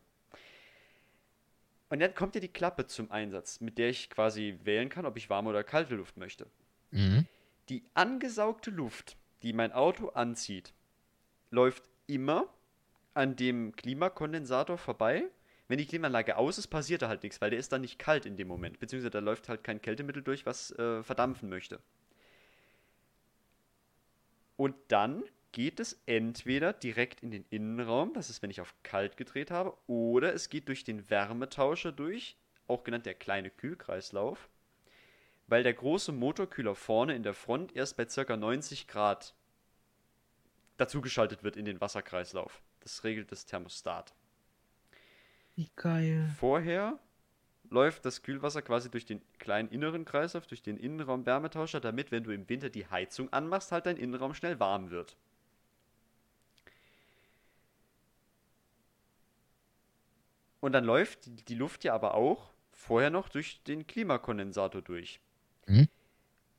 Und 1.88 2.00
dann 2.00 2.14
kommt 2.14 2.34
ja 2.34 2.40
die 2.40 2.48
Klappe 2.48 2.86
zum 2.86 3.10
Einsatz, 3.10 3.60
mit 3.60 3.76
der 3.76 3.90
ich 3.90 4.08
quasi 4.08 4.58
wählen 4.64 4.88
kann, 4.88 5.04
ob 5.04 5.16
ich 5.16 5.28
warme 5.28 5.50
oder 5.50 5.62
kalte 5.62 5.94
Luft 5.94 6.16
möchte. 6.16 6.46
Mhm. 6.90 7.26
Die 7.68 7.84
angesaugte 7.92 8.70
Luft, 8.70 9.16
die 9.42 9.52
mein 9.52 9.72
Auto 9.72 10.08
anzieht, 10.08 10.72
läuft 11.52 11.84
immer 12.06 12.52
an 13.14 13.36
dem 13.36 13.76
Klimakondensator 13.76 14.78
vorbei. 14.78 15.24
Wenn 15.68 15.78
die 15.78 15.86
Klimaanlage 15.86 16.36
aus 16.36 16.58
ist, 16.58 16.66
passiert 16.68 17.02
da 17.02 17.08
halt 17.08 17.22
nichts, 17.22 17.40
weil 17.40 17.50
der 17.50 17.58
ist 17.58 17.72
dann 17.72 17.82
nicht 17.82 17.98
kalt 17.98 18.26
in 18.26 18.36
dem 18.36 18.48
Moment. 18.48 18.80
Beziehungsweise 18.80 19.10
da 19.10 19.20
läuft 19.20 19.48
halt 19.48 19.62
kein 19.62 19.80
Kältemittel 19.80 20.22
durch, 20.22 20.44
was 20.44 20.72
äh, 20.72 21.02
verdampfen 21.02 21.48
möchte. 21.48 21.78
Und 24.56 24.74
dann 24.88 25.22
geht 25.52 25.80
es 25.80 26.02
entweder 26.06 26.72
direkt 26.72 27.22
in 27.22 27.30
den 27.30 27.44
Innenraum, 27.50 28.14
das 28.14 28.30
ist, 28.30 28.42
wenn 28.42 28.50
ich 28.50 28.60
auf 28.60 28.74
kalt 28.82 29.16
gedreht 29.16 29.50
habe, 29.50 29.76
oder 29.86 30.34
es 30.34 30.48
geht 30.48 30.68
durch 30.68 30.84
den 30.84 31.10
Wärmetauscher 31.10 31.92
durch, 31.92 32.36
auch 32.66 32.84
genannt 32.84 33.06
der 33.06 33.14
kleine 33.14 33.50
Kühlkreislauf, 33.50 34.48
weil 35.46 35.62
der 35.62 35.74
große 35.74 36.12
Motorkühler 36.12 36.74
vorne 36.74 37.14
in 37.14 37.22
der 37.22 37.34
Front 37.34 37.76
erst 37.76 37.96
bei 37.96 38.06
ca. 38.06 38.36
90 38.36 38.88
Grad 38.88 39.34
dazugeschaltet 40.82 41.42
wird 41.42 41.56
in 41.56 41.64
den 41.64 41.80
Wasserkreislauf. 41.80 42.60
Das 42.80 43.04
regelt 43.04 43.30
das 43.30 43.46
Thermostat. 43.46 44.14
Wie 45.54 45.70
geil. 45.76 46.34
Vorher 46.38 46.98
läuft 47.70 48.04
das 48.04 48.22
Kühlwasser 48.22 48.62
quasi 48.62 48.90
durch 48.90 49.06
den 49.06 49.22
kleinen 49.38 49.68
inneren 49.68 50.04
Kreislauf, 50.04 50.46
durch 50.46 50.62
den 50.62 50.76
Innenraum-Wärmetauscher, 50.76 51.80
damit, 51.80 52.10
wenn 52.10 52.24
du 52.24 52.32
im 52.32 52.48
Winter 52.48 52.68
die 52.70 52.86
Heizung 52.86 53.32
anmachst, 53.32 53.72
halt 53.72 53.86
dein 53.86 53.96
Innenraum 53.96 54.34
schnell 54.34 54.58
warm 54.60 54.90
wird. 54.90 55.16
Und 60.60 60.72
dann 60.72 60.84
läuft 60.84 61.26
die- 61.26 61.44
die 61.44 61.54
Luft 61.54 61.82
ja 61.84 61.94
aber 61.94 62.14
auch 62.14 62.50
vorher 62.72 63.10
noch 63.10 63.28
durch 63.28 63.62
den 63.64 63.86
Klimakondensator 63.86 64.82
durch. 64.82 65.20
Mhm. 65.66 65.88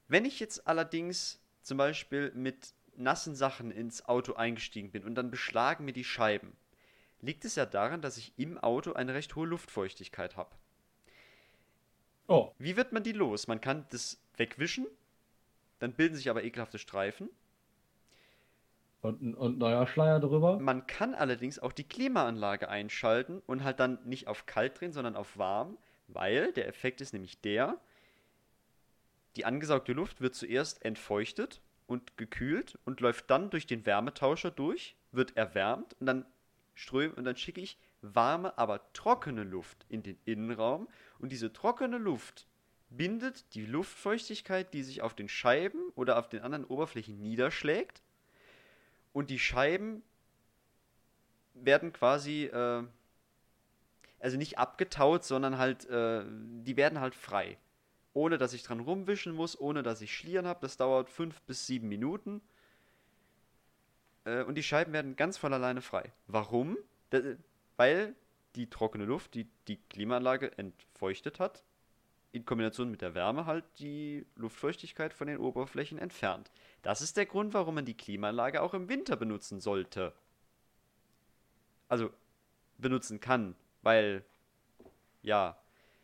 Wenn 0.07 0.25
ich 0.25 0.39
jetzt 0.39 0.67
allerdings 0.67 1.39
zum 1.61 1.77
Beispiel 1.77 2.31
mit 2.33 2.73
nassen 2.97 3.35
Sachen 3.35 3.71
ins 3.71 4.05
Auto 4.05 4.33
eingestiegen 4.33 4.91
bin 4.91 5.03
und 5.03 5.15
dann 5.15 5.31
beschlagen 5.31 5.85
mir 5.85 5.93
die 5.93 6.03
Scheiben, 6.03 6.55
liegt 7.21 7.45
es 7.45 7.55
ja 7.55 7.65
daran, 7.65 8.01
dass 8.01 8.17
ich 8.17 8.33
im 8.37 8.57
Auto 8.57 8.93
eine 8.93 9.13
recht 9.13 9.35
hohe 9.35 9.47
Luftfeuchtigkeit 9.47 10.35
habe. 10.37 10.55
Oh, 12.27 12.53
Wie 12.57 12.75
wird 12.77 12.91
man 12.93 13.03
die 13.03 13.11
los? 13.11 13.45
Man 13.47 13.61
kann 13.61 13.85
das 13.91 14.19
wegwischen, 14.37 14.87
dann 15.79 15.93
bilden 15.93 16.15
sich 16.15 16.29
aber 16.29 16.43
ekelhafte 16.43 16.79
Streifen. 16.79 17.29
und, 19.01 19.21
ein- 19.21 19.35
und 19.35 19.57
neuer 19.59 19.85
Schleier 19.87 20.19
drüber. 20.19 20.59
Man 20.59 20.87
kann 20.87 21.13
allerdings 21.13 21.59
auch 21.59 21.73
die 21.73 21.83
Klimaanlage 21.87 22.69
einschalten 22.69 23.41
und 23.45 23.63
halt 23.63 23.79
dann 23.79 23.99
nicht 24.05 24.27
auf 24.27 24.45
kalt 24.45 24.79
drehen, 24.79 24.93
sondern 24.93 25.15
auf 25.15 25.37
warm, 25.37 25.77
weil 26.07 26.53
der 26.53 26.67
Effekt 26.67 27.01
ist 27.01 27.13
nämlich 27.13 27.39
der, 27.41 27.79
die 29.35 29.45
angesaugte 29.45 29.93
Luft 29.93 30.21
wird 30.21 30.35
zuerst 30.35 30.83
entfeuchtet 30.85 31.61
und 31.87 32.17
gekühlt 32.17 32.77
und 32.85 32.99
läuft 32.99 33.29
dann 33.29 33.49
durch 33.49 33.67
den 33.67 33.85
Wärmetauscher 33.85 34.51
durch, 34.51 34.95
wird 35.11 35.35
erwärmt 35.37 35.95
und 35.99 36.07
dann 36.07 36.25
ström 36.75 37.13
und 37.13 37.23
dann 37.25 37.37
schicke 37.37 37.61
ich 37.61 37.77
warme, 38.01 38.57
aber 38.57 38.91
trockene 38.93 39.43
Luft 39.43 39.85
in 39.89 40.03
den 40.03 40.17
Innenraum 40.25 40.87
und 41.19 41.31
diese 41.31 41.53
trockene 41.53 41.97
Luft 41.97 42.47
bindet 42.89 43.55
die 43.55 43.65
Luftfeuchtigkeit, 43.65 44.73
die 44.73 44.83
sich 44.83 45.01
auf 45.01 45.15
den 45.15 45.29
Scheiben 45.29 45.89
oder 45.95 46.19
auf 46.19 46.29
den 46.29 46.41
anderen 46.41 46.65
Oberflächen 46.65 47.21
niederschlägt 47.21 48.01
und 49.13 49.29
die 49.29 49.39
Scheiben 49.39 50.03
werden 51.53 51.93
quasi, 51.93 52.45
äh, 52.45 52.83
also 54.19 54.37
nicht 54.37 54.57
abgetaut, 54.57 55.23
sondern 55.23 55.57
halt, 55.57 55.85
äh, 55.85 56.23
die 56.27 56.75
werden 56.77 56.99
halt 56.99 57.15
frei. 57.15 57.57
Ohne 58.13 58.37
dass 58.37 58.53
ich 58.53 58.63
dran 58.63 58.79
rumwischen 58.79 59.33
muss, 59.33 59.59
ohne 59.59 59.83
dass 59.83 60.01
ich 60.01 60.15
Schlieren 60.15 60.47
habe. 60.47 60.59
Das 60.61 60.77
dauert 60.77 61.09
fünf 61.09 61.41
bis 61.41 61.65
sieben 61.65 61.89
Minuten. 61.89 62.41
Äh, 64.25 64.43
und 64.43 64.55
die 64.55 64.63
Scheiben 64.63 64.93
werden 64.93 65.15
ganz 65.15 65.37
von 65.37 65.53
alleine 65.53 65.81
frei. 65.81 66.11
Warum? 66.27 66.77
Da, 67.09 67.19
weil 67.77 68.15
die 68.55 68.69
trockene 68.69 69.05
Luft, 69.05 69.33
die 69.33 69.47
die 69.67 69.77
Klimaanlage 69.89 70.57
entfeuchtet 70.57 71.39
hat, 71.39 71.63
in 72.31 72.45
Kombination 72.45 72.89
mit 72.89 73.01
der 73.01 73.13
Wärme 73.13 73.45
halt 73.45 73.63
die 73.79 74.25
Luftfeuchtigkeit 74.35 75.13
von 75.13 75.27
den 75.27 75.37
Oberflächen 75.37 75.99
entfernt. 75.99 76.51
Das 76.81 77.01
ist 77.01 77.15
der 77.17 77.27
Grund, 77.27 77.53
warum 77.53 77.75
man 77.75 77.85
die 77.85 77.97
Klimaanlage 77.97 78.61
auch 78.61 78.73
im 78.73 78.89
Winter 78.89 79.15
benutzen 79.15 79.59
sollte. 79.59 80.13
Also 81.87 82.11
benutzen 82.77 83.19
kann, 83.19 83.55
weil 83.83 84.25
ja, 85.21 85.57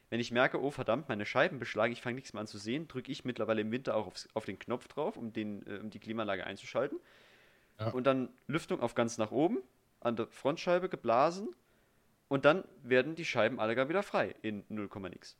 wenn 0.09 0.19
ich 0.19 0.31
merke, 0.31 0.61
oh 0.61 0.71
verdammt, 0.71 1.07
meine 1.09 1.25
Scheiben 1.25 1.59
beschlagen, 1.59 1.93
ich 1.93 2.01
fange 2.01 2.15
nichts 2.15 2.33
mehr 2.33 2.41
an 2.41 2.47
zu 2.47 2.57
sehen, 2.57 2.87
drücke 2.87 3.11
ich 3.11 3.25
mittlerweile 3.25 3.61
im 3.61 3.71
Winter 3.71 3.95
auch 3.95 4.07
aufs, 4.07 4.27
auf 4.33 4.45
den 4.45 4.57
Knopf 4.59 4.87
drauf, 4.87 5.17
um, 5.17 5.33
den, 5.33 5.65
äh, 5.67 5.79
um 5.79 5.89
die 5.89 5.99
Klimaanlage 5.99 6.45
einzuschalten. 6.45 6.99
Ja. 7.79 7.89
Und 7.91 8.05
dann 8.05 8.29
Lüftung 8.47 8.81
auf 8.81 8.95
ganz 8.95 9.17
nach 9.17 9.31
oben, 9.31 9.59
an 10.01 10.15
der 10.15 10.27
Frontscheibe 10.27 10.89
geblasen 10.89 11.49
und 12.27 12.45
dann 12.45 12.63
werden 12.83 13.15
die 13.15 13.25
Scheiben 13.25 13.59
alle 13.59 13.75
gar 13.75 13.89
wieder 13.89 14.03
frei 14.03 14.35
in 14.41 14.63
0, 14.69 14.89
nix. 15.09 15.37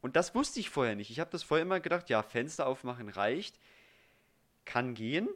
Und 0.00 0.16
das 0.16 0.34
wusste 0.34 0.60
ich 0.60 0.68
vorher 0.68 0.96
nicht. 0.96 1.10
Ich 1.10 1.18
habe 1.20 1.30
das 1.30 1.42
vorher 1.42 1.62
immer 1.64 1.80
gedacht, 1.80 2.10
ja, 2.10 2.22
Fenster 2.22 2.66
aufmachen 2.66 3.08
reicht. 3.08 3.58
Kann 4.66 4.94
gehen. 4.94 5.28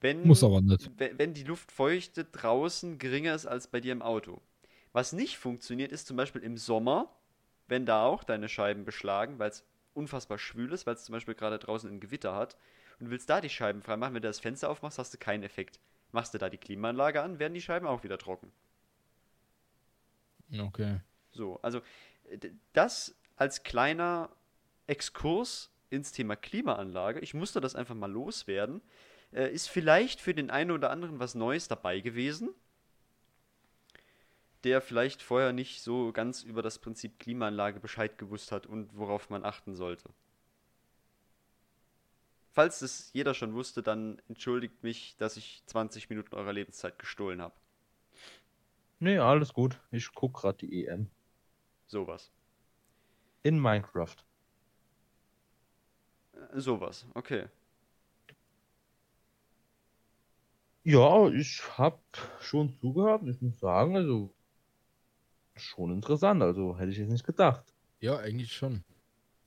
Wenn, 0.00 0.26
Muss 0.26 0.44
aber 0.44 0.60
nicht. 0.60 0.90
we- 0.98 1.12
Wenn 1.16 1.32
die 1.32 1.44
Luftfeuchte 1.44 2.24
draußen 2.24 2.98
geringer 2.98 3.34
ist 3.34 3.46
als 3.46 3.68
bei 3.68 3.80
dir 3.80 3.92
im 3.92 4.02
Auto. 4.02 4.42
Was 4.94 5.12
nicht 5.12 5.38
funktioniert, 5.38 5.90
ist 5.90 6.06
zum 6.06 6.16
Beispiel 6.16 6.42
im 6.42 6.56
Sommer, 6.56 7.10
wenn 7.66 7.84
da 7.84 8.04
auch 8.04 8.22
deine 8.22 8.48
Scheiben 8.48 8.84
beschlagen, 8.84 9.40
weil 9.40 9.50
es 9.50 9.66
unfassbar 9.92 10.38
schwül 10.38 10.72
ist, 10.72 10.86
weil 10.86 10.94
es 10.94 11.04
zum 11.04 11.14
Beispiel 11.14 11.34
gerade 11.34 11.58
draußen 11.58 11.90
ein 11.90 11.98
Gewitter 11.98 12.34
hat 12.36 12.56
und 12.98 13.06
du 13.06 13.10
willst 13.10 13.28
da 13.28 13.40
die 13.40 13.50
Scheiben 13.50 13.82
freimachen, 13.82 14.14
wenn 14.14 14.22
du 14.22 14.28
das 14.28 14.38
Fenster 14.38 14.70
aufmachst, 14.70 14.98
hast 15.00 15.12
du 15.12 15.18
keinen 15.18 15.42
Effekt. 15.42 15.80
Machst 16.12 16.32
du 16.32 16.38
da 16.38 16.48
die 16.48 16.58
Klimaanlage 16.58 17.20
an, 17.22 17.40
werden 17.40 17.54
die 17.54 17.60
Scheiben 17.60 17.88
auch 17.88 18.04
wieder 18.04 18.18
trocken. 18.18 18.52
Okay. 20.56 21.00
So, 21.32 21.58
also 21.60 21.82
das 22.72 23.16
als 23.34 23.64
kleiner 23.64 24.30
Exkurs 24.86 25.72
ins 25.90 26.12
Thema 26.12 26.36
Klimaanlage, 26.36 27.18
ich 27.18 27.34
musste 27.34 27.60
das 27.60 27.74
einfach 27.74 27.96
mal 27.96 28.10
loswerden, 28.12 28.80
äh, 29.32 29.52
ist 29.52 29.68
vielleicht 29.68 30.20
für 30.20 30.34
den 30.34 30.50
einen 30.50 30.70
oder 30.70 30.90
anderen 30.90 31.18
was 31.18 31.34
Neues 31.34 31.66
dabei 31.66 31.98
gewesen, 31.98 32.54
der 34.64 34.80
vielleicht 34.80 35.22
vorher 35.22 35.52
nicht 35.52 35.82
so 35.82 36.12
ganz 36.12 36.42
über 36.42 36.62
das 36.62 36.78
Prinzip 36.78 37.18
Klimaanlage 37.18 37.80
Bescheid 37.80 38.18
gewusst 38.18 38.52
hat 38.52 38.66
und 38.66 38.96
worauf 38.96 39.30
man 39.30 39.44
achten 39.44 39.74
sollte. 39.74 40.10
Falls 42.52 42.78
das 42.78 43.12
jeder 43.12 43.34
schon 43.34 43.54
wusste, 43.54 43.82
dann 43.82 44.22
entschuldigt 44.28 44.82
mich, 44.82 45.16
dass 45.16 45.36
ich 45.36 45.62
20 45.66 46.08
Minuten 46.08 46.34
eurer 46.34 46.52
Lebenszeit 46.52 46.98
gestohlen 46.98 47.42
habe. 47.42 47.54
Nee, 49.00 49.18
alles 49.18 49.52
gut. 49.52 49.80
Ich 49.90 50.12
guck 50.14 50.34
gerade 50.34 50.58
die 50.58 50.86
EM. 50.86 51.10
Sowas. 51.86 52.30
In 53.42 53.60
Minecraft. 53.60 54.16
Äh, 56.32 56.60
sowas, 56.60 57.06
okay. 57.14 57.48
Ja, 60.84 61.28
ich 61.28 61.62
hab 61.78 62.00
schon 62.40 62.78
zugehört 62.78 63.22
ich 63.26 63.40
muss 63.40 63.58
sagen, 63.58 63.96
also 63.96 64.34
schon 65.56 65.92
interessant. 65.92 66.42
Also 66.42 66.76
hätte 66.78 66.90
ich 66.90 66.98
jetzt 66.98 67.10
nicht 67.10 67.26
gedacht. 67.26 67.64
Ja, 68.00 68.18
eigentlich 68.18 68.52
schon. 68.52 68.84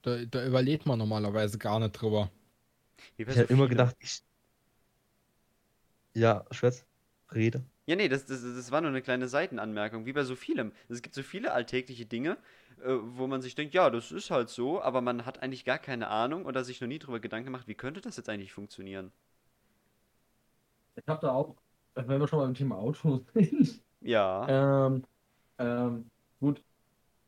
Da, 0.03 0.25
da 0.25 0.45
überlegt 0.45 0.85
man 0.85 0.99
normalerweise 0.99 1.57
gar 1.59 1.79
nicht 1.79 1.93
drüber. 1.93 2.31
Ich 3.17 3.27
so 3.27 3.33
hätte 3.35 3.53
immer 3.53 3.67
vielem. 3.67 3.69
gedacht, 3.69 3.95
ich. 3.99 4.23
Ja, 6.13 6.45
Schwätz, 6.51 6.85
rede. 7.33 7.65
Ja, 7.87 7.95
nee, 7.95 8.09
das, 8.09 8.25
das, 8.25 8.41
das 8.43 8.71
war 8.71 8.81
nur 8.81 8.89
eine 8.89 9.01
kleine 9.01 9.27
Seitenanmerkung, 9.29 10.05
wie 10.05 10.13
bei 10.13 10.23
so 10.23 10.35
vielem. 10.35 10.73
Es 10.89 11.01
gibt 11.01 11.15
so 11.15 11.23
viele 11.23 11.53
alltägliche 11.53 12.05
Dinge, 12.05 12.37
äh, 12.83 12.89
wo 13.01 13.27
man 13.27 13.41
sich 13.41 13.55
denkt, 13.55 13.73
ja, 13.73 13.89
das 13.89 14.11
ist 14.11 14.29
halt 14.29 14.49
so, 14.49 14.81
aber 14.81 15.01
man 15.01 15.25
hat 15.25 15.41
eigentlich 15.41 15.63
gar 15.65 15.79
keine 15.79 16.07
Ahnung 16.09 16.45
oder 16.45 16.63
sich 16.65 16.81
noch 16.81 16.87
nie 16.87 16.99
drüber 16.99 17.19
Gedanken 17.21 17.45
gemacht, 17.45 17.67
wie 17.67 17.75
könnte 17.75 18.01
das 18.01 18.17
jetzt 18.17 18.29
eigentlich 18.29 18.51
funktionieren? 18.53 19.11
Ich 20.95 21.07
habe 21.07 21.21
da 21.21 21.31
auch, 21.33 21.55
wenn 21.95 22.19
wir 22.19 22.27
schon 22.27 22.39
beim 22.39 22.53
Thema 22.53 22.77
Autos 22.77 23.21
sind, 23.33 23.83
Ja, 24.01 24.47
ähm, 24.47 25.05
ähm, 25.59 26.09
gut, 26.39 26.63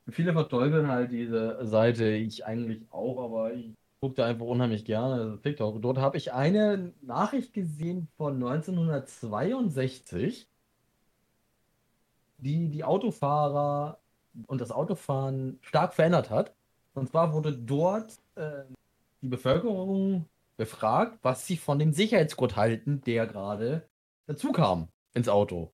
viele 0.10 0.34
verteufeln 0.34 0.88
halt 0.88 1.12
diese 1.12 1.66
Seite, 1.66 2.10
ich 2.10 2.46
eigentlich 2.46 2.82
auch, 2.92 3.24
aber 3.24 3.54
ich 3.54 3.74
gucke 4.00 4.16
da 4.16 4.26
einfach 4.26 4.46
unheimlich 4.46 4.86
gerne, 4.86 5.40
TikTok. 5.42 5.82
Dort 5.82 5.98
habe 5.98 6.18
ich 6.18 6.34
eine 6.34 6.94
Nachricht 7.02 7.54
gesehen 7.54 8.08
von 8.18 8.36
1962, 8.36 10.48
die 12.38 12.70
die 12.70 12.84
Autofahrer 12.84 14.00
und 14.48 14.62
das 14.62 14.72
Autofahren 14.72 15.60
stark 15.62 15.94
verändert 15.94 16.30
hat. 16.30 16.54
Und 16.94 17.10
zwar 17.10 17.34
wurde 17.34 17.54
dort 17.54 18.18
äh, 18.36 18.64
die 19.22 19.28
Bevölkerung 19.28 20.26
befragt, 20.58 21.20
was 21.22 21.46
sie 21.46 21.58
von 21.58 21.80
dem 21.80 21.94
Sicherheitsgurt 21.94 22.56
halten, 22.56 23.02
der 23.02 23.28
gerade 23.28 23.88
dazu 24.28 24.52
kam 24.52 24.90
ins 25.14 25.30
Auto. 25.30 25.72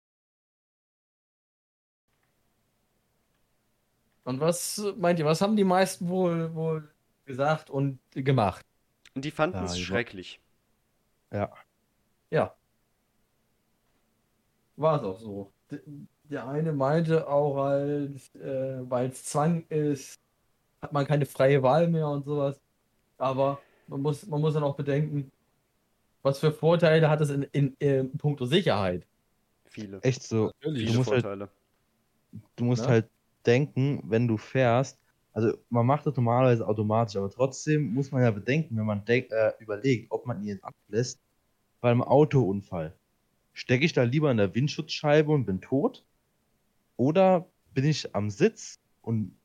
Und 4.25 4.41
was 4.41 4.83
meint 4.97 5.19
ihr, 5.19 5.25
was 5.27 5.41
haben 5.41 5.57
die 5.57 5.65
meisten 5.65 6.09
wohl, 6.09 6.55
wohl 6.55 6.91
gesagt 7.27 7.71
und 7.71 8.01
gemacht? 8.13 8.65
und 9.15 9.25
die 9.25 9.31
fanden 9.31 9.59
Ja, 9.59 9.65
es 9.65 9.79
schrecklich. 9.79 10.41
Ja. 12.31 12.55
War 14.77 14.97
es 14.99 15.03
auch 15.05 15.19
so. 15.21 15.53
Der 16.25 16.49
eine 16.49 16.73
meinte 16.73 17.29
auch 17.29 17.57
halt, 17.57 18.35
äh, 18.37 18.91
weil 18.91 19.11
es 19.11 19.25
Zwang 19.25 19.67
ist, 19.69 20.19
hat 20.83 20.93
man 20.93 21.07
keine 21.07 21.27
freie 21.27 21.63
Wahl 21.63 21.89
mehr 21.89 22.09
und 22.09 22.25
sowas. 22.25 22.61
Aber 23.19 23.61
man 23.89 24.03
muss, 24.03 24.27
man 24.27 24.41
muss 24.41 24.55
dann 24.55 24.65
auch 24.65 24.77
bedenken, 24.77 25.33
was 26.23 26.41
für 26.41 26.53
Vorteile 26.53 27.11
hat 27.11 27.21
es 27.21 27.31
in, 27.31 27.45
in, 27.53 27.75
in 27.79 28.19
puncto 28.19 28.47
Sicherheit. 28.47 29.07
Viele. 29.67 30.03
Echt 30.03 30.23
so. 30.23 30.53
Natürlich. 30.63 30.87
Du 30.87 30.93
Viele 30.93 30.99
musst 30.99 31.11
halt 31.11 31.23
Vorteile. 31.23 31.51
Du 32.57 32.65
musst 32.65 32.83
Ne? 32.83 32.89
halt 32.89 33.11
denken, 33.47 34.03
wenn 34.05 34.29
du 34.29 34.37
fährst, 34.37 34.99
also 35.33 35.57
man 35.69 35.87
macht 35.87 36.07
das 36.07 36.17
normalerweise 36.17 36.67
automatisch, 36.67 37.17
aber 37.17 37.31
trotzdem 37.31 37.93
muss 37.93 38.13
man 38.13 38.23
ja 38.23 38.31
bedenken, 38.31 38.77
wenn 38.77 38.87
man 38.87 39.05
denk, 39.05 39.31
äh, 39.33 39.53
überlegt, 39.59 40.11
ob 40.11 40.27
man 40.27 40.43
ihn 40.43 40.61
ablässt, 40.63 41.21
bei 41.81 41.91
einem 41.91 42.03
Autounfall. 42.03 42.95
Stecke 43.53 43.85
ich 43.85 43.93
da 43.93 44.05
lieber 44.05 44.31
in 44.31 44.37
der 44.37 44.55
Windschutzscheibe 44.55 45.33
und 45.33 45.45
bin 45.45 45.61
tot? 45.61 46.05
Oder 46.97 47.47
bin 47.73 47.85
ich 47.85 48.15
am 48.15 48.31
Sitz 48.31 48.79
und 49.03 49.37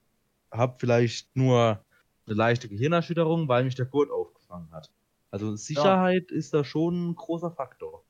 habe 0.51 0.75
vielleicht 0.77 1.35
nur 1.35 1.83
eine 2.25 2.35
leichte 2.35 2.69
Gehirnerschütterung, 2.69 3.47
weil 3.47 3.63
mich 3.63 3.75
der 3.75 3.85
Gurt 3.85 4.11
aufgefangen 4.11 4.71
hat? 4.71 4.91
Also 5.31 5.55
Sicherheit 5.55 6.31
ist 6.31 6.53
da 6.53 6.63
schon 6.63 7.09
ein 7.09 7.15
großer 7.15 7.51
Faktor. 7.51 8.03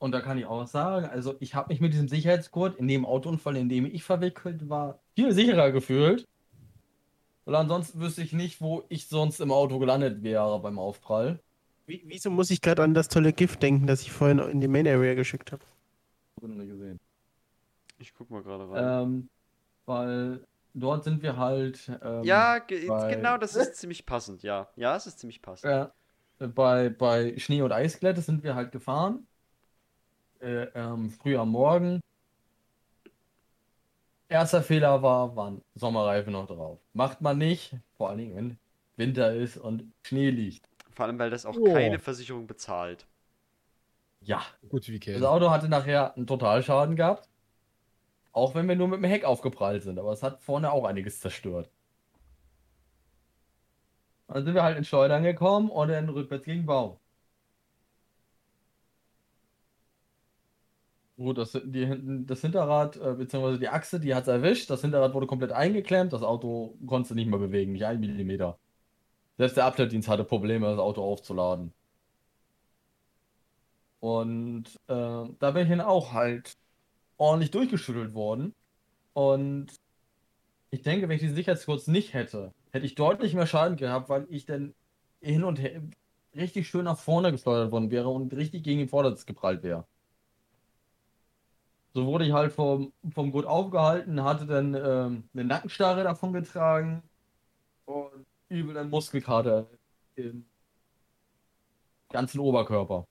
Und 0.00 0.12
da 0.12 0.22
kann 0.22 0.38
ich 0.38 0.46
auch 0.46 0.66
sagen, 0.66 1.04
also 1.06 1.36
ich 1.40 1.54
habe 1.54 1.68
mich 1.68 1.80
mit 1.80 1.92
diesem 1.92 2.08
Sicherheitsgurt 2.08 2.78
in 2.78 2.88
dem 2.88 3.04
Autounfall, 3.04 3.56
in 3.58 3.68
dem 3.68 3.84
ich 3.84 4.02
verwickelt 4.02 4.70
war, 4.70 4.98
viel 5.14 5.30
sicherer 5.32 5.72
gefühlt. 5.72 6.26
Weil 7.44 7.54
ansonsten 7.56 8.00
wüsste 8.00 8.22
ich 8.22 8.32
nicht, 8.32 8.62
wo 8.62 8.82
ich 8.88 9.08
sonst 9.08 9.40
im 9.40 9.52
Auto 9.52 9.78
gelandet 9.78 10.22
wäre 10.22 10.58
beim 10.60 10.78
Aufprall. 10.78 11.38
Wie, 11.86 12.02
wieso 12.06 12.30
muss 12.30 12.50
ich 12.50 12.62
gerade 12.62 12.82
an 12.82 12.94
das 12.94 13.08
tolle 13.08 13.34
Gift 13.34 13.62
denken, 13.62 13.86
das 13.86 14.00
ich 14.00 14.10
vorhin 14.10 14.38
in 14.38 14.62
die 14.62 14.68
Main 14.68 14.88
Area 14.88 15.14
geschickt 15.14 15.52
habe? 15.52 15.64
gesehen. 16.40 16.98
Ich 17.98 18.14
guck 18.14 18.30
mal 18.30 18.42
gerade 18.42 18.70
rein. 18.70 19.06
Ähm, 19.08 19.28
weil 19.84 20.46
dort 20.72 21.04
sind 21.04 21.22
wir 21.22 21.36
halt 21.36 21.90
ähm, 22.02 22.24
ja, 22.24 22.58
ge 22.60 22.88
bei- 22.88 23.14
genau, 23.16 23.36
das 23.36 23.54
ist 23.54 23.76
ziemlich 23.76 24.06
passend, 24.06 24.42
ja. 24.42 24.70
Ja, 24.76 24.96
es 24.96 25.06
ist 25.06 25.18
ziemlich 25.18 25.42
passend. 25.42 25.92
äh, 26.38 26.46
bei, 26.48 26.88
bei 26.88 27.38
Schnee- 27.38 27.60
und 27.60 27.72
Eisglätte 27.72 28.22
sind 28.22 28.42
wir 28.42 28.54
halt 28.54 28.72
gefahren. 28.72 29.26
Äh, 30.40 30.64
ähm, 30.74 31.10
früh 31.10 31.36
am 31.36 31.50
Morgen. 31.50 32.00
Erster 34.28 34.62
Fehler 34.62 35.02
war, 35.02 35.34
waren 35.36 35.60
Sommerreifen 35.74 36.32
noch 36.32 36.46
drauf. 36.46 36.78
Macht 36.92 37.20
man 37.20 37.36
nicht, 37.38 37.74
vor 37.96 38.08
allen 38.10 38.18
Dingen, 38.18 38.36
wenn 38.36 38.58
Winter 38.96 39.34
ist 39.34 39.56
und 39.56 39.92
Schnee 40.02 40.30
liegt. 40.30 40.68
Vor 40.92 41.06
allem, 41.06 41.18
weil 41.18 41.30
das 41.30 41.44
auch 41.46 41.56
Oh. 41.56 41.72
keine 41.72 41.98
Versicherung 41.98 42.46
bezahlt. 42.46 43.06
Ja, 44.22 44.42
Gut 44.68 44.86
wie 44.88 44.98
das 44.98 45.00
Käse. 45.00 45.28
Auto 45.28 45.50
hatte 45.50 45.68
nachher 45.68 46.14
einen 46.16 46.26
Totalschaden 46.26 46.94
gehabt. 46.94 47.28
Auch 48.32 48.54
wenn 48.54 48.68
wir 48.68 48.76
nur 48.76 48.86
mit 48.86 48.98
dem 48.98 49.04
Heck 49.04 49.24
aufgeprallt 49.24 49.82
sind, 49.82 49.98
aber 49.98 50.12
es 50.12 50.22
hat 50.22 50.40
vorne 50.40 50.70
auch 50.70 50.84
einiges 50.84 51.18
zerstört. 51.20 51.68
Dann 54.28 54.44
sind 54.44 54.54
wir 54.54 54.62
halt 54.62 54.78
in 54.78 54.84
Schleudern 54.84 55.24
gekommen 55.24 55.70
und 55.70 55.88
dann 55.88 56.08
rückwärts 56.08 56.44
gegen 56.44 56.60
den 56.60 56.66
Baum. 56.66 56.99
Gut, 61.20 61.36
das, 61.36 61.52
die, 61.52 62.24
das 62.24 62.40
Hinterrad, 62.40 62.96
äh, 62.96 63.12
beziehungsweise 63.12 63.58
die 63.58 63.68
Achse, 63.68 64.00
die 64.00 64.14
hat 64.14 64.22
es 64.22 64.28
erwischt. 64.28 64.70
Das 64.70 64.80
Hinterrad 64.80 65.12
wurde 65.12 65.26
komplett 65.26 65.52
eingeklemmt. 65.52 66.14
Das 66.14 66.22
Auto 66.22 66.78
konnte 66.86 67.14
nicht 67.14 67.28
mehr 67.28 67.38
bewegen, 67.38 67.72
nicht 67.72 67.84
ein 67.84 68.00
Millimeter. 68.00 68.58
Selbst 69.38 69.56
der 69.58 69.66
Abschleppdienst 69.66 70.08
hatte 70.08 70.24
Probleme, 70.24 70.66
das 70.68 70.78
Auto 70.78 71.02
aufzuladen. 71.02 71.74
Und 74.00 74.64
äh, 74.88 74.94
da 75.38 75.50
bin 75.52 75.64
ich 75.64 75.68
dann 75.68 75.80
auch 75.82 76.12
halt 76.12 76.56
ordentlich 77.18 77.50
durchgeschüttelt 77.50 78.14
worden. 78.14 78.54
Und 79.14 79.68
ich 80.70 80.82
denke, 80.82 81.08
wenn 81.08 81.16
ich 81.16 81.22
diesen 81.22 81.36
Sicherheitsgurt 81.36 81.86
nicht 81.88 82.14
hätte, 82.14 82.54
hätte 82.72 82.86
ich 82.86 82.94
deutlich 82.94 83.34
mehr 83.34 83.46
Schaden 83.46 83.76
gehabt, 83.76 84.08
weil 84.08 84.26
ich 84.30 84.46
dann 84.46 84.74
hin 85.20 85.44
und 85.44 85.60
her 85.60 85.82
richtig 86.36 86.68
schön 86.68 86.84
nach 86.84 86.98
vorne 86.98 87.32
geschleudert 87.32 87.72
worden 87.72 87.90
wäre 87.90 88.08
und 88.10 88.32
richtig 88.34 88.64
gegen 88.64 88.80
den 88.80 88.88
Vordersitz 88.88 89.26
geprallt 89.26 89.62
wäre. 89.62 89.86
So 91.92 92.06
wurde 92.06 92.24
ich 92.24 92.32
halt 92.32 92.52
vom, 92.52 92.92
vom 93.12 93.32
Gurt 93.32 93.46
aufgehalten, 93.46 94.22
hatte 94.22 94.46
dann 94.46 94.74
ähm, 94.74 95.28
eine 95.34 95.44
Nackenstarre 95.44 96.04
davon 96.04 96.32
getragen 96.32 97.02
und 97.86 98.26
übel 98.48 98.76
einen 98.78 98.90
Muskelkater 98.90 99.68
im 100.14 100.46
ganzen 102.10 102.40
Oberkörper. 102.40 103.06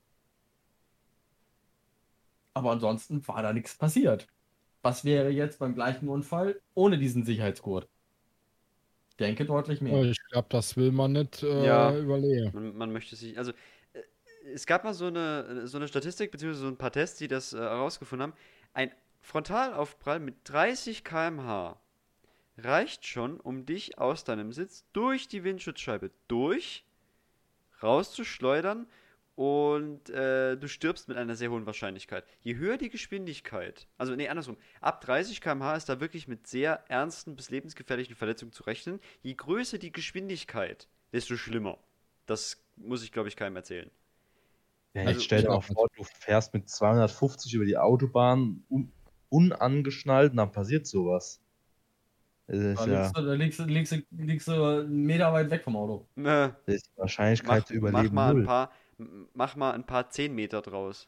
Aber 2.54 2.72
ansonsten 2.72 3.26
war 3.28 3.42
da 3.42 3.52
nichts 3.52 3.76
passiert. 3.76 4.26
Was 4.82 5.04
wäre 5.04 5.30
jetzt 5.30 5.58
beim 5.58 5.74
gleichen 5.74 6.08
Unfall 6.08 6.60
ohne 6.74 6.98
diesen 6.98 7.24
Sicherheitsgurt? 7.24 7.88
Ich 9.10 9.16
denke 9.16 9.44
deutlich 9.44 9.80
mehr. 9.82 10.02
Ich 10.02 10.18
glaube, 10.30 10.48
das 10.50 10.76
will 10.76 10.92
man 10.92 11.12
nicht 11.12 11.42
äh, 11.42 11.66
Ja. 11.66 11.96
überlegen. 11.98 12.50
Man, 12.54 12.76
man 12.76 12.92
möchte 12.92 13.16
sich, 13.16 13.36
also 13.36 13.52
äh, 13.92 14.00
es 14.54 14.64
gab 14.66 14.84
mal 14.84 14.94
so 14.94 15.06
eine, 15.06 15.66
so 15.66 15.76
eine 15.76 15.86
Statistik, 15.88 16.30
beziehungsweise 16.30 16.62
so 16.62 16.68
ein 16.68 16.78
paar 16.78 16.92
Tests, 16.92 17.18
die 17.18 17.28
das 17.28 17.52
äh, 17.52 17.58
herausgefunden 17.58 18.22
haben. 18.22 18.38
Ein 18.72 18.92
Frontalaufprall 19.20 20.20
mit 20.20 20.36
30 20.44 21.04
km/h 21.04 21.80
reicht 22.56 23.06
schon, 23.06 23.40
um 23.40 23.66
dich 23.66 23.98
aus 23.98 24.24
deinem 24.24 24.52
Sitz 24.52 24.84
durch 24.92 25.28
die 25.28 25.44
Windschutzscheibe 25.44 26.10
durch 26.28 26.84
rauszuschleudern 27.82 28.86
und 29.34 30.10
äh, 30.10 30.56
du 30.56 30.68
stirbst 30.68 31.08
mit 31.08 31.16
einer 31.16 31.34
sehr 31.34 31.50
hohen 31.50 31.66
Wahrscheinlichkeit. 31.66 32.26
Je 32.42 32.56
höher 32.56 32.76
die 32.76 32.90
Geschwindigkeit, 32.90 33.88
also 33.96 34.14
nee, 34.14 34.28
andersrum, 34.28 34.56
ab 34.80 35.00
30 35.00 35.40
km/h 35.40 35.76
ist 35.76 35.88
da 35.88 36.00
wirklich 36.00 36.28
mit 36.28 36.46
sehr 36.46 36.84
ernsten 36.88 37.36
bis 37.36 37.50
lebensgefährlichen 37.50 38.14
Verletzungen 38.14 38.52
zu 38.52 38.64
rechnen. 38.64 39.00
Je 39.22 39.34
größer 39.34 39.78
die 39.78 39.92
Geschwindigkeit, 39.92 40.88
desto 41.12 41.36
schlimmer. 41.36 41.78
Das 42.26 42.62
muss 42.76 43.02
ich, 43.02 43.12
glaube 43.12 43.28
ich, 43.28 43.36
keinem 43.36 43.56
erzählen. 43.56 43.90
Ja, 44.94 45.02
Also, 45.02 45.12
jetzt 45.12 45.24
stell 45.24 45.42
dir 45.42 45.48
mal 45.48 45.60
vor, 45.60 45.88
du 45.96 46.02
fährst 46.04 46.52
mit 46.52 46.68
250 46.68 47.54
über 47.54 47.64
die 47.64 47.76
Autobahn 47.78 48.64
un 48.68 48.92
unangeschnallt 49.28 50.32
und 50.32 50.38
dann 50.38 50.50
passiert 50.50 50.86
sowas. 50.88 51.40
Ist, 52.48 52.84
ja, 52.86 53.04
liegst 53.04 53.16
du, 53.16 53.22
da 53.22 53.32
liegst, 53.34 53.58
liegst, 53.60 53.96
liegst 54.10 54.48
du 54.48 54.52
einen 54.64 55.06
Meter 55.06 55.32
weit 55.32 55.50
weg 55.50 55.62
vom 55.62 55.76
Auto. 55.76 56.08
Äh, 56.16 56.50
das 56.66 56.74
ist 56.76 56.86
die 56.92 56.98
Wahrscheinlichkeit 57.00 57.60
mach, 57.60 57.66
zu 57.68 57.74
mach, 57.74 57.78
überleben 57.88 58.14
mal 58.14 58.30
ein 58.30 58.34
null. 58.34 58.44
paar, 58.44 58.70
m- 58.98 59.28
mach 59.34 59.54
mal 59.54 59.70
ein 59.72 59.86
paar 59.86 60.10
10 60.10 60.34
Meter 60.34 60.60
draus. 60.62 61.06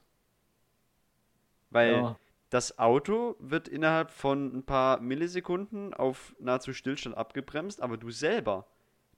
Weil 1.70 1.92
Ja. 1.92 2.16
das 2.50 2.78
Auto 2.78 3.34
wird 3.40 3.66
innerhalb 3.68 4.10
von 4.10 4.54
ein 4.58 4.64
paar 4.64 5.00
Millisekunden 5.00 5.94
auf 5.94 6.34
nahezu 6.38 6.72
Stillstand 6.72 7.16
abgebremst, 7.16 7.80
aber 7.80 7.96
du 7.96 8.10
selber 8.10 8.66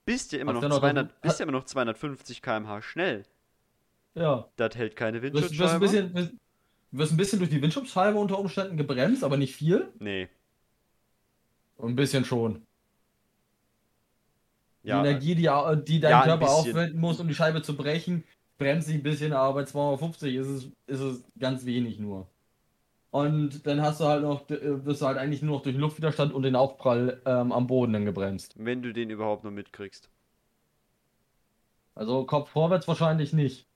bist 0.05 0.31
ja 0.31 0.39
immer 0.39 0.53
noch, 0.53 0.61
noch 0.61 0.79
200, 0.79 1.11
das- 1.11 1.21
bist 1.21 1.39
ja 1.39 1.43
immer 1.43 1.51
noch 1.51 1.65
250 1.65 2.41
km/h 2.41 2.81
schnell. 2.81 3.25
Ja. 4.15 4.49
Das 4.55 4.75
hält 4.75 4.95
keine 4.95 5.21
Du 5.31 5.41
wirst, 5.41 5.51
ein 5.59 5.79
Windschutzscheibe. 5.79 5.79
bisschen, 5.79 6.13
wirst, 6.91 7.13
ein 7.13 7.17
bisschen 7.17 7.39
durch 7.39 7.51
die 7.51 7.61
Windschutzscheibe 7.61 8.17
unter 8.17 8.39
Umständen 8.39 8.77
gebremst, 8.77 9.23
aber 9.23 9.37
nicht 9.37 9.55
viel. 9.55 9.93
Nee. 9.99 10.29
Ein 11.77 11.95
bisschen 11.95 12.25
schon. 12.25 12.65
Ja, 14.83 15.01
die 15.01 15.09
Energie, 15.09 15.35
die, 15.35 15.49
die 15.85 15.99
dein 15.99 16.11
Ja, 16.11 16.23
Körper 16.23 16.49
aufwenden 16.49 16.99
muss, 16.99 17.19
um 17.19 17.27
die 17.27 17.35
Scheibe 17.35 17.61
zu 17.61 17.75
brechen, 17.75 18.23
bremst 18.57 18.87
sich 18.87 18.97
ein 18.97 19.03
bisschen, 19.03 19.33
aber 19.33 19.55
bei 19.55 19.65
250 19.65 20.35
ist 20.35 20.47
es, 20.47 20.63
ist 20.87 20.99
es 20.99 21.23
ganz 21.39 21.65
wenig 21.65 21.99
nur. 21.99 22.27
Und 23.11 23.65
dann 23.65 23.81
hast 23.81 23.99
du 24.01 24.05
halt 24.05 24.21
noch, 24.23 24.49
äh, 24.49 24.85
wirst 24.85 25.01
du 25.01 25.05
halt 25.07 25.17
eigentlich 25.17 25.41
nur 25.41 25.57
noch 25.57 25.63
durch 25.63 25.75
Luftwiderstand 25.75 26.33
und 26.33 26.43
den 26.43 26.55
Aufprall 26.55 27.21
ähm, 27.25 27.51
am 27.51 27.67
Boden 27.67 27.93
dann 27.93 28.05
gebremst. 28.05 28.57
wenn 28.57 28.81
du 28.81 28.91
den 28.93 29.09
überhaupt 29.11 29.43
noch 29.45 29.51
mitkriegst. 29.51 30.09
Also 31.95 32.25
Kopf 32.25 32.49
vorwärts 32.51 32.87
wahrscheinlich 32.87 33.33
nicht. 33.33 33.67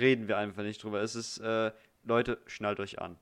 Reden 0.00 0.28
wir 0.28 0.38
einfach 0.38 0.62
nicht 0.62 0.82
drüber. 0.82 1.00
Es 1.00 1.14
ist, 1.14 1.38
äh, 1.38 1.72
Leute, 2.04 2.38
schnallt 2.46 2.80
euch 2.80 3.00
an. 3.00 3.16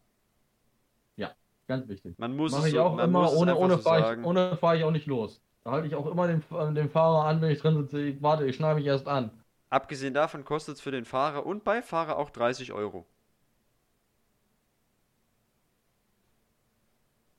Ganz 1.68 1.86
wichtig. 1.86 2.18
Man 2.18 2.34
muss 2.34 2.52
Mache 2.52 2.62
es 2.62 2.68
ich 2.68 2.74
so, 2.74 2.82
auch 2.82 2.96
man 2.96 3.10
immer, 3.10 3.30
ohne, 3.30 3.54
ohne 3.54 3.74
so 3.74 3.82
fahre 3.82 4.14
ich, 4.18 4.24
ohne 4.24 4.56
fahr 4.56 4.74
ich 4.74 4.84
auch 4.84 4.90
nicht 4.90 5.06
los. 5.06 5.42
Da 5.64 5.72
halte 5.72 5.86
ich 5.86 5.94
auch 5.94 6.06
immer 6.06 6.26
den, 6.26 6.42
äh, 6.50 6.72
den 6.72 6.88
Fahrer 6.88 7.26
an, 7.26 7.42
wenn 7.42 7.50
ich 7.50 7.60
drin 7.60 7.76
sitze. 7.76 8.00
Ich, 8.00 8.22
warte, 8.22 8.46
ich 8.46 8.56
schneide 8.56 8.76
mich 8.76 8.86
erst 8.86 9.06
an. 9.06 9.30
Abgesehen 9.68 10.14
davon 10.14 10.46
kostet 10.46 10.76
es 10.76 10.80
für 10.80 10.92
den 10.92 11.04
Fahrer 11.04 11.44
und 11.44 11.64
Beifahrer 11.64 12.16
auch 12.16 12.30
30 12.30 12.72
Euro. 12.72 13.04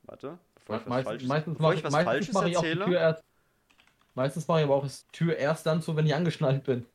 Warte, 0.03 0.37
bevor 0.53 0.75
ich 0.75 0.81
was 0.81 0.87
Meist- 0.87 1.07
Falsches, 1.07 1.27
meistens 1.27 1.57
bevor 1.57 1.69
mache 1.69 1.79
ich 1.79 1.83
was 1.83 1.91
meistens 1.91 2.11
Falsches 2.11 2.33
mache 2.35 2.49
ich 2.49 2.55
erzähle. 2.55 2.95
Erst. 2.99 3.23
Meistens 4.13 4.47
mache 4.47 4.59
ich 4.59 4.65
aber 4.65 4.75
auch 4.75 4.85
die 4.85 5.11
Tür 5.11 5.37
erst 5.37 5.65
dann 5.65 5.81
zu, 5.81 5.95
wenn 5.95 6.05
ich 6.05 6.13
angeschnallt 6.13 6.63
bin. 6.65 6.85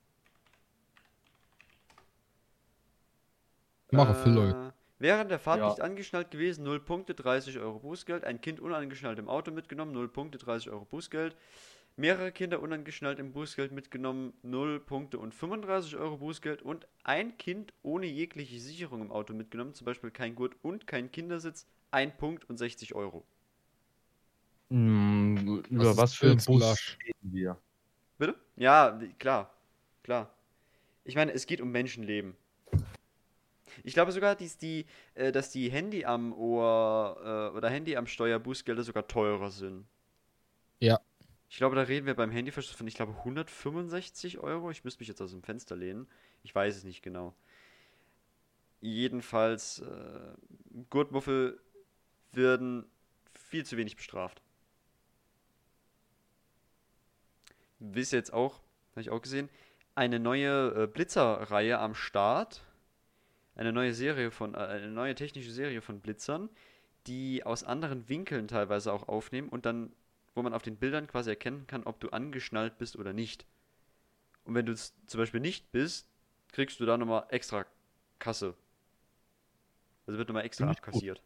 Mache 3.94 4.14
für 4.14 4.30
Leute. 4.30 4.56
Äh, 4.68 4.72
Während 5.00 5.30
der 5.30 5.38
Fahrt 5.38 5.58
Ja. 5.58 5.68
nicht 5.68 5.80
angeschnallt 5.80 6.30
gewesen, 6.30 6.64
0 6.64 6.80
Punkte, 6.80 7.14
30 7.14 7.58
Euro 7.58 7.80
Bußgeld. 7.80 8.24
Ein 8.24 8.40
Kind 8.40 8.60
unangeschnallt 8.60 9.18
im 9.18 9.28
Auto 9.28 9.50
mitgenommen, 9.50 9.92
0 9.92 10.08
Punkte, 10.08 10.38
30 10.38 10.70
Euro 10.70 10.84
Bußgeld. 10.84 11.36
Mehrere 11.96 12.32
Kinder 12.32 12.60
unangeschnallt 12.60 13.18
im 13.20 13.32
Bußgeld 13.32 13.70
mitgenommen, 13.70 14.32
0 14.42 14.80
Punkte 14.80 15.18
und 15.18 15.34
35 15.34 15.96
Euro 15.96 16.16
Bußgeld. 16.16 16.62
Und 16.62 16.86
ein 17.04 17.36
Kind 17.38 17.72
ohne 17.82 18.06
jegliche 18.06 18.58
Sicherung 18.58 19.00
im 19.00 19.12
Auto 19.12 19.32
mitgenommen, 19.34 19.74
zum 19.74 19.84
Beispiel 19.84 20.10
kein 20.10 20.34
Gurt 20.34 20.56
und 20.62 20.86
kein 20.86 21.10
Kindersitz, 21.12 21.66
1 21.90 22.16
Punkt 22.16 22.48
und 22.48 22.56
60 22.56 22.94
Euro. 22.94 23.24
Hm, 24.70 25.62
über 25.70 25.96
was 25.96 26.14
für 26.14 26.30
ein 26.30 26.38
Bus 26.44 26.96
reden 27.06 27.32
wir? 27.32 27.58
Bitte? 28.18 28.34
Ja, 28.56 28.98
klar. 29.18 29.50
Klar. 30.02 30.30
Ich 31.04 31.14
meine, 31.16 31.32
es 31.32 31.46
geht 31.46 31.60
um 31.60 31.70
Menschenleben. 31.70 32.34
Ich 33.82 33.94
glaube 33.94 34.12
sogar, 34.12 34.36
dass 34.36 34.58
die, 34.58 34.86
äh, 35.14 35.32
dass 35.32 35.50
die 35.50 35.70
Handy 35.70 36.04
am 36.04 36.32
Ohr 36.32 37.50
äh, 37.52 37.56
oder 37.56 37.68
Handy 37.68 37.96
am 37.96 38.06
Steuer 38.06 38.38
Bußgelder 38.38 38.82
sogar 38.82 39.06
teurer 39.08 39.50
sind. 39.50 39.86
Ja. 40.80 41.00
Ich 41.48 41.58
glaube, 41.58 41.76
da 41.76 41.82
reden 41.82 42.06
wir 42.06 42.14
beim 42.14 42.30
Handyverschluss 42.30 42.76
von, 42.76 42.86
ich 42.86 42.94
glaube, 42.94 43.12
165 43.18 44.38
Euro. 44.38 44.70
Ich 44.70 44.84
müsste 44.84 45.00
mich 45.00 45.08
jetzt 45.08 45.20
aus 45.22 45.30
dem 45.30 45.42
Fenster 45.42 45.76
lehnen. 45.76 46.08
Ich 46.42 46.54
weiß 46.54 46.76
es 46.76 46.84
nicht 46.84 47.02
genau. 47.02 47.34
Jedenfalls, 48.80 49.78
äh, 49.80 50.34
Gurtmuffel 50.90 51.60
werden 52.32 52.84
viel 53.32 53.64
zu 53.64 53.76
wenig 53.76 53.96
bestraft. 53.96 54.42
Wisst 57.78 58.12
ihr 58.12 58.18
jetzt 58.18 58.32
auch, 58.32 58.60
habe 58.92 59.00
ich 59.00 59.10
auch 59.10 59.22
gesehen, 59.22 59.48
eine 59.94 60.18
neue 60.18 60.82
äh, 60.82 60.86
Blitzer-Reihe 60.86 61.78
am 61.78 61.94
Start. 61.94 62.62
Eine 63.56 63.72
neue 63.72 63.94
Serie 63.94 64.30
von, 64.30 64.54
äh, 64.54 64.58
eine 64.58 64.88
neue 64.88 65.14
technische 65.14 65.52
Serie 65.52 65.80
von 65.80 66.00
Blitzern, 66.00 66.48
die 67.06 67.44
aus 67.44 67.64
anderen 67.64 68.08
Winkeln 68.08 68.48
teilweise 68.48 68.92
auch 68.92 69.08
aufnehmen 69.08 69.48
und 69.48 69.66
dann, 69.66 69.92
wo 70.34 70.42
man 70.42 70.54
auf 70.54 70.62
den 70.62 70.76
Bildern 70.76 71.06
quasi 71.06 71.30
erkennen 71.30 71.66
kann, 71.66 71.84
ob 71.84 72.00
du 72.00 72.08
angeschnallt 72.10 72.78
bist 72.78 72.96
oder 72.96 73.12
nicht. 73.12 73.46
Und 74.44 74.54
wenn 74.54 74.66
du 74.66 74.72
es 74.72 74.94
zum 75.06 75.18
Beispiel 75.18 75.40
nicht 75.40 75.70
bist, 75.72 76.08
kriegst 76.52 76.80
du 76.80 76.86
da 76.86 76.96
nochmal 76.96 77.26
extra 77.30 77.66
Kasse. 78.18 78.54
Also 80.06 80.18
wird 80.18 80.28
nochmal 80.28 80.44
extra 80.44 80.68
abkassiert. 80.68 81.22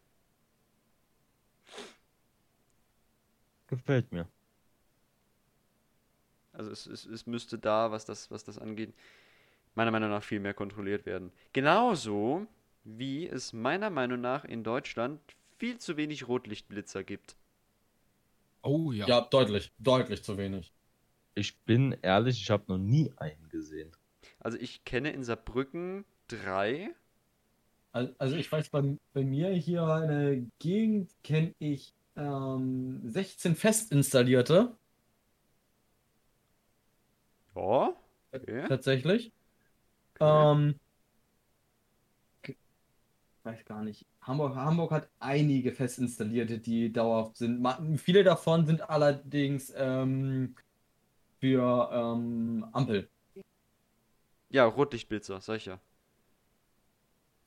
Gefällt 3.68 4.12
mir. 4.12 4.26
Also 6.52 6.70
es, 6.70 6.86
es, 6.86 7.06
es 7.06 7.26
müsste 7.26 7.58
da, 7.58 7.90
was 7.90 8.04
das, 8.04 8.30
was 8.30 8.44
das 8.44 8.58
angeht, 8.58 8.94
meiner 9.78 9.90
Meinung 9.92 10.10
nach 10.10 10.22
viel 10.22 10.40
mehr 10.40 10.54
kontrolliert 10.54 11.06
werden. 11.06 11.32
Genauso 11.54 12.46
wie 12.84 13.26
es 13.28 13.52
meiner 13.54 13.90
Meinung 13.90 14.20
nach 14.20 14.44
in 14.44 14.62
Deutschland 14.64 15.20
viel 15.58 15.78
zu 15.78 15.96
wenig 15.96 16.28
Rotlichtblitzer 16.28 17.02
gibt. 17.04 17.36
Oh 18.62 18.92
ja. 18.92 19.06
Ja, 19.08 19.20
deutlich, 19.22 19.72
deutlich 19.78 20.22
zu 20.22 20.36
wenig. 20.38 20.72
Ich 21.34 21.58
bin 21.64 21.96
ehrlich, 22.02 22.42
ich 22.42 22.50
habe 22.50 22.64
noch 22.68 22.78
nie 22.78 23.12
einen 23.18 23.48
gesehen. 23.48 23.92
Also 24.40 24.58
ich 24.58 24.84
kenne 24.84 25.12
in 25.12 25.22
Saarbrücken 25.22 26.04
drei. 26.26 26.90
Al- 27.92 28.14
Also 28.18 28.36
ich 28.36 28.50
weiß, 28.50 28.70
bei, 28.70 28.96
bei 29.12 29.24
mir 29.24 29.50
hier 29.50 29.82
in 30.02 30.08
der 30.08 30.36
Gegend 30.58 31.10
kenne 31.22 31.54
ich 31.58 31.94
ähm, 32.16 33.00
16 33.04 33.54
fest 33.56 33.92
installierte, 33.92 34.76
Ja. 37.54 37.94
Okay. 38.32 38.68
tatsächlich. 38.68 39.32
Okay. 40.20 40.52
Ähm, 40.52 40.74
weiß 43.44 43.64
gar 43.64 43.82
nicht. 43.82 44.04
Hamburg, 44.22 44.54
Hamburg 44.56 44.90
hat 44.90 45.08
einige 45.20 45.72
fest 45.72 45.98
installierte, 45.98 46.58
die 46.58 46.92
dauerhaft 46.92 47.36
sind. 47.36 47.66
Viele 47.98 48.22
davon 48.22 48.66
sind 48.66 48.88
allerdings 48.88 49.72
ähm, 49.76 50.54
für 51.40 51.90
ähm, 51.92 52.66
Ampel. 52.72 53.08
Ja, 54.50 54.64
Rotlichtblitzer, 54.64 55.40
ich 55.56 55.66
ja. 55.66 55.78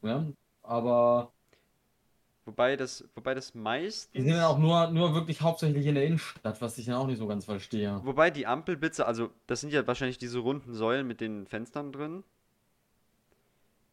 Ja? 0.01 0.26
Aber 0.63 1.32
Wobei 2.45 2.76
das, 2.76 3.07
wobei 3.13 3.36
das 3.36 3.51
die 3.51 3.59
meistens. 3.59 4.24
sind 4.24 4.34
dann 4.34 4.43
auch 4.43 4.57
nur, 4.57 4.89
nur 4.89 5.13
wirklich 5.13 5.41
hauptsächlich 5.41 5.86
in 5.86 5.95
der 5.95 6.05
Innenstadt, 6.05 6.59
was 6.59 6.78
ich 6.78 6.88
dann 6.88 6.95
auch 6.95 7.05
nicht 7.07 7.19
so 7.19 7.28
ganz 7.28 7.45
verstehe. 7.45 8.01
Wobei 8.03 8.32
die 8.32 8.47
Ampelblitzer, 8.47 9.07
also 9.07 9.30
das 9.45 9.61
sind 9.61 9.72
ja 9.72 9.86
wahrscheinlich 9.86 10.17
diese 10.17 10.39
runden 10.39 10.74
Säulen 10.74 11.05
mit 11.05 11.22
den 11.22 11.45
Fenstern 11.45 11.91
drin, 11.91 12.24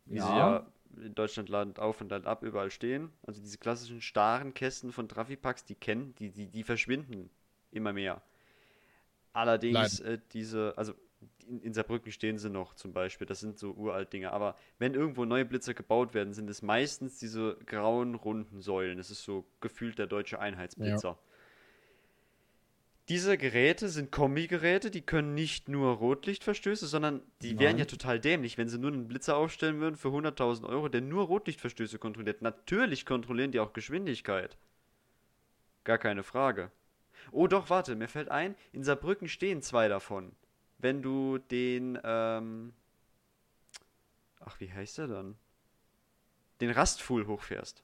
wie 0.08 0.20
sie 0.20 0.26
ja 0.26 0.66
in 0.96 1.14
Deutschland 1.14 1.48
Land 1.48 1.78
auf 1.78 2.00
und 2.00 2.10
Land 2.10 2.26
ab 2.26 2.42
überall 2.42 2.70
stehen. 2.70 3.10
Also 3.22 3.40
diese 3.40 3.58
klassischen 3.58 4.00
starren 4.00 4.54
Kästen 4.54 4.92
von 4.92 5.08
Trafipax, 5.08 5.64
die 5.64 5.74
kennen, 5.74 6.14
die, 6.18 6.30
die, 6.30 6.46
die 6.46 6.62
verschwinden 6.62 7.30
immer 7.70 7.92
mehr. 7.92 8.22
Allerdings 9.32 10.00
äh, 10.00 10.18
diese, 10.32 10.74
also 10.76 10.94
in, 11.46 11.60
in 11.62 11.74
Saarbrücken 11.74 12.12
stehen 12.12 12.38
sie 12.38 12.50
noch 12.50 12.74
zum 12.74 12.92
Beispiel, 12.92 13.26
das 13.26 13.40
sind 13.40 13.58
so 13.58 13.72
uralt 13.72 14.12
Dinge. 14.12 14.32
Aber 14.32 14.56
wenn 14.78 14.94
irgendwo 14.94 15.24
neue 15.24 15.44
Blitzer 15.44 15.74
gebaut 15.74 16.14
werden, 16.14 16.34
sind 16.34 16.48
es 16.50 16.62
meistens 16.62 17.18
diese 17.18 17.56
grauen, 17.66 18.14
runden 18.14 18.60
Säulen. 18.60 18.98
Das 18.98 19.10
ist 19.10 19.22
so 19.24 19.46
gefühlt 19.60 19.98
der 19.98 20.06
deutsche 20.06 20.40
Einheitsblitzer. 20.40 21.18
Diese 23.08 23.38
Geräte 23.38 23.88
sind 23.88 24.12
Kombi-Geräte, 24.12 24.90
die 24.90 25.00
können 25.00 25.34
nicht 25.34 25.70
nur 25.70 25.94
Rotlichtverstöße, 25.94 26.86
sondern 26.86 27.22
die 27.40 27.58
wären 27.58 27.72
Nein. 27.72 27.78
ja 27.78 27.84
total 27.86 28.20
dämlich, 28.20 28.58
wenn 28.58 28.68
sie 28.68 28.78
nur 28.78 28.92
einen 28.92 29.08
Blitzer 29.08 29.34
aufstellen 29.34 29.80
würden 29.80 29.96
für 29.96 30.08
100.000 30.08 30.68
Euro, 30.68 30.90
der 30.90 31.00
nur 31.00 31.24
Rotlichtverstöße 31.24 31.98
kontrolliert. 31.98 32.42
Natürlich 32.42 33.06
kontrollieren 33.06 33.50
die 33.50 33.60
auch 33.60 33.72
Geschwindigkeit. 33.72 34.58
Gar 35.84 35.96
keine 35.96 36.22
Frage. 36.22 36.70
Oh 37.32 37.46
doch, 37.46 37.70
warte, 37.70 37.96
mir 37.96 38.08
fällt 38.08 38.30
ein, 38.30 38.54
in 38.72 38.84
Saarbrücken 38.84 39.28
stehen 39.28 39.62
zwei 39.62 39.88
davon. 39.88 40.32
Wenn 40.76 41.00
du 41.00 41.38
den, 41.38 41.98
ähm, 42.04 42.74
ach, 44.40 44.60
wie 44.60 44.70
heißt 44.70 44.98
der 44.98 45.06
dann? 45.06 45.36
Den 46.60 46.70
Rastfuhl 46.70 47.26
hochfährst. 47.26 47.82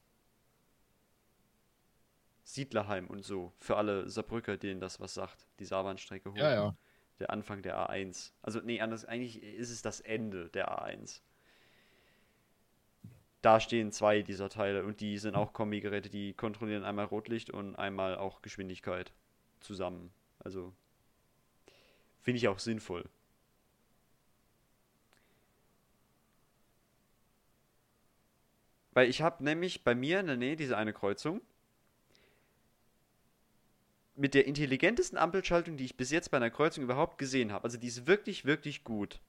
Siedlerheim 2.45 3.07
und 3.07 3.25
so. 3.25 3.51
Für 3.59 3.75
alle 3.75 4.07
Saarbrücker, 4.09 4.55
denen 4.55 4.79
das 4.79 4.99
was 4.99 5.15
sagt. 5.15 5.47
Die 5.59 5.65
Saarbahnstrecke 5.65 6.31
hoch. 6.31 6.37
Ja, 6.37 6.53
ja. 6.53 6.77
Der 7.19 7.31
Anfang 7.31 7.61
der 7.61 7.77
A1. 7.77 8.33
Also, 8.41 8.59
nee, 8.61 8.79
anders, 8.79 9.03
eigentlich 9.03 9.41
ist 9.41 9.71
es 9.71 9.81
das 9.81 9.99
Ende 9.99 10.49
der 10.49 10.69
A1. 10.69 11.21
Da 13.41 13.59
stehen 13.59 13.91
zwei 13.91 14.21
dieser 14.21 14.49
Teile 14.49 14.85
und 14.85 15.01
die 15.01 15.17
sind 15.17 15.35
auch 15.35 15.53
Kombigeräte, 15.53 16.09
die 16.09 16.33
kontrollieren 16.33 16.83
einmal 16.83 17.05
Rotlicht 17.05 17.49
und 17.49 17.75
einmal 17.75 18.17
auch 18.17 18.41
Geschwindigkeit 18.41 19.13
zusammen. 19.59 20.11
Also 20.39 20.73
finde 22.21 22.37
ich 22.37 22.47
auch 22.47 22.59
sinnvoll. 22.59 23.07
Weil 28.91 29.09
ich 29.09 29.21
habe 29.21 29.43
nämlich 29.43 29.83
bei 29.83 29.93
mir 29.93 30.19
in 30.19 30.27
der 30.27 30.37
Nähe 30.37 30.55
diese 30.55 30.77
eine 30.77 30.93
Kreuzung 30.93 31.41
mit 34.15 34.33
der 34.33 34.47
intelligentesten 34.47 35.17
Ampelschaltung, 35.17 35.77
die 35.77 35.85
ich 35.85 35.97
bis 35.97 36.11
jetzt 36.11 36.31
bei 36.31 36.37
einer 36.37 36.49
Kreuzung 36.49 36.83
überhaupt 36.83 37.17
gesehen 37.17 37.51
habe. 37.51 37.65
Also 37.65 37.77
die 37.77 37.87
ist 37.87 38.07
wirklich, 38.07 38.45
wirklich 38.45 38.83
gut. 38.83 39.19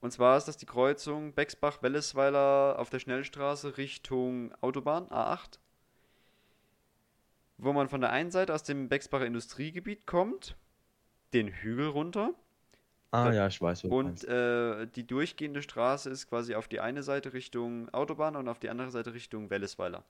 Und 0.00 0.10
zwar 0.10 0.36
ist 0.36 0.48
das 0.48 0.56
die 0.56 0.66
Kreuzung 0.66 1.32
Bexbach-Wellesweiler 1.34 2.76
auf 2.78 2.90
der 2.90 2.98
Schnellstraße 2.98 3.76
Richtung 3.76 4.52
Autobahn 4.60 5.06
A8. 5.08 5.58
Wo 7.58 7.72
man 7.72 7.88
von 7.88 8.00
der 8.00 8.10
einen 8.10 8.32
Seite 8.32 8.52
aus 8.54 8.64
dem 8.64 8.88
Bexbacher 8.88 9.26
Industriegebiet 9.26 10.06
kommt, 10.06 10.56
den 11.32 11.48
Hügel 11.48 11.86
runter. 11.86 12.34
Ah 13.12 13.30
ja, 13.30 13.46
ich 13.46 13.60
weiß, 13.60 13.84
Und 13.84 14.24
äh, 14.24 14.86
die 14.86 15.06
durchgehende 15.06 15.62
Straße 15.62 16.08
ist 16.08 16.28
quasi 16.28 16.54
auf 16.54 16.66
die 16.66 16.80
eine 16.80 17.02
Seite 17.02 17.34
Richtung 17.34 17.88
Autobahn 17.90 18.36
und 18.36 18.48
auf 18.48 18.58
die 18.58 18.70
andere 18.70 18.90
Seite 18.90 19.12
Richtung 19.12 19.50
Wellesweiler. 19.50 20.02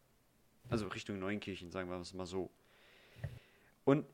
Also 0.70 0.86
Richtung 0.86 1.18
Neunkirchen, 1.18 1.70
sagen 1.70 1.90
wir 1.90 2.00
es 2.00 2.14
mal 2.14 2.26
so. 2.26 2.48
Und 3.84 4.06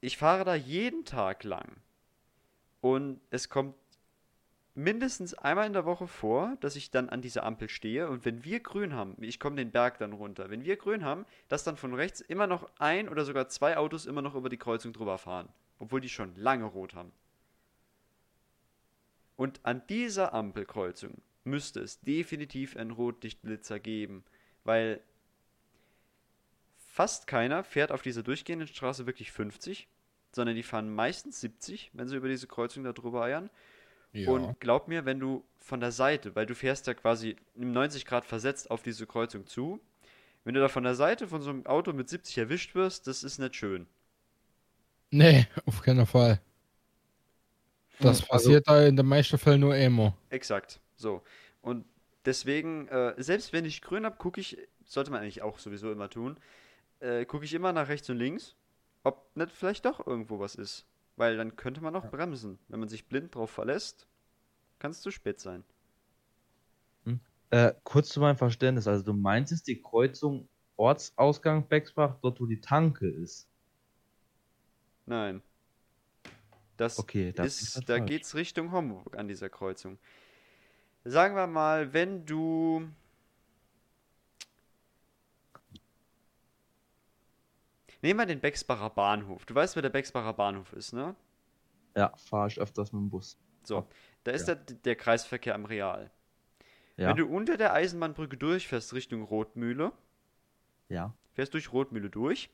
ich 0.00 0.16
fahre 0.16 0.44
da 0.44 0.54
jeden 0.54 1.04
Tag 1.04 1.44
lang. 1.44 1.76
Und 2.80 3.20
es 3.30 3.48
kommt 3.48 3.74
mindestens 4.74 5.34
einmal 5.34 5.66
in 5.66 5.72
der 5.72 5.84
Woche 5.84 6.06
vor, 6.06 6.56
dass 6.60 6.76
ich 6.76 6.90
dann 6.90 7.10
an 7.10 7.20
dieser 7.20 7.44
Ampel 7.44 7.68
stehe 7.68 8.08
und 8.08 8.24
wenn 8.24 8.44
wir 8.44 8.60
grün 8.60 8.94
haben, 8.94 9.16
ich 9.20 9.38
komme 9.38 9.56
den 9.56 9.70
Berg 9.70 9.98
dann 9.98 10.12
runter, 10.12 10.50
wenn 10.50 10.64
wir 10.64 10.76
grün 10.76 11.04
haben, 11.04 11.26
dass 11.48 11.64
dann 11.64 11.76
von 11.76 11.94
rechts 11.94 12.20
immer 12.20 12.46
noch 12.46 12.70
ein 12.78 13.08
oder 13.08 13.24
sogar 13.24 13.48
zwei 13.48 13.76
Autos 13.76 14.06
immer 14.06 14.22
noch 14.22 14.34
über 14.34 14.48
die 14.48 14.56
Kreuzung 14.56 14.92
drüber 14.92 15.18
fahren, 15.18 15.48
obwohl 15.78 16.00
die 16.00 16.08
schon 16.08 16.34
lange 16.36 16.64
rot 16.64 16.94
haben. 16.94 17.12
Und 19.36 19.60
an 19.64 19.82
dieser 19.88 20.32
Ampelkreuzung 20.32 21.20
müsste 21.44 21.80
es 21.80 22.00
definitiv 22.00 22.76
einen 22.76 22.92
Rotlichtblitzer 22.92 23.78
geben, 23.78 24.24
weil 24.64 25.00
fast 26.92 27.26
keiner 27.26 27.64
fährt 27.64 27.90
auf 27.90 28.02
dieser 28.02 28.22
durchgehenden 28.22 28.68
Straße 28.68 29.06
wirklich 29.06 29.32
50, 29.32 29.88
sondern 30.30 30.54
die 30.54 30.62
fahren 30.62 30.94
meistens 30.94 31.40
70, 31.40 31.90
wenn 31.94 32.06
sie 32.06 32.16
über 32.16 32.28
diese 32.28 32.46
Kreuzung 32.46 32.84
da 32.84 32.92
drüber 32.92 33.22
eiern. 33.22 33.48
Ja. 34.12 34.30
Und 34.30 34.60
glaub 34.60 34.88
mir, 34.88 35.06
wenn 35.06 35.18
du 35.18 35.42
von 35.58 35.80
der 35.80 35.90
Seite, 35.90 36.36
weil 36.36 36.44
du 36.44 36.54
fährst 36.54 36.86
ja 36.86 36.92
quasi 36.92 37.36
im 37.54 37.72
90 37.72 38.04
Grad 38.04 38.26
versetzt 38.26 38.70
auf 38.70 38.82
diese 38.82 39.06
Kreuzung 39.06 39.46
zu, 39.46 39.80
wenn 40.44 40.52
du 40.52 40.60
da 40.60 40.68
von 40.68 40.84
der 40.84 40.94
Seite 40.94 41.28
von 41.28 41.40
so 41.40 41.48
einem 41.48 41.64
Auto 41.64 41.94
mit 41.94 42.10
70 42.10 42.36
erwischt 42.36 42.74
wirst, 42.74 43.06
das 43.06 43.24
ist 43.24 43.38
nicht 43.38 43.56
schön. 43.56 43.86
Nee, 45.10 45.46
auf 45.64 45.80
keinen 45.80 46.04
Fall. 46.06 46.40
Das 48.00 48.18
Also- 48.20 48.26
passiert 48.26 48.68
da 48.68 48.84
in 48.84 48.96
den 48.96 49.06
meisten 49.06 49.38
Fällen 49.38 49.60
nur 49.60 49.74
Emo. 49.74 50.12
Exakt. 50.28 50.78
So. 50.96 51.22
Und 51.62 51.86
deswegen, 52.26 52.86
äh, 52.88 53.14
selbst 53.16 53.54
wenn 53.54 53.64
ich 53.64 53.80
grün 53.80 54.04
habe, 54.04 54.16
gucke 54.16 54.42
ich, 54.42 54.58
sollte 54.84 55.10
man 55.10 55.22
eigentlich 55.22 55.40
auch 55.40 55.58
sowieso 55.58 55.90
immer 55.90 56.10
tun, 56.10 56.36
äh, 57.02 57.24
gucke 57.26 57.44
ich 57.44 57.54
immer 57.54 57.72
nach 57.72 57.88
rechts 57.88 58.08
und 58.10 58.16
links, 58.16 58.56
ob 59.02 59.36
nicht 59.36 59.52
vielleicht 59.52 59.84
doch 59.84 60.06
irgendwo 60.06 60.38
was 60.38 60.54
ist. 60.54 60.86
Weil 61.16 61.36
dann 61.36 61.56
könnte 61.56 61.82
man 61.82 61.94
auch 61.96 62.10
bremsen. 62.10 62.58
Wenn 62.68 62.80
man 62.80 62.88
sich 62.88 63.06
blind 63.06 63.34
drauf 63.34 63.50
verlässt, 63.50 64.06
kann 64.78 64.90
es 64.92 65.02
zu 65.02 65.10
spät 65.10 65.40
sein. 65.40 65.64
Äh, 67.50 67.74
kurz 67.84 68.08
zu 68.08 68.20
meinem 68.20 68.38
Verständnis, 68.38 68.88
also 68.88 69.04
du 69.04 69.12
meinst 69.12 69.52
jetzt 69.52 69.66
die 69.68 69.82
Kreuzung 69.82 70.48
Ortsausgang 70.78 71.68
Bexbach, 71.68 72.16
dort 72.22 72.40
wo 72.40 72.46
die 72.46 72.60
Tanke 72.62 73.06
ist. 73.06 73.46
Nein. 75.06 75.42
Das 76.78 76.98
Okay, 76.98 77.32
das 77.32 77.60
ist, 77.60 77.76
ist 77.76 77.88
da 77.90 77.98
falsch. 77.98 78.08
geht's 78.08 78.34
Richtung 78.34 78.72
Homburg 78.72 79.18
an 79.18 79.28
dieser 79.28 79.50
Kreuzung. 79.50 79.98
Sagen 81.04 81.36
wir 81.36 81.46
mal, 81.46 81.92
wenn 81.92 82.24
du. 82.24 82.88
Nehmen 88.02 88.18
wir 88.20 88.26
den 88.26 88.40
Bexbacher 88.40 88.90
Bahnhof. 88.90 89.46
Du 89.46 89.54
weißt, 89.54 89.76
wer 89.76 89.82
der 89.82 89.90
Bexbacher 89.90 90.32
Bahnhof 90.32 90.72
ist, 90.72 90.92
ne? 90.92 91.14
Ja, 91.96 92.12
fahre 92.16 92.48
ich 92.48 92.58
öfters 92.60 92.92
mit 92.92 93.00
dem 93.00 93.10
Bus. 93.10 93.38
So, 93.64 93.86
da 94.24 94.32
ist 94.32 94.48
Ja. 94.48 94.56
der, 94.56 94.76
der 94.76 94.96
Kreisverkehr 94.96 95.54
am 95.54 95.64
Real. 95.64 96.10
Ja, 96.96 97.08
Wenn 97.10 97.16
du 97.16 97.26
unter 97.26 97.56
der 97.56 97.72
Eisenbahnbrücke 97.72 98.36
durchfährst 98.36 98.92
Richtung 98.92 99.22
Rotmühle, 99.22 99.92
ja. 100.88 101.14
fährst 101.32 101.54
durch 101.54 101.72
Rotmühle 101.72 102.10
durch 102.10 102.50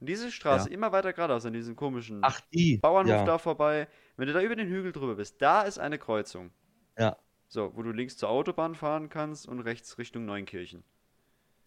und 0.00 0.08
diese 0.08 0.30
Straße 0.30 0.68
Ja. 0.68 0.74
immer 0.74 0.92
weiter 0.92 1.12
geradeaus 1.12 1.44
an 1.44 1.52
diesem 1.52 1.76
komischen 1.76 2.20
Ach, 2.22 2.40
die. 2.52 2.78
Bauernhof 2.78 3.24
da 3.24 3.38
vorbei. 3.38 3.88
Wenn 4.16 4.28
du 4.28 4.32
da 4.32 4.42
über 4.42 4.56
den 4.56 4.68
Hügel 4.68 4.92
drüber 4.92 5.16
bist, 5.16 5.42
da 5.42 5.62
ist 5.62 5.78
eine 5.78 5.98
Kreuzung. 5.98 6.50
Ja. 6.96 7.16
So, 7.48 7.76
wo 7.76 7.82
du 7.82 7.90
links 7.90 8.16
zur 8.16 8.28
Autobahn 8.30 8.74
fahren 8.74 9.08
kannst 9.08 9.46
und 9.48 9.60
rechts 9.60 9.98
Richtung 9.98 10.24
Neunkirchen. 10.24 10.82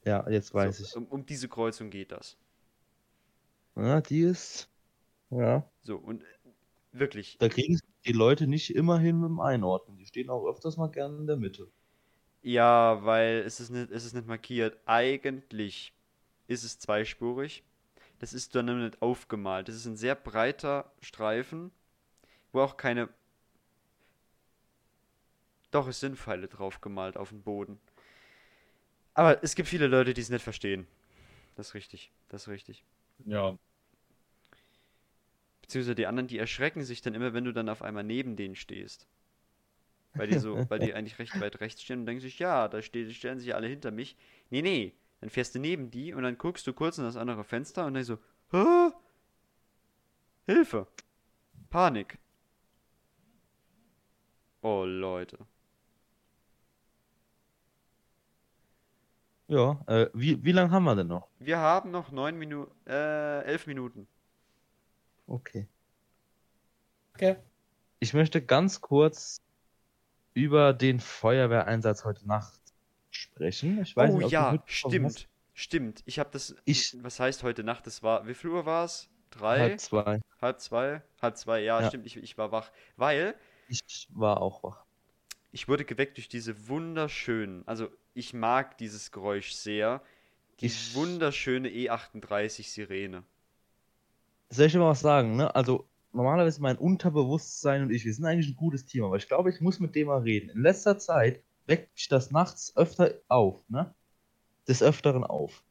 Ja, 0.06 0.28
jetzt 0.30 0.54
weiß 0.54 0.78
so, 0.78 0.84
ich. 0.86 0.96
Um, 0.96 1.06
um 1.08 1.26
diese 1.26 1.50
Kreuzung 1.50 1.90
geht 1.90 2.12
das. 2.12 2.38
Ja, 3.78 4.02
die 4.02 4.20
ist. 4.24 4.70
Ja. 5.32 5.70
So, 5.82 5.96
und 5.98 6.22
äh, 6.24 6.26
wirklich, 6.92 7.40
Da 7.40 7.50
kriegen 7.50 7.80
die 8.06 8.12
Leute 8.12 8.46
nicht 8.46 8.76
immer 8.76 9.00
hin 9.00 9.20
mit 9.20 9.30
dem 9.30 9.40
Einordnen. 9.40 9.98
Die 9.98 10.06
stehen 10.06 10.30
auch 10.30 10.46
öfters 10.46 10.78
mal 10.78 10.92
gerne 10.92 11.18
in 11.18 11.26
der 11.26 11.38
Mitte. 11.38 11.72
ja, 12.42 13.00
weil 13.04 13.44
es 13.46 13.60
ist 13.60 13.70
nicht, 13.72 13.92
es 13.92 14.06
ist 14.06 14.14
nicht 14.14 14.28
markiert. 14.28 14.78
Eigentlich 14.86 15.94
ist 16.48 16.64
es 16.64 16.80
zweispurig. 16.80 17.64
Das 18.20 18.34
ist 18.34 18.56
dann 18.56 18.82
nicht 18.84 19.02
aufgemalt. 19.02 19.68
Das 19.70 19.76
ist 19.76 19.86
ein 19.88 19.98
sehr 19.98 20.16
breiter 20.16 20.92
Streifen, 21.02 21.72
wo 22.54 22.62
auch 22.62 22.78
keine. 22.78 23.10
Doch, 25.72 25.88
es 25.88 26.02
sind 26.02 26.18
Pfeile 26.18 26.50
drauf 26.50 26.82
gemalt 26.82 27.16
auf 27.16 27.30
dem 27.30 27.42
Boden. 27.42 27.80
Aber 29.14 29.44
es 29.44 29.56
gibt 29.56 29.68
viele 29.68 29.88
Leute, 29.88 30.14
die 30.14 30.22
es 30.22 30.30
nicht 30.30 30.44
verstehen. 30.44 30.88
Das 31.56 31.70
ist 31.70 31.74
richtig. 31.76 32.12
Das 32.30 32.44
ist 32.44 32.48
richtig. 32.50 32.86
Ja. 33.26 33.58
Beziehungsweise 35.68 35.96
die 35.96 36.08
anderen, 36.08 36.28
die 36.28 36.38
erschrecken 36.38 36.84
sich 36.84 37.02
dann 37.02 37.14
immer, 37.14 37.34
wenn 37.34 37.44
du 37.44 37.52
dann 37.52 37.68
auf 37.68 37.82
einmal 37.82 38.06
neben 38.06 38.38
denen 38.38 38.56
stehst. 38.56 39.06
Weil 40.14 40.28
die 40.28 40.40
so, 40.40 40.56
weil 40.70 40.80
die 40.80 40.94
eigentlich 40.94 41.20
recht 41.20 41.38
weit 41.42 41.60
rechts 41.60 41.84
stehen 41.84 42.00
und 42.00 42.06
denken 42.06 42.22
sich, 42.22 42.40
ja, 42.40 42.70
da 42.70 42.82
ste 42.82 43.14
stellen 43.14 43.40
sich 43.40 43.54
alle 43.54 43.68
hinter 43.68 43.92
mich. 43.92 44.16
Nee, 44.50 44.62
nee. 44.62 44.94
Dann 45.20 45.30
fährst 45.30 45.56
du 45.56 45.60
neben 45.60 45.92
die 45.92 46.14
und 46.14 46.24
dann 46.24 46.38
guckst 46.38 46.66
du 46.68 46.74
kurz 46.74 46.98
in 46.98 47.04
das 47.04 47.18
andere 47.18 47.44
Fenster 47.44 47.86
und 47.86 47.96
dann 47.96 48.04
so, 48.06 48.18
Hä? 48.52 48.92
Hilfe! 50.46 50.88
Panik. 51.70 52.18
Oh, 54.62 54.86
Leute. 54.86 55.38
Ja, 59.50 59.82
äh, 59.88 60.10
wie, 60.14 60.42
wie 60.46 60.52
lange 60.54 60.72
haben 60.72 60.86
wir 60.86 60.96
denn 60.96 61.08
noch? 61.08 61.28
Wir 61.40 61.58
haben 61.58 61.92
noch 61.92 62.12
neun 62.12 62.38
Minuten, 62.38 62.72
äh, 62.88 63.42
elf 63.44 63.68
Minuten. 63.68 64.08
Okay. 65.28 65.68
Okay. 67.14 67.36
Ich 68.00 68.14
möchte 68.14 68.42
ganz 68.42 68.82
kurz 68.82 69.42
über 70.34 70.74
den 70.74 71.00
Feuerwehreinsatz 71.00 72.06
heute 72.06 72.28
Nacht 72.28 72.60
sprechen. 73.10 73.82
Ich 73.82 73.96
weiß 73.96 74.14
oh 74.14 74.18
nicht, 74.20 74.32
ja, 74.32 74.62
stimmt. 74.66 75.28
Stimmt. 75.54 76.04
Ich 76.06 76.20
habe 76.20 76.30
das, 76.32 76.56
Ich 76.66 76.96
was 77.04 77.20
heißt 77.20 77.42
heute 77.42 77.64
Nacht? 77.64 77.88
Das 77.88 78.04
war, 78.04 78.28
wie 78.28 78.36
viel 78.36 78.52
Uhr 78.52 78.66
war 78.68 78.86
es? 78.86 79.10
Drei? 79.32 79.60
halb 79.60 79.80
zwei. 79.80 80.22
Halb 80.40 80.60
zwei? 80.62 81.02
Halb 81.20 81.38
zwei, 81.38 81.62
ja, 81.62 81.82
Ja. 81.82 81.88
stimmt, 81.88 82.06
ich, 82.06 82.18
ich 82.18 82.38
war 82.38 82.52
wach. 82.52 82.72
Weil 82.96 83.36
Ich 83.68 84.08
war 84.12 84.40
auch 84.40 84.64
wach. 84.64 84.86
ich 85.52 85.68
wurde 85.68 85.84
geweckt 85.84 86.18
durch 86.18 86.30
diese 86.30 86.68
wunderschönen, 86.68 87.68
also 87.68 87.90
ich 88.14 88.34
mag 88.34 88.78
dieses 88.78 89.12
Geräusch 89.12 89.52
sehr, 89.54 90.04
die 90.60 90.68
Ich- 90.68 90.94
wunderschöne 90.94 91.70
E38-Sirene. 91.70 93.24
Soll 94.50 94.66
ich 94.68 94.72
dir 94.74 94.80
mal 94.80 94.90
was 94.90 95.02
sagen, 95.02 95.36
ne? 95.36 95.54
Also, 95.56 95.90
normalerweise 96.14 96.62
mein 96.62 96.78
Unterbewusstsein 96.78 97.84
und 97.84 97.92
ich, 97.92 98.06
wir 98.06 98.14
sind 98.14 98.26
eigentlich 98.26 98.48
ein 98.50 98.56
gutes 98.56 98.86
Team, 98.86 99.04
aber 99.04 99.18
ich 99.18 99.28
glaube, 99.28 99.50
ich 99.50 99.62
muss 99.62 99.80
mit 99.80 99.96
dem 99.96 100.08
mal 100.08 100.22
reden. 100.22 100.50
In 100.50 100.62
letzter 100.62 100.98
Zeit 100.98 101.44
weckt 101.66 101.94
mich 101.96 102.08
das 102.08 102.32
nachts 102.32 102.76
öfter 102.76 103.16
auf, 103.28 103.68
ne? 103.70 103.94
Des 104.68 104.84
Öfteren 104.84 105.24
auf. 105.26 105.64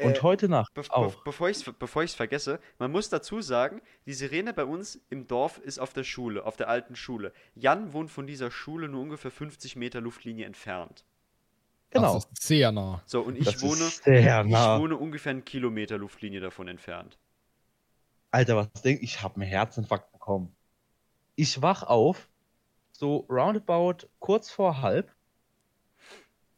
Und 0.00 0.18
Äh, 0.18 0.22
heute 0.22 0.48
Nacht 0.48 0.72
Be 0.74 0.82
be 0.82 0.90
auch. 0.94 1.24
bevor 1.24 1.48
ich 1.50 1.58
es 1.58 1.72
bevor 1.78 2.02
ich's 2.02 2.14
vergesse, 2.14 2.60
man 2.78 2.92
muss 2.92 3.08
dazu 3.08 3.40
sagen, 3.40 3.80
die 4.06 4.12
Sirene 4.14 4.52
bei 4.54 4.64
uns 4.64 5.00
im 5.10 5.26
Dorf 5.26 5.58
ist 5.58 5.78
auf 5.78 5.92
der 5.92 6.04
Schule, 6.04 6.44
auf 6.44 6.56
der 6.56 6.68
alten 6.68 6.96
Schule. 6.96 7.32
Jan 7.54 7.92
wohnt 7.92 8.10
von 8.10 8.26
dieser 8.26 8.50
Schule 8.50 8.88
nur 8.88 9.00
ungefähr 9.02 9.30
50 9.30 9.76
Meter 9.76 10.00
Luftlinie 10.00 10.46
entfernt. 10.46 11.04
Genau. 11.90 12.14
Das 12.14 12.24
ist 12.26 12.42
sehr 12.42 12.72
nah. 12.72 13.02
So, 13.06 13.22
und 13.22 13.36
ich 13.36 13.44
Das 13.44 13.62
wohne, 13.62 13.84
ist 13.86 14.04
sehr 14.04 14.44
ich 14.44 14.50
nah. 14.52 14.78
wohne 14.78 14.96
ungefähr 14.96 15.30
einen 15.30 15.44
Kilometer 15.44 15.98
Luftlinie 15.98 16.40
davon 16.40 16.68
entfernt. 16.68 17.18
Alter, 18.30 18.56
was 18.56 18.82
denk 18.82 19.02
ich? 19.02 19.14
Ich 19.14 19.22
habe 19.22 19.36
einen 19.36 19.48
Herzinfarkt 19.48 20.12
bekommen. 20.12 20.54
Ich 21.36 21.62
wach 21.62 21.82
auf, 21.82 22.28
so 22.92 23.26
roundabout 23.28 24.08
kurz 24.18 24.50
vor 24.50 24.82
halb, 24.82 25.12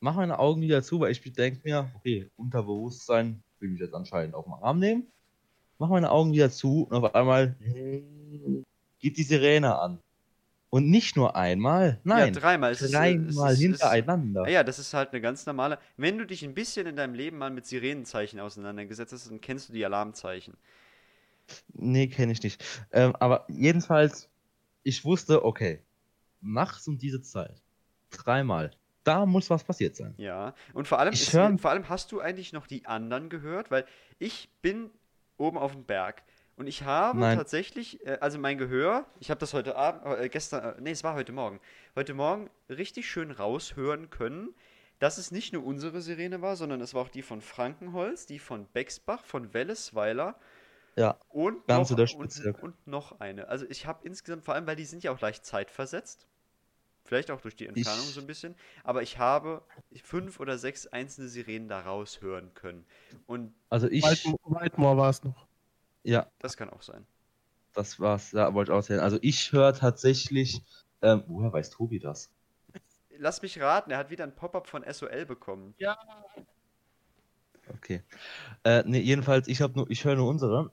mache 0.00 0.18
meine 0.18 0.38
Augen 0.38 0.60
wieder 0.60 0.82
zu, 0.82 1.00
weil 1.00 1.12
ich 1.12 1.20
denke 1.32 1.60
mir, 1.64 1.90
okay, 1.96 2.30
Unterbewusstsein 2.36 3.42
will 3.58 3.70
mich 3.70 3.80
jetzt 3.80 3.94
anscheinend 3.94 4.34
auf 4.34 4.44
den 4.44 4.54
Arm 4.54 4.78
nehmen. 4.78 5.06
Mache 5.78 5.92
meine 5.92 6.10
Augen 6.10 6.32
wieder 6.32 6.50
zu 6.50 6.84
und 6.84 6.96
auf 6.96 7.14
einmal 7.14 7.56
geht 8.98 9.16
die 9.16 9.22
Sirene 9.22 9.78
an. 9.78 9.98
Und 10.70 10.90
nicht 10.90 11.16
nur 11.16 11.34
einmal, 11.34 11.98
nein, 12.04 12.34
ja, 12.34 12.40
dreimal. 12.40 12.72
Es 12.72 12.82
ist, 12.82 12.90
äh, 12.90 12.96
dreimal 12.96 13.52
es 13.52 13.58
ist, 13.58 13.64
es 13.64 13.80
hintereinander. 13.80 14.42
Ist, 14.46 14.52
ja, 14.52 14.62
das 14.62 14.78
ist 14.78 14.92
halt 14.92 15.12
eine 15.12 15.22
ganz 15.22 15.46
normale. 15.46 15.78
Wenn 15.96 16.18
du 16.18 16.26
dich 16.26 16.44
ein 16.44 16.52
bisschen 16.52 16.86
in 16.86 16.94
deinem 16.94 17.14
Leben 17.14 17.38
mal 17.38 17.50
mit 17.50 17.64
Sirenenzeichen 17.64 18.38
auseinandergesetzt 18.38 19.14
hast, 19.14 19.30
dann 19.30 19.40
kennst 19.40 19.70
du 19.70 19.72
die 19.72 19.84
Alarmzeichen. 19.86 20.54
Nee, 21.72 22.08
kenne 22.08 22.32
ich 22.32 22.42
nicht. 22.42 22.64
Ähm, 22.92 23.14
aber 23.16 23.46
jedenfalls, 23.48 24.28
ich 24.82 25.04
wusste, 25.04 25.44
okay, 25.44 25.82
nachts 26.40 26.86
um 26.88 26.98
diese 26.98 27.20
Zeit, 27.22 27.62
dreimal, 28.10 28.70
da 29.04 29.26
muss 29.26 29.48
was 29.50 29.64
passiert 29.64 29.96
sein. 29.96 30.14
Ja, 30.18 30.54
und 30.74 30.86
vor 30.86 30.98
allem, 30.98 31.12
ist, 31.12 31.32
hör- 31.32 31.56
vor 31.58 31.70
allem 31.70 31.88
hast 31.88 32.12
du 32.12 32.20
eigentlich 32.20 32.52
noch 32.52 32.66
die 32.66 32.86
anderen 32.86 33.28
gehört, 33.28 33.70
weil 33.70 33.86
ich 34.18 34.50
bin 34.62 34.90
oben 35.36 35.56
auf 35.56 35.72
dem 35.72 35.84
Berg 35.84 36.22
und 36.56 36.66
ich 36.66 36.82
habe 36.82 37.20
Nein. 37.20 37.36
tatsächlich, 37.38 38.04
äh, 38.06 38.18
also 38.20 38.38
mein 38.38 38.58
Gehör, 38.58 39.06
ich 39.20 39.30
habe 39.30 39.40
das 39.40 39.54
heute 39.54 39.76
Abend, 39.76 40.04
äh, 40.20 40.28
gestern, 40.28 40.64
äh, 40.76 40.80
nee, 40.80 40.90
es 40.90 41.04
war 41.04 41.14
heute 41.14 41.32
Morgen, 41.32 41.60
heute 41.96 42.14
Morgen 42.14 42.50
richtig 42.68 43.08
schön 43.08 43.30
raushören 43.30 44.10
können, 44.10 44.54
dass 44.98 45.16
es 45.16 45.30
nicht 45.30 45.52
nur 45.52 45.64
unsere 45.64 46.02
Sirene 46.02 46.42
war, 46.42 46.56
sondern 46.56 46.80
es 46.80 46.92
war 46.92 47.02
auch 47.02 47.08
die 47.08 47.22
von 47.22 47.40
Frankenholz, 47.40 48.26
die 48.26 48.40
von 48.40 48.66
Bexbach, 48.66 49.24
von 49.24 49.54
Wellesweiler 49.54 50.34
Ja, 50.98 51.16
und, 51.28 51.64
Ganz 51.68 51.90
noch, 51.90 52.14
und, 52.14 52.44
und 52.60 52.86
noch 52.88 53.20
eine. 53.20 53.46
Also 53.46 53.64
ich 53.68 53.86
habe 53.86 54.00
insgesamt, 54.04 54.44
vor 54.44 54.54
allem, 54.54 54.66
weil 54.66 54.74
die 54.74 54.84
sind 54.84 55.04
ja 55.04 55.12
auch 55.12 55.20
leicht 55.20 55.46
zeitversetzt. 55.46 56.26
Vielleicht 57.04 57.30
auch 57.30 57.40
durch 57.40 57.54
die 57.54 57.66
Entfernung 57.68 58.00
Ich- 58.08 58.14
so 58.14 58.20
ein 58.20 58.26
bisschen. 58.26 58.56
Aber 58.82 59.00
ich 59.02 59.16
habe 59.18 59.62
fünf 60.02 60.40
oder 60.40 60.58
sechs 60.58 60.88
einzelne 60.88 61.28
Sirenen 61.28 61.68
da 61.68 61.80
raushören 61.82 62.52
können. 62.54 62.84
Und 63.28 63.54
also 63.70 63.86
ich, 63.88 64.02
White- 64.02 64.36
Whitemore 64.44 64.96
war 64.96 65.10
es 65.10 65.22
noch. 65.22 65.46
ja, 66.02 66.26
das 66.40 66.56
kann 66.56 66.68
auch 66.68 66.82
sein. 66.82 67.06
das 67.74 68.00
war's, 68.00 68.32
ja, 68.32 68.52
wollte 68.52 68.72
ich 68.72 68.74
auch 68.74 68.78
erzählen. 68.78 68.98
Also 69.00 69.18
ich 69.22 69.52
höre 69.52 69.72
tatsächlich, 69.74 70.62
ähm, 71.00 71.22
woher 71.28 71.52
weiß 71.52 71.70
Tobi 71.70 72.00
das? 72.00 72.28
Lass 73.16 73.40
mich 73.40 73.60
raten, 73.60 73.92
er 73.92 73.98
hat 73.98 74.10
wieder 74.10 74.24
ein 74.24 74.34
Pop-up 74.34 74.66
von 74.66 74.82
SOL 74.92 75.26
bekommen. 75.26 75.74
Okay. 77.70 78.02
Äh, 78.64 78.82
nee, 78.86 78.98
jedenfalls, 79.00 79.46
ich 79.46 79.60
habe 79.60 79.74
nur, 79.74 79.90
ich 79.90 80.04
höre 80.04 80.16
nur 80.16 80.28
unsere. 80.28 80.72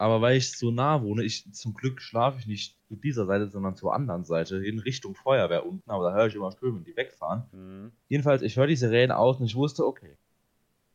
Aber 0.00 0.22
weil 0.22 0.38
ich 0.38 0.56
so 0.56 0.70
nah 0.70 1.02
wohne, 1.02 1.22
ich 1.24 1.52
zum 1.52 1.74
Glück 1.74 2.00
schlafe 2.00 2.38
ich 2.38 2.46
nicht 2.46 2.74
zu 2.88 2.96
dieser 2.96 3.26
Seite, 3.26 3.50
sondern 3.50 3.76
zur 3.76 3.92
anderen 3.94 4.24
Seite, 4.24 4.56
in 4.64 4.78
Richtung 4.78 5.14
Feuerwehr 5.14 5.66
unten, 5.66 5.90
aber 5.90 6.08
da 6.08 6.16
höre 6.16 6.26
ich 6.26 6.34
immer 6.34 6.50
Ströme, 6.50 6.80
die 6.80 6.96
wegfahren. 6.96 7.44
Hm. 7.52 7.92
Jedenfalls, 8.08 8.40
ich 8.40 8.56
höre 8.56 8.66
die 8.66 8.76
Sirene 8.76 9.14
aus 9.18 9.40
und 9.40 9.44
ich 9.44 9.54
wusste, 9.54 9.84
okay, 9.86 10.16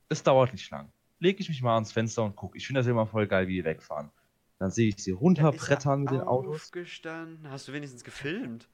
es 0.09 0.23
dauert 0.23 0.53
nicht 0.53 0.71
lang. 0.71 0.91
Leg 1.19 1.39
ich 1.39 1.49
mich 1.49 1.61
mal 1.61 1.75
ans 1.75 1.91
Fenster 1.91 2.23
und 2.23 2.35
gucke. 2.35 2.57
Ich 2.57 2.65
finde 2.65 2.79
das 2.79 2.87
immer 2.87 3.05
voll 3.05 3.27
geil, 3.27 3.47
wie 3.47 3.53
die 3.57 3.63
wegfahren. 3.63 4.09
Dann 4.57 4.71
sehe 4.71 4.89
ich 4.89 4.97
sie 4.97 5.11
er 5.11 5.17
runterbrettern 5.17 6.01
mit 6.01 6.09
den 6.09 6.21
Autos. 6.21 6.55
Aufgestanden. 6.55 7.47
Hast 7.51 7.67
du 7.67 7.73
wenigstens 7.73 8.03
gefilmt? 8.03 8.67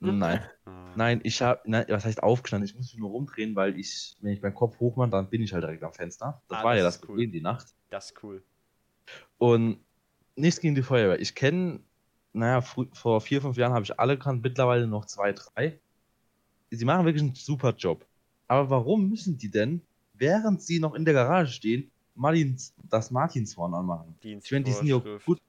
Nein, 0.00 0.40
Ah. 0.64 0.92
nein, 0.96 1.20
ich 1.22 1.40
habe, 1.40 1.60
nein, 1.64 1.84
was 1.88 2.04
heißt 2.04 2.24
aufgestanden? 2.24 2.68
Ich 2.68 2.74
muss 2.74 2.92
mich 2.92 2.98
nur 2.98 3.10
rumdrehen, 3.10 3.54
weil 3.54 3.78
ich, 3.78 4.16
wenn 4.20 4.32
ich 4.32 4.42
meinen 4.42 4.54
Kopf 4.54 4.80
hochmache, 4.80 5.10
dann 5.10 5.30
bin 5.30 5.42
ich 5.42 5.52
halt 5.52 5.62
direkt 5.62 5.84
am 5.84 5.92
Fenster. 5.92 6.42
Das 6.48 6.58
Ah, 6.58 6.64
war 6.64 6.76
ja 6.76 6.82
das 6.82 6.94
das 6.94 6.96
ist 6.96 7.02
cool. 7.02 7.06
Problem 7.08 7.30
die 7.30 7.40
Nacht. 7.40 7.68
Das 7.90 8.06
ist 8.10 8.22
cool. 8.24 8.42
Und 9.38 9.78
nichts 10.36 10.60
gegen 10.60 10.74
die 10.74 10.82
Feuerwehr. 10.82 11.20
Ich 11.20 11.34
kenne, 11.34 11.80
naja, 12.32 12.60
vor 12.60 13.20
vier, 13.20 13.40
fünf 13.40 13.56
Jahren 13.56 13.72
habe 13.72 13.84
ich 13.84 13.98
alle 13.98 14.16
gekannt, 14.16 14.42
mittlerweile 14.42 14.86
noch 14.86 15.04
zwei, 15.06 15.32
drei. 15.32 15.78
Sie 16.70 16.84
machen 16.84 17.06
wirklich 17.06 17.22
einen 17.22 17.34
super 17.34 17.74
Job. 17.76 18.04
Aber 18.48 18.70
warum 18.70 19.08
müssen 19.08 19.38
die 19.38 19.50
denn, 19.50 19.80
während 20.14 20.62
sie 20.62 20.80
noch 20.80 20.94
in 20.94 21.04
der 21.04 21.14
Garage 21.14 21.52
stehen, 21.52 21.90
Martins, 22.14 22.74
das 22.90 23.10
Martinshorn 23.10 23.74
anmachen? 23.74 24.14
Ich 24.20 24.50
meine, 24.52 24.64
die 24.64 24.72
sind 24.72 24.86
ja 24.86 24.98
gut. 25.24 25.40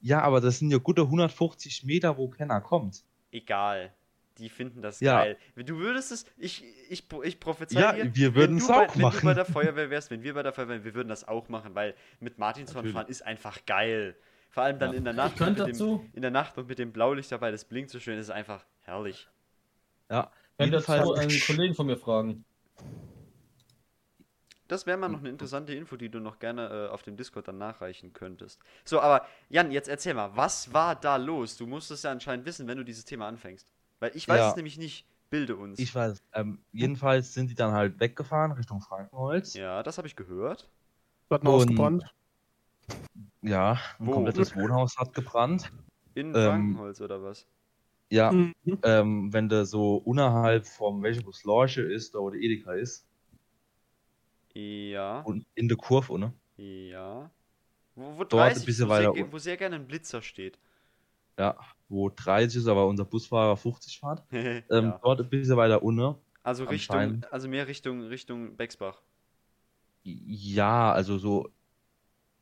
Ja, 0.00 0.20
aber 0.20 0.40
das 0.40 0.58
sind 0.58 0.70
ja 0.70 0.78
gute 0.78 1.02
150 1.02 1.84
Meter, 1.84 2.16
wo 2.18 2.28
keiner 2.28 2.60
kommt. 2.60 3.04
Egal. 3.30 3.92
Die 4.38 4.48
finden 4.48 4.82
das 4.82 4.98
Ja. 5.00 5.18
geil. 5.22 5.38
Du 5.56 5.78
würdest 5.78 6.10
es, 6.10 6.26
ich, 6.36 6.64
ich, 6.90 7.04
ich 7.22 7.38
prophezei 7.40 7.80
Ja, 7.80 7.92
dir, 7.92 8.14
wir 8.16 8.34
wenn 8.34 8.34
würden 8.34 8.58
du 8.58 8.62
es 8.64 8.68
bei- 8.68 8.74
auch 8.74 8.80
Wenn 8.94 9.02
du 9.02 9.10
bei 9.10 9.22
machen. 9.22 9.34
der 9.36 9.44
Feuerwehr 9.44 9.90
wärst, 9.90 10.10
wenn 10.10 10.22
wir 10.22 10.34
bei 10.34 10.42
der 10.42 10.52
Feuerwehr 10.52 10.76
wären, 10.76 10.84
wir 10.84 10.94
würden 10.94 11.08
das 11.08 11.26
auch 11.28 11.48
machen, 11.48 11.74
weil 11.74 11.94
mit 12.20 12.38
Martinshorn 12.38 12.88
fahren 12.88 13.06
ist 13.06 13.22
einfach 13.24 13.64
geil. 13.66 14.16
Vor 14.50 14.62
allem 14.64 14.78
dann 14.78 14.90
Ja. 14.92 14.98
in 14.98 15.04
der 15.04 15.12
Ich 15.12 15.16
Nacht. 15.16 15.40
mit 15.40 15.48
dem, 15.50 15.66
dazu, 15.66 16.04
in 16.12 16.22
der 16.22 16.30
Nacht 16.30 16.58
und 16.58 16.68
mit 16.68 16.78
dem 16.78 16.92
Blaulicht 16.92 17.30
dabei, 17.30 17.50
das 17.52 17.64
blinkt 17.64 17.90
so 17.90 18.00
schön, 18.00 18.18
ist 18.18 18.30
einfach 18.30 18.64
herrlich. 18.82 19.28
Ja, 20.10 20.30
könnte 20.58 20.76
dazu 20.78 20.92
jedenfalls- 20.92 21.18
einen 21.20 21.40
Kollegen 21.40 21.74
von 21.74 21.86
mir 21.86 21.96
fragen. 21.96 22.44
Das 24.66 24.86
wäre 24.86 24.96
mal 24.96 25.08
noch 25.10 25.18
eine 25.18 25.28
interessante 25.28 25.74
Info, 25.74 25.96
die 25.96 26.08
du 26.08 26.20
noch 26.20 26.38
gerne 26.38 26.86
äh, 26.88 26.92
auf 26.92 27.02
dem 27.02 27.16
Discord 27.16 27.46
dann 27.48 27.58
nachreichen 27.58 28.14
könntest. 28.14 28.60
So, 28.84 28.98
aber 29.00 29.26
Jan, 29.50 29.70
jetzt 29.70 29.88
erzähl 29.88 30.14
mal, 30.14 30.34
was 30.36 30.72
war 30.72 30.96
da 30.96 31.16
los? 31.16 31.56
Du 31.58 31.66
musst 31.66 31.90
es 31.90 32.02
ja 32.02 32.10
anscheinend 32.10 32.46
wissen, 32.46 32.66
wenn 32.66 32.78
du 32.78 32.84
dieses 32.84 33.04
Thema 33.04 33.28
anfängst. 33.28 33.70
Weil 34.04 34.14
ich 34.14 34.28
weiß 34.28 34.38
Ja. 34.38 34.50
es 34.50 34.56
nämlich 34.56 34.76
nicht. 34.76 35.06
Bilde 35.30 35.56
uns. 35.56 35.78
ich 35.80 35.94
weiß. 35.94 36.22
Ähm, 36.34 36.58
jedenfalls 36.72 37.32
sind 37.32 37.48
die 37.50 37.54
dann 37.54 37.72
halt 37.72 37.98
weggefahren 37.98 38.52
Richtung 38.52 38.82
Frankenholz. 38.82 39.54
ja, 39.54 39.82
das 39.82 39.96
habe 39.96 40.06
ich 40.06 40.14
gehört. 40.14 40.68
Hat 41.30 41.42
ein 41.42 41.48
Haus 41.48 41.66
gebrannt. 41.66 42.04
Ja, 43.40 43.78
ein 43.98 44.04
Wo? 44.06 44.12
komplettes 44.12 44.54
Wohnhaus 44.54 44.98
hat 44.98 45.14
gebrannt. 45.14 45.72
In 46.14 46.34
Ähm, 46.34 46.34
Frankenholz 46.34 47.00
oder 47.00 47.22
was? 47.22 47.46
Ja, 48.10 48.30
Mhm. 48.30 48.52
ähm, 48.82 49.32
wenn 49.32 49.48
du 49.48 49.64
so 49.64 49.96
unterhalb 49.96 50.66
vom 50.66 51.02
welche 51.02 51.24
wo 51.24 51.32
Lorche 51.44 51.80
ist, 51.80 52.14
da 52.14 52.18
wo 52.18 52.28
der 52.28 52.40
Edeka 52.42 52.74
ist, 52.74 53.06
Ja, 54.54 55.22
und 55.22 55.46
in 55.54 55.68
der 55.68 55.78
Kurve, 55.78 56.18
ne? 56.18 56.34
ja. 56.58 57.30
Wo, 57.96 58.18
wo 58.18 58.24
Dort 58.24 58.32
30, 58.32 58.62
ein 58.62 58.66
bisschen 58.66 58.88
wo, 58.88 58.94
sehr, 58.94 59.08
weiter 59.08 59.12
unten. 59.12 59.32
wo 59.32 59.38
sehr 59.38 59.56
gerne 59.56 59.76
ein 59.76 59.86
Blitzer 59.86 60.20
steht. 60.20 60.58
Ja, 61.38 61.56
wo 61.94 62.10
30 62.10 62.60
ist, 62.60 62.68
aber 62.68 62.86
unser 62.86 63.04
Busfahrer 63.04 63.56
50 63.56 64.00
fährt. 64.00 64.22
Ähm, 64.32 64.64
ja. 64.70 65.00
Dort 65.02 65.20
ein 65.20 65.30
bisschen 65.30 65.56
weiter 65.56 65.82
unten. 65.82 66.16
Also 66.42 66.64
Richtung, 66.64 67.24
also 67.30 67.48
mehr 67.48 67.66
Richtung, 67.66 68.02
Richtung 68.02 68.56
Bexbach. 68.56 69.00
Ja, 70.02 70.92
also 70.92 71.16
so 71.16 71.48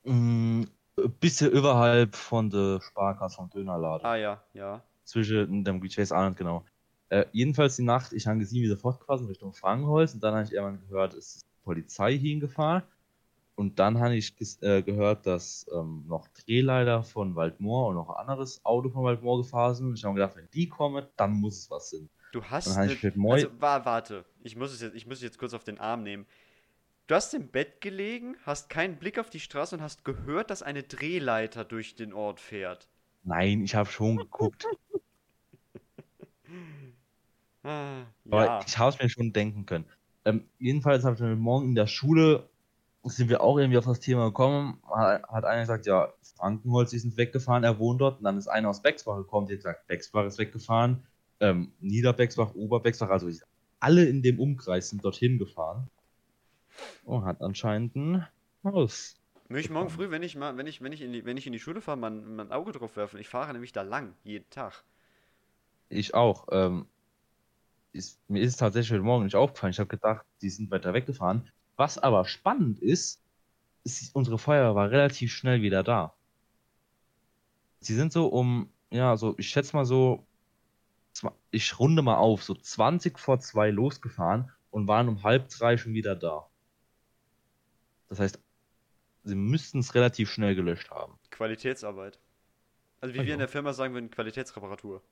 mh, 0.05 0.67
ein 0.99 1.13
bisschen 1.21 1.53
überhalb 1.53 2.17
von 2.17 2.51
der 2.51 2.81
Sparkasse 2.81 3.37
vom 3.37 3.51
Dönerladen. 3.51 4.05
Ah 4.05 4.17
ja, 4.17 4.43
ja. 4.55 4.83
Zwischen 5.05 5.65
dem 5.65 5.77
auch 5.77 6.29
nicht 6.29 6.39
genau. 6.39 6.65
Äh, 7.09 7.27
jedenfalls 7.33 7.77
die 7.77 7.83
Nacht, 7.83 8.13
ich 8.13 8.27
habe 8.27 8.39
gesehen, 8.39 8.63
wie 8.63 8.69
sie 8.69 8.77
fortgefahren 8.77 9.21
sind 9.21 9.29
Richtung 9.29 9.53
Frankenholz 9.53 10.15
und 10.15 10.23
dann 10.23 10.35
habe 10.35 10.45
ich 10.45 10.53
irgendwann 10.53 10.81
gehört, 10.89 11.15
es 11.15 11.37
ist 11.37 11.47
Polizei 11.63 12.17
hingefahren. 12.17 12.83
Und 13.63 13.79
dann 13.79 14.01
habe 14.01 14.17
ich 14.17 14.35
äh, 14.61 14.83
gehört, 14.83 15.25
dass 15.27 15.67
ähm, 15.73 16.05
noch 16.09 16.27
Drehleiter 16.29 17.05
von 17.05 17.37
Waldmoor 17.37 17.91
und 17.91 17.95
noch 17.95 18.11
ein 18.11 18.17
anderes 18.17 18.65
Auto 18.65 18.91
von 18.91 19.05
Waldmoor 19.05 19.39
gefahren 19.39 19.75
sind. 19.77 19.87
Und 19.87 19.95
ich 19.97 20.03
habe 20.05 20.15
mir 20.15 20.21
gedacht, 20.21 20.37
wenn 20.37 20.51
die 20.53 20.69
kommen, 20.69 21.07
dann 21.17 21.33
muss 21.35 21.59
es 21.59 21.71
was 21.71 21.91
sein. 21.91 22.11
Du 22.33 22.43
hast. 22.45 22.67
Dann 22.67 22.87
ne- 22.89 23.01
mit 23.05 23.17
Moi, 23.17 23.35
also, 23.35 23.61
wa 23.61 23.85
warte, 23.85 24.25
ich 24.43 24.57
muss, 24.57 24.73
es 24.73 24.81
jetzt, 24.81 24.95
ich 24.97 25.07
muss 25.07 25.19
es 25.19 25.23
jetzt 25.23 25.39
kurz 25.39 25.55
auf 25.55 25.63
den 25.65 25.79
Arm 25.79 26.03
nehmen. 26.03 26.27
Du 27.09 27.15
hast 27.17 27.35
im 27.35 27.49
Bett 27.51 27.81
gelegen, 27.81 28.37
hast 28.45 28.71
keinen 28.71 28.99
Blick 28.99 29.19
auf 29.19 29.31
die 29.31 29.41
Straße 29.41 29.77
und 29.77 29.83
hast 29.83 30.05
gehört, 30.05 30.51
dass 30.51 30.63
eine 30.63 30.83
Drehleiter 30.85 31.65
durch 31.65 31.95
den 31.97 32.13
Ort 32.13 32.41
fährt. 32.41 32.89
nein, 33.25 33.63
ich 33.63 33.75
habe 33.75 33.91
schon 33.91 34.19
geguckt. 34.19 34.71
Ah, 37.65 38.07
Aber 38.31 38.45
ja. 38.45 38.61
ich 38.67 38.79
habe 38.79 38.91
es 38.91 39.01
mir 39.03 39.09
schon 39.09 39.33
denken 39.33 39.67
können. 39.67 39.85
Ähm, 40.25 40.49
jedenfalls 40.59 41.05
habe 41.05 41.15
ich 41.15 41.21
dann 41.21 41.39
morgen 41.39 41.69
in 41.71 41.75
der 41.75 41.87
Schule, 41.87 42.49
sind 43.05 43.29
wir 43.29 43.41
auch 43.43 43.59
irgendwie 43.59 43.79
auf 43.79 43.85
das 43.85 44.01
Thema 44.01 44.27
gekommen, 44.27 44.81
hat, 44.89 45.25
hat 45.25 45.45
einer 45.45 45.63
gesagt, 45.63 45.87
ja, 45.87 46.13
Frankenholz, 46.37 46.91
die 46.91 46.99
sind 46.99 47.17
weggefahren, 47.17 47.65
er 47.65 47.79
wohnt 47.79 48.01
dort. 48.01 48.19
Und 48.19 48.25
dann 48.25 48.39
ist 48.39 48.49
einer 48.49 48.69
aus 48.69 48.83
Bexbach 48.83 49.17
gekommen, 49.17 49.47
der 49.47 49.57
hat 49.57 49.63
gesagt, 49.65 49.87
Bexbach 49.89 50.25
ist 50.27 50.39
weggefahren, 50.39 51.03
ähm, 51.41 51.73
Niederbexbach, 51.81 52.55
Oberbexbach, 52.55 53.11
also 53.11 53.29
ich- 53.29 53.43
alle 53.81 54.05
in 54.05 54.23
dem 54.23 54.39
Umkreis 54.39 54.91
sind 54.91 55.05
dorthin 55.05 55.39
gefahren. 55.39 55.91
Und 57.05 57.25
hat 57.25 57.43
anscheinend 57.43 57.97
ein 57.97 58.27
Haus. 58.65 59.17
Möchte 59.49 59.67
ich 59.67 59.71
morgen 59.71 59.91
früh, 59.91 60.11
wenn 60.11 60.23
ich 60.23 60.37
mal, 60.37 60.57
wenn 60.57 60.67
ich, 60.67 60.81
wenn 60.81 60.93
ich 60.93 61.03
in 61.03 61.13
die, 61.13 61.25
wenn 61.25 61.37
ich 61.37 61.47
in 61.47 61.53
die 61.53 61.59
Schule 61.59 61.81
fahre, 61.81 61.99
mein, 61.99 62.37
mein 62.37 62.53
Auge 62.53 62.73
drauf 62.73 62.97
werfen. 62.97 63.19
Ich 63.19 63.29
fahre 63.29 63.53
nämlich 63.53 63.73
da 63.73 63.83
lang, 63.83 64.15
jeden 64.23 64.49
Tag. 64.49 64.85
Ich 65.89 66.15
auch. 66.15 66.47
Ähm, 66.53 66.87
ist, 67.93 68.19
mir 68.31 68.41
ist 68.41 68.53
es 68.53 68.57
tatsächlich 68.57 68.93
heute 68.93 69.03
Morgen 69.03 69.25
nicht 69.25 69.37
aufgefallen. 69.37 69.73
Ich 69.73 69.79
habe 69.81 69.89
gedacht, 69.89 70.25
die 70.41 70.49
sind 70.49 70.71
weiter 70.71 70.95
weggefahren. 70.95 71.51
Was 71.83 71.99
aber 71.99 72.25
spannend 72.27 72.79
ist, 72.79 73.21
ist, 73.83 74.15
unsere 74.15 74.39
Feuerwehr 74.39 74.77
war 74.77 74.93
relativ 74.93 75.33
schnell 75.33 75.63
wieder 75.63 75.83
da. 75.83 76.15
Sie 77.81 77.97
sind 77.97 78.13
so 78.13 78.29
um, 78.29 78.71
ja, 78.91 79.17
so, 79.17 79.35
ich 79.37 79.49
schätze 79.49 79.75
mal 79.75 79.85
so, 79.85 80.25
ich 81.51 81.81
runde 81.81 82.03
mal 82.03 82.19
auf, 82.19 82.45
so 82.45 82.55
20 82.55 83.19
vor 83.19 83.41
zwei 83.41 83.71
losgefahren 83.71 84.53
und 84.71 84.87
waren 84.87 85.09
um 85.09 85.25
halb 85.25 85.49
drei 85.49 85.77
schon 85.77 85.93
wieder 85.93 86.15
da. 86.15 86.47
Das 88.09 88.21
heißt, 88.21 88.39
sie 89.25 89.35
müssten 89.35 89.81
es 89.81 89.97
relativ 89.97 90.31
schnell 90.31 90.55
gelöscht 90.55 90.89
haben. 90.93 91.19
Qualitätsarbeit. 91.31 92.21
Also 93.01 93.13
wie 93.17 93.19
Ah, 93.19 93.27
wir 93.27 93.33
in 93.33 93.41
der 93.41 93.49
Firma 93.49 93.73
sagen 93.73 93.95
würden, 93.95 94.09
Qualitätsreparatur. 94.09 95.03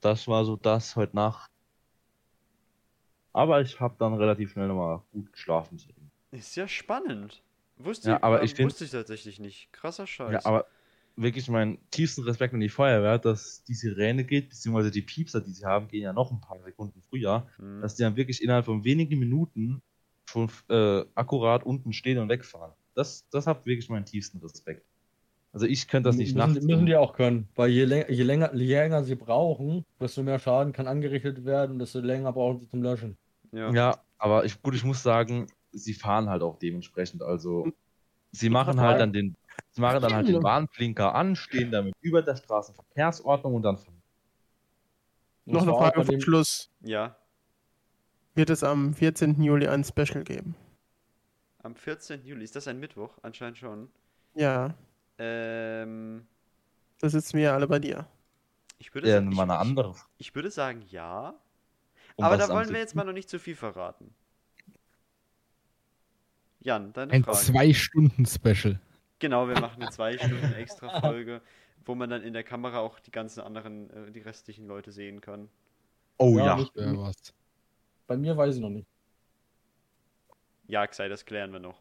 Das 0.00 0.28
war 0.28 0.44
so 0.44 0.54
das 0.54 0.94
heute 0.94 1.16
Nacht. 1.16 1.50
Aber 3.36 3.60
ich 3.60 3.78
habe 3.80 3.96
dann 3.98 4.14
relativ 4.14 4.52
schnell 4.52 4.66
nochmal 4.66 5.02
gut 5.12 5.30
geschlafen. 5.30 5.78
Ist 6.30 6.56
ja 6.56 6.66
spannend. 6.66 7.42
Wusste, 7.76 8.08
Ja, 8.08 8.22
aber 8.22 8.38
ähm, 8.38 8.46
ich 8.46 8.58
wusste 8.58 8.86
ich 8.86 8.90
tatsächlich 8.92 9.38
nicht. 9.38 9.70
Krasser 9.74 10.06
Scheiß. 10.06 10.32
Ja, 10.32 10.46
aber 10.46 10.64
wirklich 11.16 11.46
meinen 11.50 11.76
tiefsten 11.90 12.22
Respekt 12.22 12.54
an 12.54 12.60
die 12.60 12.70
Feuerwehr, 12.70 13.18
dass 13.18 13.62
die 13.64 13.74
Sirene 13.74 14.24
geht, 14.24 14.48
beziehungsweise 14.48 14.90
die 14.90 15.02
Piepser, 15.02 15.42
die 15.42 15.50
sie 15.50 15.66
haben, 15.66 15.88
gehen 15.88 16.02
ja 16.02 16.14
noch 16.14 16.30
ein 16.30 16.40
paar 16.40 16.58
Sekunden 16.60 17.02
früher, 17.10 17.46
Hm. 17.58 17.82
dass 17.82 17.94
die 17.96 18.04
dann 18.04 18.16
wirklich 18.16 18.42
innerhalb 18.42 18.64
von 18.64 18.84
wenigen 18.84 19.18
Minuten 19.18 19.82
schon 20.24 20.50
äh, 20.70 21.04
akkurat 21.14 21.66
unten 21.66 21.92
stehen 21.92 22.16
und 22.16 22.30
wegfahren. 22.30 22.72
Das, 22.94 23.28
das 23.28 23.46
hat 23.46 23.66
wirklich 23.66 23.90
meinen 23.90 24.06
tiefsten 24.06 24.38
Respekt. 24.38 24.86
Also 25.52 25.66
ich 25.66 25.88
könnte 25.88 26.08
das 26.08 26.16
nicht 26.16 26.34
müssen, 26.34 26.52
nachts. 26.52 26.64
müssen 26.64 26.86
die 26.86 26.96
auch 26.96 27.12
können, 27.12 27.48
weil 27.54 27.68
je, 27.68 27.84
länger, 27.84 28.10
je, 28.10 28.22
länger, 28.22 28.54
je 28.54 28.74
länger 28.74 29.04
sie 29.04 29.14
brauchen, 29.14 29.84
desto 30.00 30.22
mehr 30.22 30.38
Schaden 30.38 30.72
kann 30.72 30.86
angerichtet 30.86 31.44
werden, 31.44 31.78
desto 31.78 32.00
länger 32.00 32.32
brauchen 32.32 32.58
sie 32.58 32.68
zum 32.68 32.82
Löschen. 32.82 33.18
Ja. 33.52 33.70
Ja, 33.72 34.04
aber 34.18 34.44
ich, 34.44 34.60
gut, 34.62 34.74
ich 34.74 34.84
muss 34.84 35.02
sagen, 35.02 35.46
sie 35.72 35.94
fahren 35.94 36.28
halt 36.28 36.42
auch 36.42 36.58
dementsprechend. 36.58 37.22
Also 37.22 37.68
sie 38.32 38.50
machen 38.50 38.80
halt 38.80 39.00
dann 39.00 39.12
den, 39.12 39.36
sie 39.72 39.80
machen 39.80 40.00
dann 40.02 40.14
halt 40.14 40.28
den 40.28 40.42
Warnblinker 40.42 41.14
an, 41.14 41.36
stehen 41.36 41.70
damit 41.70 41.94
über 42.00 42.22
der 42.22 42.36
Straßenverkehrsordnung 42.36 43.54
und 43.54 43.62
dann 43.62 43.76
fahren. 43.78 44.02
Noch 45.44 45.60
das 45.64 45.68
eine 45.68 45.76
Frage 45.92 46.04
zum 46.04 46.20
Schluss. 46.20 46.70
ja. 46.80 47.16
Wird 48.34 48.50
es 48.50 48.62
am 48.62 48.92
14. 48.92 49.42
Juli 49.42 49.66
ein 49.66 49.82
Special 49.82 50.22
geben? 50.22 50.54
Am 51.62 51.74
14. 51.74 52.24
Juli, 52.24 52.44
ist 52.44 52.54
das 52.54 52.68
ein 52.68 52.78
Mittwoch? 52.78 53.18
Anscheinend 53.22 53.58
schon. 53.58 53.90
Ja, 54.34 54.74
Ähm, 55.18 56.26
da 56.98 57.08
sitzen 57.08 57.38
wir 57.38 57.44
ja 57.44 57.54
alle 57.54 57.66
bei 57.66 57.78
dir. 57.78 58.06
ich 58.78 58.94
würde 58.94 59.08
Ja, 59.08 59.14
sagen, 59.16 59.30
mal 59.30 59.44
eine 59.44 59.54
ich, 59.54 59.60
andere. 59.60 59.94
ich 60.18 60.34
würde 60.34 60.50
sagen 60.50 60.82
ja. 60.90 61.34
Um 62.16 62.24
aber 62.24 62.36
da 62.38 62.48
wollen 62.48 62.60
wir 62.60 62.66
7. 62.66 62.76
jetzt 62.78 62.94
mal 62.94 63.04
noch 63.04 63.12
nicht 63.12 63.28
zu 63.28 63.38
viel 63.38 63.54
verraten. 63.56 64.14
Jan, 66.60 66.92
deine 66.92 67.12
Ein 67.12 67.24
Frage. 67.24 67.38
Zwei-Stunden-Special. 67.38 68.80
Genau, 69.18 69.48
wir 69.48 69.58
machen 69.60 69.80
eine 69.82 69.90
zwei 69.90 70.16
Stunden 70.18 70.52
extra 70.54 71.00
Folge, 71.00 71.40
wo 71.84 71.94
man 71.94 72.10
dann 72.10 72.22
in 72.22 72.32
der 72.32 72.42
Kamera 72.44 72.78
auch 72.80 72.98
die 73.00 73.10
ganzen 73.10 73.40
anderen, 73.40 73.90
äh, 73.90 74.10
die 74.12 74.20
restlichen 74.20 74.66
Leute 74.66 74.92
sehen 74.92 75.20
kann. 75.20 75.48
Oh 76.18 76.36
Ja, 76.38 76.46
ja. 76.46 76.56
nicht- 76.56 76.74
Wäre 76.74 76.98
was. 76.98 77.32
Bei 78.06 78.16
mir 78.16 78.36
weiß 78.36 78.56
ich 78.56 78.60
noch 78.60 78.70
nicht. 78.70 78.88
Ja, 80.68 80.86
sei, 80.90 81.08
das 81.08 81.24
klären 81.24 81.52
wir 81.52 81.60
noch. 81.60 81.80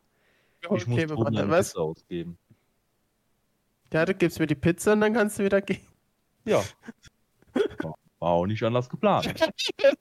Ich 0.62 0.70
muss 0.70 0.84
Okay, 0.88 1.10
warte, 1.10 1.28
eine 1.28 1.50
was? 1.50 1.70
Pizza 1.70 1.82
ausgeben. 1.82 2.38
Ja, 3.94 4.06
du 4.06 4.14
gibst 4.14 4.40
mir 4.40 4.48
die 4.48 4.56
Pizza 4.56 4.94
und 4.94 5.02
dann 5.02 5.14
kannst 5.14 5.40
du 5.40 5.44
wieder 5.44 5.62
gehen. 5.62 5.86
Ja. 6.46 6.64
War 8.20 8.32
auch 8.32 8.46
nicht 8.46 8.64
anders 8.64 8.90
geplant. 8.90 9.34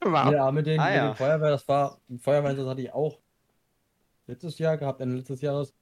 Ja, 0.04 0.50
mit 0.52 0.66
den, 0.66 0.78
Ah, 0.80 0.86
mit 0.86 0.94
ja. 0.96 1.06
den 1.08 1.16
Feuerwehr, 1.16 1.50
das 1.50 1.66
war, 1.68 1.98
Feuerwehr 2.18 2.56
hatte 2.66 2.80
ich 2.80 2.92
auch 2.92 3.18
letztes 4.26 4.58
Jahr 4.58 4.76
gehabt, 4.76 5.00
Ende 5.00 5.16
letztes 5.16 5.40
Jahres, 5.40 5.74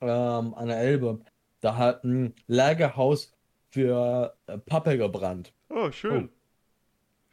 ähm, 0.00 0.54
an 0.54 0.68
der 0.68 0.78
Elbe. 0.78 1.20
Da 1.60 1.76
hat 1.76 2.04
ein 2.04 2.34
Lagerhaus 2.46 3.32
für 3.70 4.36
äh, 4.46 4.58
Pappe 4.58 4.96
gebrannt. 4.98 5.52
Oh, 5.68 5.90
schön. 5.90 6.30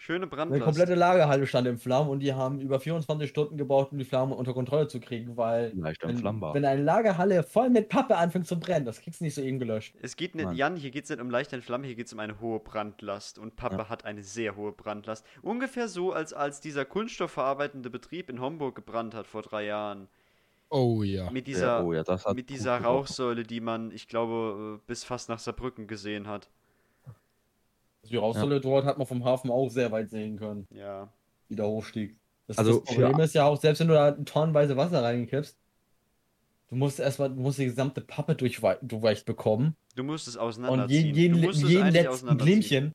Schöne 0.01 0.23
Eine 0.23 0.27
Brandlast. 0.27 0.63
komplette 0.63 0.95
Lagerhalle 0.95 1.45
stand 1.45 1.67
in 1.67 1.77
Flammen 1.77 2.09
und 2.09 2.21
die 2.21 2.33
haben 2.33 2.59
über 2.61 2.79
24 2.79 3.29
Stunden 3.29 3.57
gebraucht, 3.57 3.91
um 3.91 3.97
die 3.97 4.05
Flammen 4.05 4.31
unter 4.31 4.53
Kontrolle 4.53 4.87
zu 4.87 4.99
kriegen, 5.01 5.35
weil 5.35 5.75
Leicht 5.75 6.01
wenn, 6.05 6.11
entflammbar. 6.11 6.53
wenn 6.53 6.63
eine 6.65 6.81
Lagerhalle 6.81 7.43
voll 7.43 7.69
mit 7.69 7.89
Pappe 7.89 8.15
anfängt 8.15 8.47
zu 8.47 8.57
brennen, 8.59 8.85
das 8.85 9.01
kriegst 9.01 9.19
du 9.19 9.25
nicht 9.25 9.35
so 9.35 9.41
eben 9.41 9.59
gelöscht. 9.59 9.95
Es 10.01 10.15
geht 10.15 10.35
nicht, 10.35 10.45
Mann. 10.45 10.55
Jan, 10.55 10.77
hier 10.77 10.91
geht 10.91 11.03
es 11.03 11.09
nicht 11.09 11.19
um 11.19 11.29
leicht 11.29 11.51
Entflammen, 11.51 11.85
hier 11.85 11.95
geht 11.95 12.07
es 12.07 12.13
um 12.13 12.19
eine 12.19 12.39
hohe 12.39 12.59
Brandlast. 12.61 13.37
Und 13.39 13.57
Papa 13.57 13.83
Ja. 13.83 13.89
hat 13.89 14.05
eine 14.05 14.23
sehr 14.23 14.55
hohe 14.55 14.71
Brandlast. 14.71 15.25
Ungefähr 15.41 15.89
so, 15.89 16.13
als 16.13 16.31
als 16.33 16.61
dieser 16.61 16.85
kunststoffverarbeitende 16.85 17.89
Betrieb 17.89 18.29
in 18.29 18.39
Homburg 18.39 18.75
gebrannt 18.75 19.13
hat 19.13 19.27
vor 19.27 19.41
drei 19.41 19.65
Jahren. 19.65 20.07
Oh 20.71 21.03
ja. 21.03 21.29
Mit 21.31 21.47
Ja, 21.53 21.53
dieser, 21.53 21.85
oh 21.85 21.93
ja, 21.93 22.03
das 22.03 22.25
hat 22.25 22.35
mit 22.35 22.49
dieser. 22.49 22.77
Rauchsäule, 22.81 23.43
die 23.43 23.59
man, 23.59 23.91
ich 23.91 24.07
glaube, 24.07 24.79
äh, 24.79 24.87
bis 24.87 25.03
fast 25.03 25.29
nach 25.29 25.39
Saarbrücken 25.39 25.87
gesehen 25.87 26.27
hat. 26.27 26.49
Die 28.09 28.17
Rauchsäule 28.17 28.59
dort 28.61 28.85
hat 28.85 28.97
man 28.97 29.07
vom 29.07 29.23
Hafen 29.23 29.51
auch 29.51 29.69
sehr 29.69 29.91
weit 29.91 30.09
sehen 30.09 30.37
können, 30.37 30.67
Ja. 30.71 31.11
wie 31.47 31.55
der 31.55 31.67
hochstieg. 31.67 32.15
Das, 32.47 32.57
Also 32.57 32.79
das 32.79 32.83
Problem 32.95 33.19
ist 33.19 33.33
ja 33.35 33.45
auch, 33.45 33.59
selbst 33.59 33.79
wenn 33.79 33.87
du 33.87 33.93
da 33.93 34.11
tonnenweise 34.11 34.75
Wasser 34.75 35.03
reinkippst, 35.03 35.57
du 36.69 36.75
musst 36.75 36.99
erstmal, 36.99 37.29
du 37.29 37.35
musst 37.35 37.59
die 37.59 37.65
gesamte 37.65 38.01
Pappe 38.01 38.35
durchwei 38.35 38.77
durchweicht 38.81 39.25
bekommen. 39.25 39.75
Du 39.95 40.03
musst 40.03 40.27
es 40.27 40.35
Und 40.35 40.41
auseinanderziehen. 40.43 41.05
jeden, 41.05 41.15
jeden, 41.17 41.41
du 41.41 41.47
musst 41.47 41.63
es 41.63 41.69
jeden 41.69 41.83
eigentlich 41.83 42.03
letzten. 42.03 42.37
Glimmchen, 42.37 42.93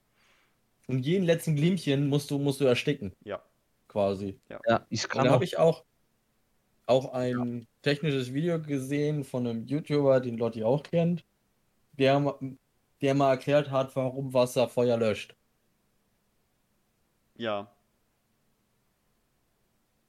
und 0.87 0.99
jeden 1.07 1.25
letzten 1.25 1.57
Glimmchen 1.57 2.09
musst 2.09 2.31
du, 2.31 2.39
musst 2.39 2.61
du 2.61 2.65
ersticken. 2.65 3.13
Ja. 3.25 3.43
Quasi. 3.89 4.39
Ja, 4.49 4.85
ich 4.91 5.05
Und 5.05 5.11
kann 5.11 5.25
da 5.25 5.31
auch 5.31 5.35
habe 5.35 5.45
ich 5.45 5.57
auch, 5.59 5.85
auch 6.87 7.13
ein 7.15 7.67
technisches 7.83 8.35
Video 8.35 8.61
gesehen 8.61 9.25
von 9.25 9.47
einem 9.47 9.67
YouTuber, 9.67 10.21
den 10.21 10.37
Lotti 10.37 10.65
auch 10.65 10.83
kennt, 10.83 11.25
der, 11.93 12.37
der 13.05 13.15
mal 13.15 13.31
erklärt 13.31 13.71
hat, 13.71 13.95
warum 13.97 14.33
Wasser 14.33 14.67
Feuer 14.67 14.97
löscht. 14.97 15.37
Ja. 17.37 17.71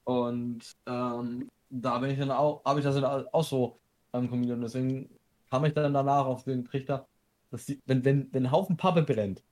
Und 0.06 0.78
ähm, 0.86 1.52
da 1.70 1.98
bin 2.00 2.12
ich 2.12 2.20
dann 2.20 2.32
auch, 2.32 2.64
habe 2.64 2.80
ich 2.80 2.86
das 2.86 2.96
dann 2.96 3.28
auch 3.28 3.44
so 3.44 3.80
am 4.14 4.30
kombiniert. 4.30 4.58
Und 4.58 4.64
deswegen 4.64 5.10
kam 5.50 5.66
ich 5.66 5.74
dann 5.74 5.94
danach 5.94 6.26
auf 6.26 6.46
den 6.46 6.64
Trichter, 6.64 7.06
dass 7.52 7.66
die, 7.66 7.82
wenn, 7.86 8.06
wenn, 8.06 8.32
wenn 8.32 8.46
ein 8.46 8.52
Haufen 8.52 8.78
Pappe 8.78 9.02
brennt, 9.02 9.44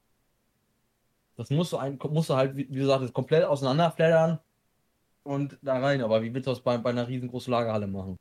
das 1.36 1.50
musst 1.50 1.74
du, 1.74 1.78
ein, 1.78 2.00
musst 2.12 2.30
du 2.30 2.36
halt, 2.36 2.56
wie, 2.56 2.70
wie 2.70 2.80
du 2.80 2.86
sagtest, 2.86 3.14
komplett 3.14 3.44
auseinanderfleddern 3.44 4.40
und 5.24 5.58
da 5.62 5.80
rein. 5.80 6.02
Aber 6.02 6.22
wie 6.22 6.34
willst 6.34 6.48
du 6.48 6.52
das 6.52 6.62
bei, 6.62 6.78
bei 6.78 6.92
einer 6.92 7.08
riesengroßen 7.08 7.52
Lagerhalle 7.52 7.88
machen? 7.88 8.18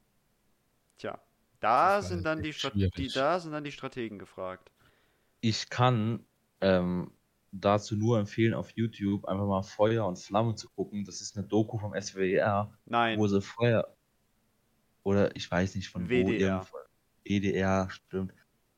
Tja. 0.99 1.21
Da 1.61 2.03
sind 2.03 2.25
dann 2.25 2.43
die, 2.43 2.53
die, 2.97 3.09
da 3.09 3.39
sind 3.39 3.53
dann 3.53 3.63
die 3.63 3.71
Strategen 3.71 4.19
gefragt. 4.19 4.73
Ich 5.43 5.69
kann 5.69 6.25
ähm, 6.63 7.11
dazu 7.51 7.97
nur 7.97 8.19
empfehlen, 8.19 8.55
auf 8.55 8.71
YouTube 8.71 9.27
einfach 9.27 9.47
mal 9.47 9.63
Feuer 9.63 10.07
und 10.07 10.19
Flamme 10.19 10.55
zu 10.55 10.71
gucken. 10.71 11.05
Das 11.05 11.21
ist 11.21 11.37
eine 11.37 11.47
Doku 11.47 11.77
vom 11.79 11.93
SWR, 12.01 12.73
Nein. 12.87 13.19
wo 13.19 13.27
sie 13.29 13.43
Feuer 13.43 13.95
oder 15.03 15.35
ich 15.37 15.51
weiß 15.51 15.75
nicht 15.75 15.89
von 15.89 16.05
wo. 16.05 16.09
WDR. 16.09 16.61
irgendwo- 16.61 16.79
EDR, 17.25 17.89
stimmt. 17.91 18.33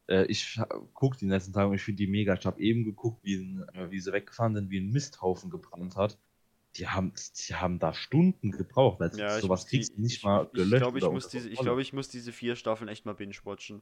Äh, 0.06 0.24
ich 0.26 0.60
gucke 0.92 1.16
die 1.16 1.26
letzten 1.26 1.52
Tage 1.52 1.68
und 1.68 1.74
ich 1.76 1.82
finde 1.82 1.98
die 1.98 2.06
mega. 2.06 2.34
Ich 2.34 2.44
habe 2.44 2.60
eben 2.60 2.84
geguckt, 2.84 3.22
wie, 3.24 3.36
ein, 3.36 3.64
äh, 3.74 3.90
wie 3.90 4.00
sie 4.00 4.12
weggefahren 4.12 4.54
sind, 4.54 4.70
wie 4.70 4.80
ein 4.80 4.90
Misthaufen 4.90 5.50
gebrannt 5.50 5.96
hat. 5.96 6.18
Die 6.76 6.88
haben, 6.88 7.12
die 7.48 7.54
haben 7.54 7.78
da 7.78 7.94
Stunden 7.94 8.50
gebraucht. 8.50 9.00
weil 9.00 9.16
Ja, 9.16 9.38
sowas 9.40 9.66
kriegst 9.66 9.96
du 9.96 10.00
nicht 10.02 10.16
ich, 10.18 10.24
mal 10.24 10.46
gelöscht. 10.52 10.72
ich 10.74 10.80
glaube, 10.80 10.98
ich 10.98 11.08
muss 11.10 11.28
diese, 11.28 11.48
ich 11.48 11.58
glaube, 11.60 11.80
ich 11.82 11.92
muss 11.92 12.08
diese 12.08 12.32
vier 12.32 12.56
Staffeln 12.56 12.88
echt 12.88 13.06
mal 13.06 13.14
binge-watchen. 13.14 13.80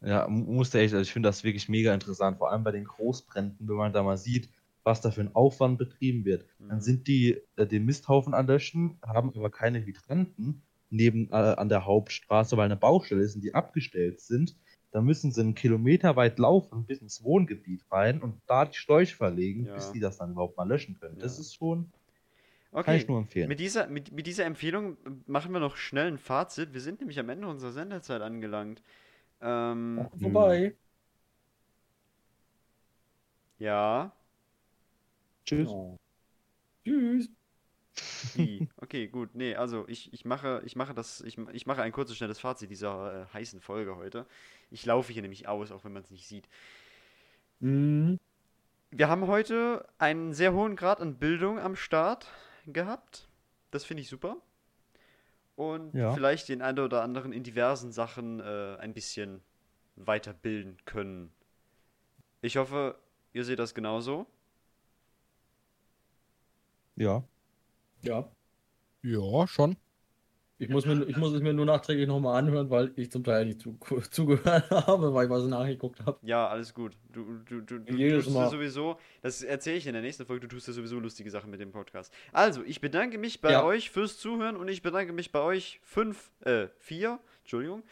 Ja, 0.00 0.28
mu- 0.28 0.52
musste 0.52 0.78
echt, 0.80 0.94
also 0.94 1.02
ich 1.02 1.12
finde 1.12 1.28
das 1.28 1.44
wirklich 1.44 1.68
mega 1.68 1.92
interessant, 1.92 2.38
vor 2.38 2.50
allem 2.50 2.64
bei 2.64 2.72
den 2.72 2.84
Großbränden, 2.84 3.68
wenn 3.68 3.76
man 3.76 3.92
da 3.92 4.02
mal 4.02 4.16
sieht, 4.16 4.50
was 4.84 5.00
da 5.00 5.10
für 5.10 5.20
ein 5.20 5.34
Aufwand 5.34 5.78
betrieben 5.78 6.24
wird. 6.24 6.46
Dann 6.68 6.78
Mhm. 6.78 6.82
sind 6.82 7.08
die 7.08 7.42
äh, 7.56 7.66
den 7.66 7.84
Misthaufen 7.84 8.32
anlöschen, 8.34 8.98
haben 9.04 9.30
aber 9.36 9.50
keine 9.50 9.84
Hydranten 9.84 10.62
neben 10.90 11.28
äh, 11.30 11.34
an 11.34 11.68
der 11.68 11.84
Hauptstraße, 11.84 12.56
weil 12.56 12.66
eine 12.66 12.76
Baustelle 12.76 13.22
ist 13.22 13.34
und 13.34 13.42
die 13.42 13.54
abgestellt 13.54 14.20
sind. 14.20 14.56
Da 14.90 15.02
müssen 15.02 15.32
sie 15.32 15.42
einen 15.42 15.54
Kilometer 15.54 16.16
weit 16.16 16.38
laufen 16.38 16.86
bis 16.86 17.02
ins 17.02 17.22
Wohngebiet 17.22 17.84
rein 17.90 18.22
und 18.22 18.40
da 18.46 18.64
die 18.64 18.76
Schläuche 18.76 19.14
verlegen, 19.16 19.66
Ja. 19.66 19.74
bis 19.74 19.92
die 19.92 20.00
das 20.00 20.16
dann 20.16 20.30
überhaupt 20.32 20.56
mal 20.56 20.66
löschen 20.66 20.98
können. 20.98 21.18
Das 21.18 21.36
Ja. 21.36 21.40
ist 21.42 21.54
schon, 21.56 21.92
kann 22.72 22.80
Okay. 22.80 22.96
ich 22.96 23.08
nur 23.08 23.18
empfehlen. 23.18 23.48
Mit 23.48 23.60
dieser, 23.60 23.86
mit, 23.88 24.12
mit 24.12 24.26
dieser 24.26 24.44
Empfehlung 24.44 24.96
machen 25.26 25.52
wir 25.52 25.60
noch 25.60 25.76
schnell 25.76 26.06
ein 26.08 26.18
Fazit. 26.18 26.72
Wir 26.72 26.80
sind 26.80 27.00
nämlich 27.00 27.18
am 27.18 27.28
Ende 27.28 27.46
unserer 27.48 27.72
Sendezeit 27.72 28.22
angelangt. 28.22 28.82
Ähm, 29.40 30.08
Vorbei. 30.20 30.76
ja. 33.58 34.12
Tschüss. 35.44 35.68
Oh. 35.68 35.96
Tschüss. 36.84 37.28
Okay, 38.76 39.08
gut. 39.08 39.34
Nee, 39.34 39.54
also 39.54 39.86
ich, 39.88 40.12
ich 40.12 40.24
mache, 40.24 40.62
ich 40.64 40.76
mache 40.76 40.94
das, 40.94 41.20
ich, 41.22 41.38
ich 41.52 41.66
mache 41.66 41.82
ein 41.82 41.92
kurzes, 41.92 42.16
schnelles 42.16 42.38
Fazit 42.38 42.70
dieser 42.70 43.22
äh, 43.22 43.34
heißen 43.34 43.60
Folge 43.60 43.96
heute. 43.96 44.26
Ich 44.70 44.86
laufe 44.86 45.12
hier 45.12 45.22
nämlich 45.22 45.48
aus, 45.48 45.72
auch 45.72 45.84
wenn 45.84 45.92
man 45.92 46.02
es 46.02 46.10
nicht 46.10 46.26
sieht. 46.26 46.48
Mhm. 47.60 48.18
Wir 48.90 49.08
haben 49.08 49.26
heute 49.26 49.86
einen 49.98 50.32
sehr 50.32 50.54
hohen 50.54 50.76
Grad 50.76 51.00
an 51.00 51.18
Bildung 51.18 51.58
am 51.58 51.76
Start 51.76 52.26
gehabt. 52.66 53.28
Das 53.70 53.84
finde 53.84 54.02
ich 54.02 54.08
super. 54.08 54.36
Und 55.58 55.92
Ja. 55.92 56.12
vielleicht 56.14 56.48
den 56.48 56.62
einen 56.62 56.78
oder 56.78 57.02
anderen 57.02 57.32
in 57.32 57.42
diversen 57.42 57.90
Sachen 57.90 58.38
äh, 58.38 58.76
ein 58.78 58.94
bisschen 58.94 59.42
weiterbilden 59.96 60.76
können. 60.84 61.32
Ich 62.42 62.56
hoffe, 62.56 62.96
ihr 63.32 63.44
seht 63.44 63.58
das 63.58 63.74
genauso. 63.74 64.26
Ja. 66.94 67.24
Ja. 68.02 68.30
Ja, 69.02 69.48
schon. 69.48 69.76
Ich 70.60 70.68
muss, 70.68 70.84
mir, 70.86 71.04
ich 71.08 71.16
muss 71.16 71.32
es 71.32 71.40
mir 71.40 71.52
nur 71.52 71.66
nachträglich 71.66 72.08
nochmal 72.08 72.36
anhören, 72.38 72.68
weil 72.68 72.92
ich 72.96 73.12
zum 73.12 73.22
Teil 73.22 73.46
nicht 73.46 73.60
zu, 73.60 73.78
zugehört 74.10 74.68
habe, 74.70 75.14
weil 75.14 75.26
ich 75.26 75.30
was 75.30 75.44
nachgeguckt 75.44 76.04
habe. 76.04 76.18
Ja, 76.22 76.48
alles 76.48 76.74
gut. 76.74 76.96
Du, 77.12 77.38
du, 77.44 77.60
du, 77.60 77.78
du 77.78 77.94
Jedes 77.94 78.24
tust 78.24 78.34
Mal. 78.36 78.50
sowieso, 78.50 78.98
das 79.22 79.42
erzähle 79.42 79.76
ich 79.76 79.86
in 79.86 79.92
der 79.92 80.02
nächsten 80.02 80.26
Folge, 80.26 80.48
du 80.48 80.54
tust 80.56 80.66
dir 80.66 80.72
sowieso 80.72 80.98
lustige 80.98 81.30
Sachen 81.30 81.50
mit 81.50 81.60
dem 81.60 81.70
Podcast. 81.70 82.12
Also, 82.32 82.64
ich 82.64 82.80
bedanke 82.80 83.18
mich 83.18 83.40
bei 83.40 83.52
Ja. 83.52 83.62
euch 83.64 83.90
fürs 83.90 84.18
Zuhören 84.18 84.56
und 84.56 84.66
ich 84.66 84.82
bedanke 84.82 85.12
mich 85.12 85.30
bei 85.30 85.40
euch 85.40 85.78
fünf, 85.84 86.32
äh, 86.40 86.66
vier, 86.78 87.20
Entschuldigung, 87.42 87.84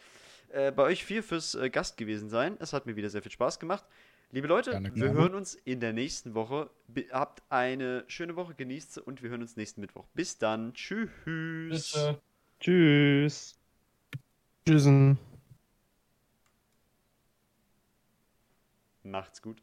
äh, 0.49 0.73
bei 0.73 0.83
euch 0.83 1.05
vier 1.05 1.23
fürs 1.23 1.55
äh, 1.55 1.69
Gast 1.69 1.95
gewesen 1.95 2.27
sein. 2.29 2.57
Es 2.59 2.73
hat 2.73 2.85
mir 2.85 2.97
wieder 2.97 3.09
sehr 3.09 3.21
viel 3.21 3.31
Spaß 3.31 3.59
gemacht. 3.59 3.85
Liebe 4.31 4.47
Leute, 4.49 4.71
Gerne, 4.71 4.93
wir 4.93 5.13
hören 5.13 5.35
uns 5.35 5.55
in 5.55 5.79
der 5.79 5.93
nächsten 5.93 6.33
Woche. 6.35 6.69
Be 6.89 7.05
habt 7.11 7.43
eine 7.49 8.03
schöne 8.07 8.35
Woche, 8.35 8.55
genießt 8.55 8.95
sie 8.95 9.01
und 9.01 9.23
wir 9.23 9.29
hören 9.29 9.39
uns 9.41 9.55
nächsten 9.55 9.79
Mittwoch. 9.79 10.05
Bis 10.13 10.37
dann. 10.37 10.73
Tschüss. 10.73 11.09
Bitte. 11.23 12.21
Tschüss. 12.59 13.55
Tschüssen. 14.65 15.17
Macht's 19.03 19.41
gut. 19.41 19.61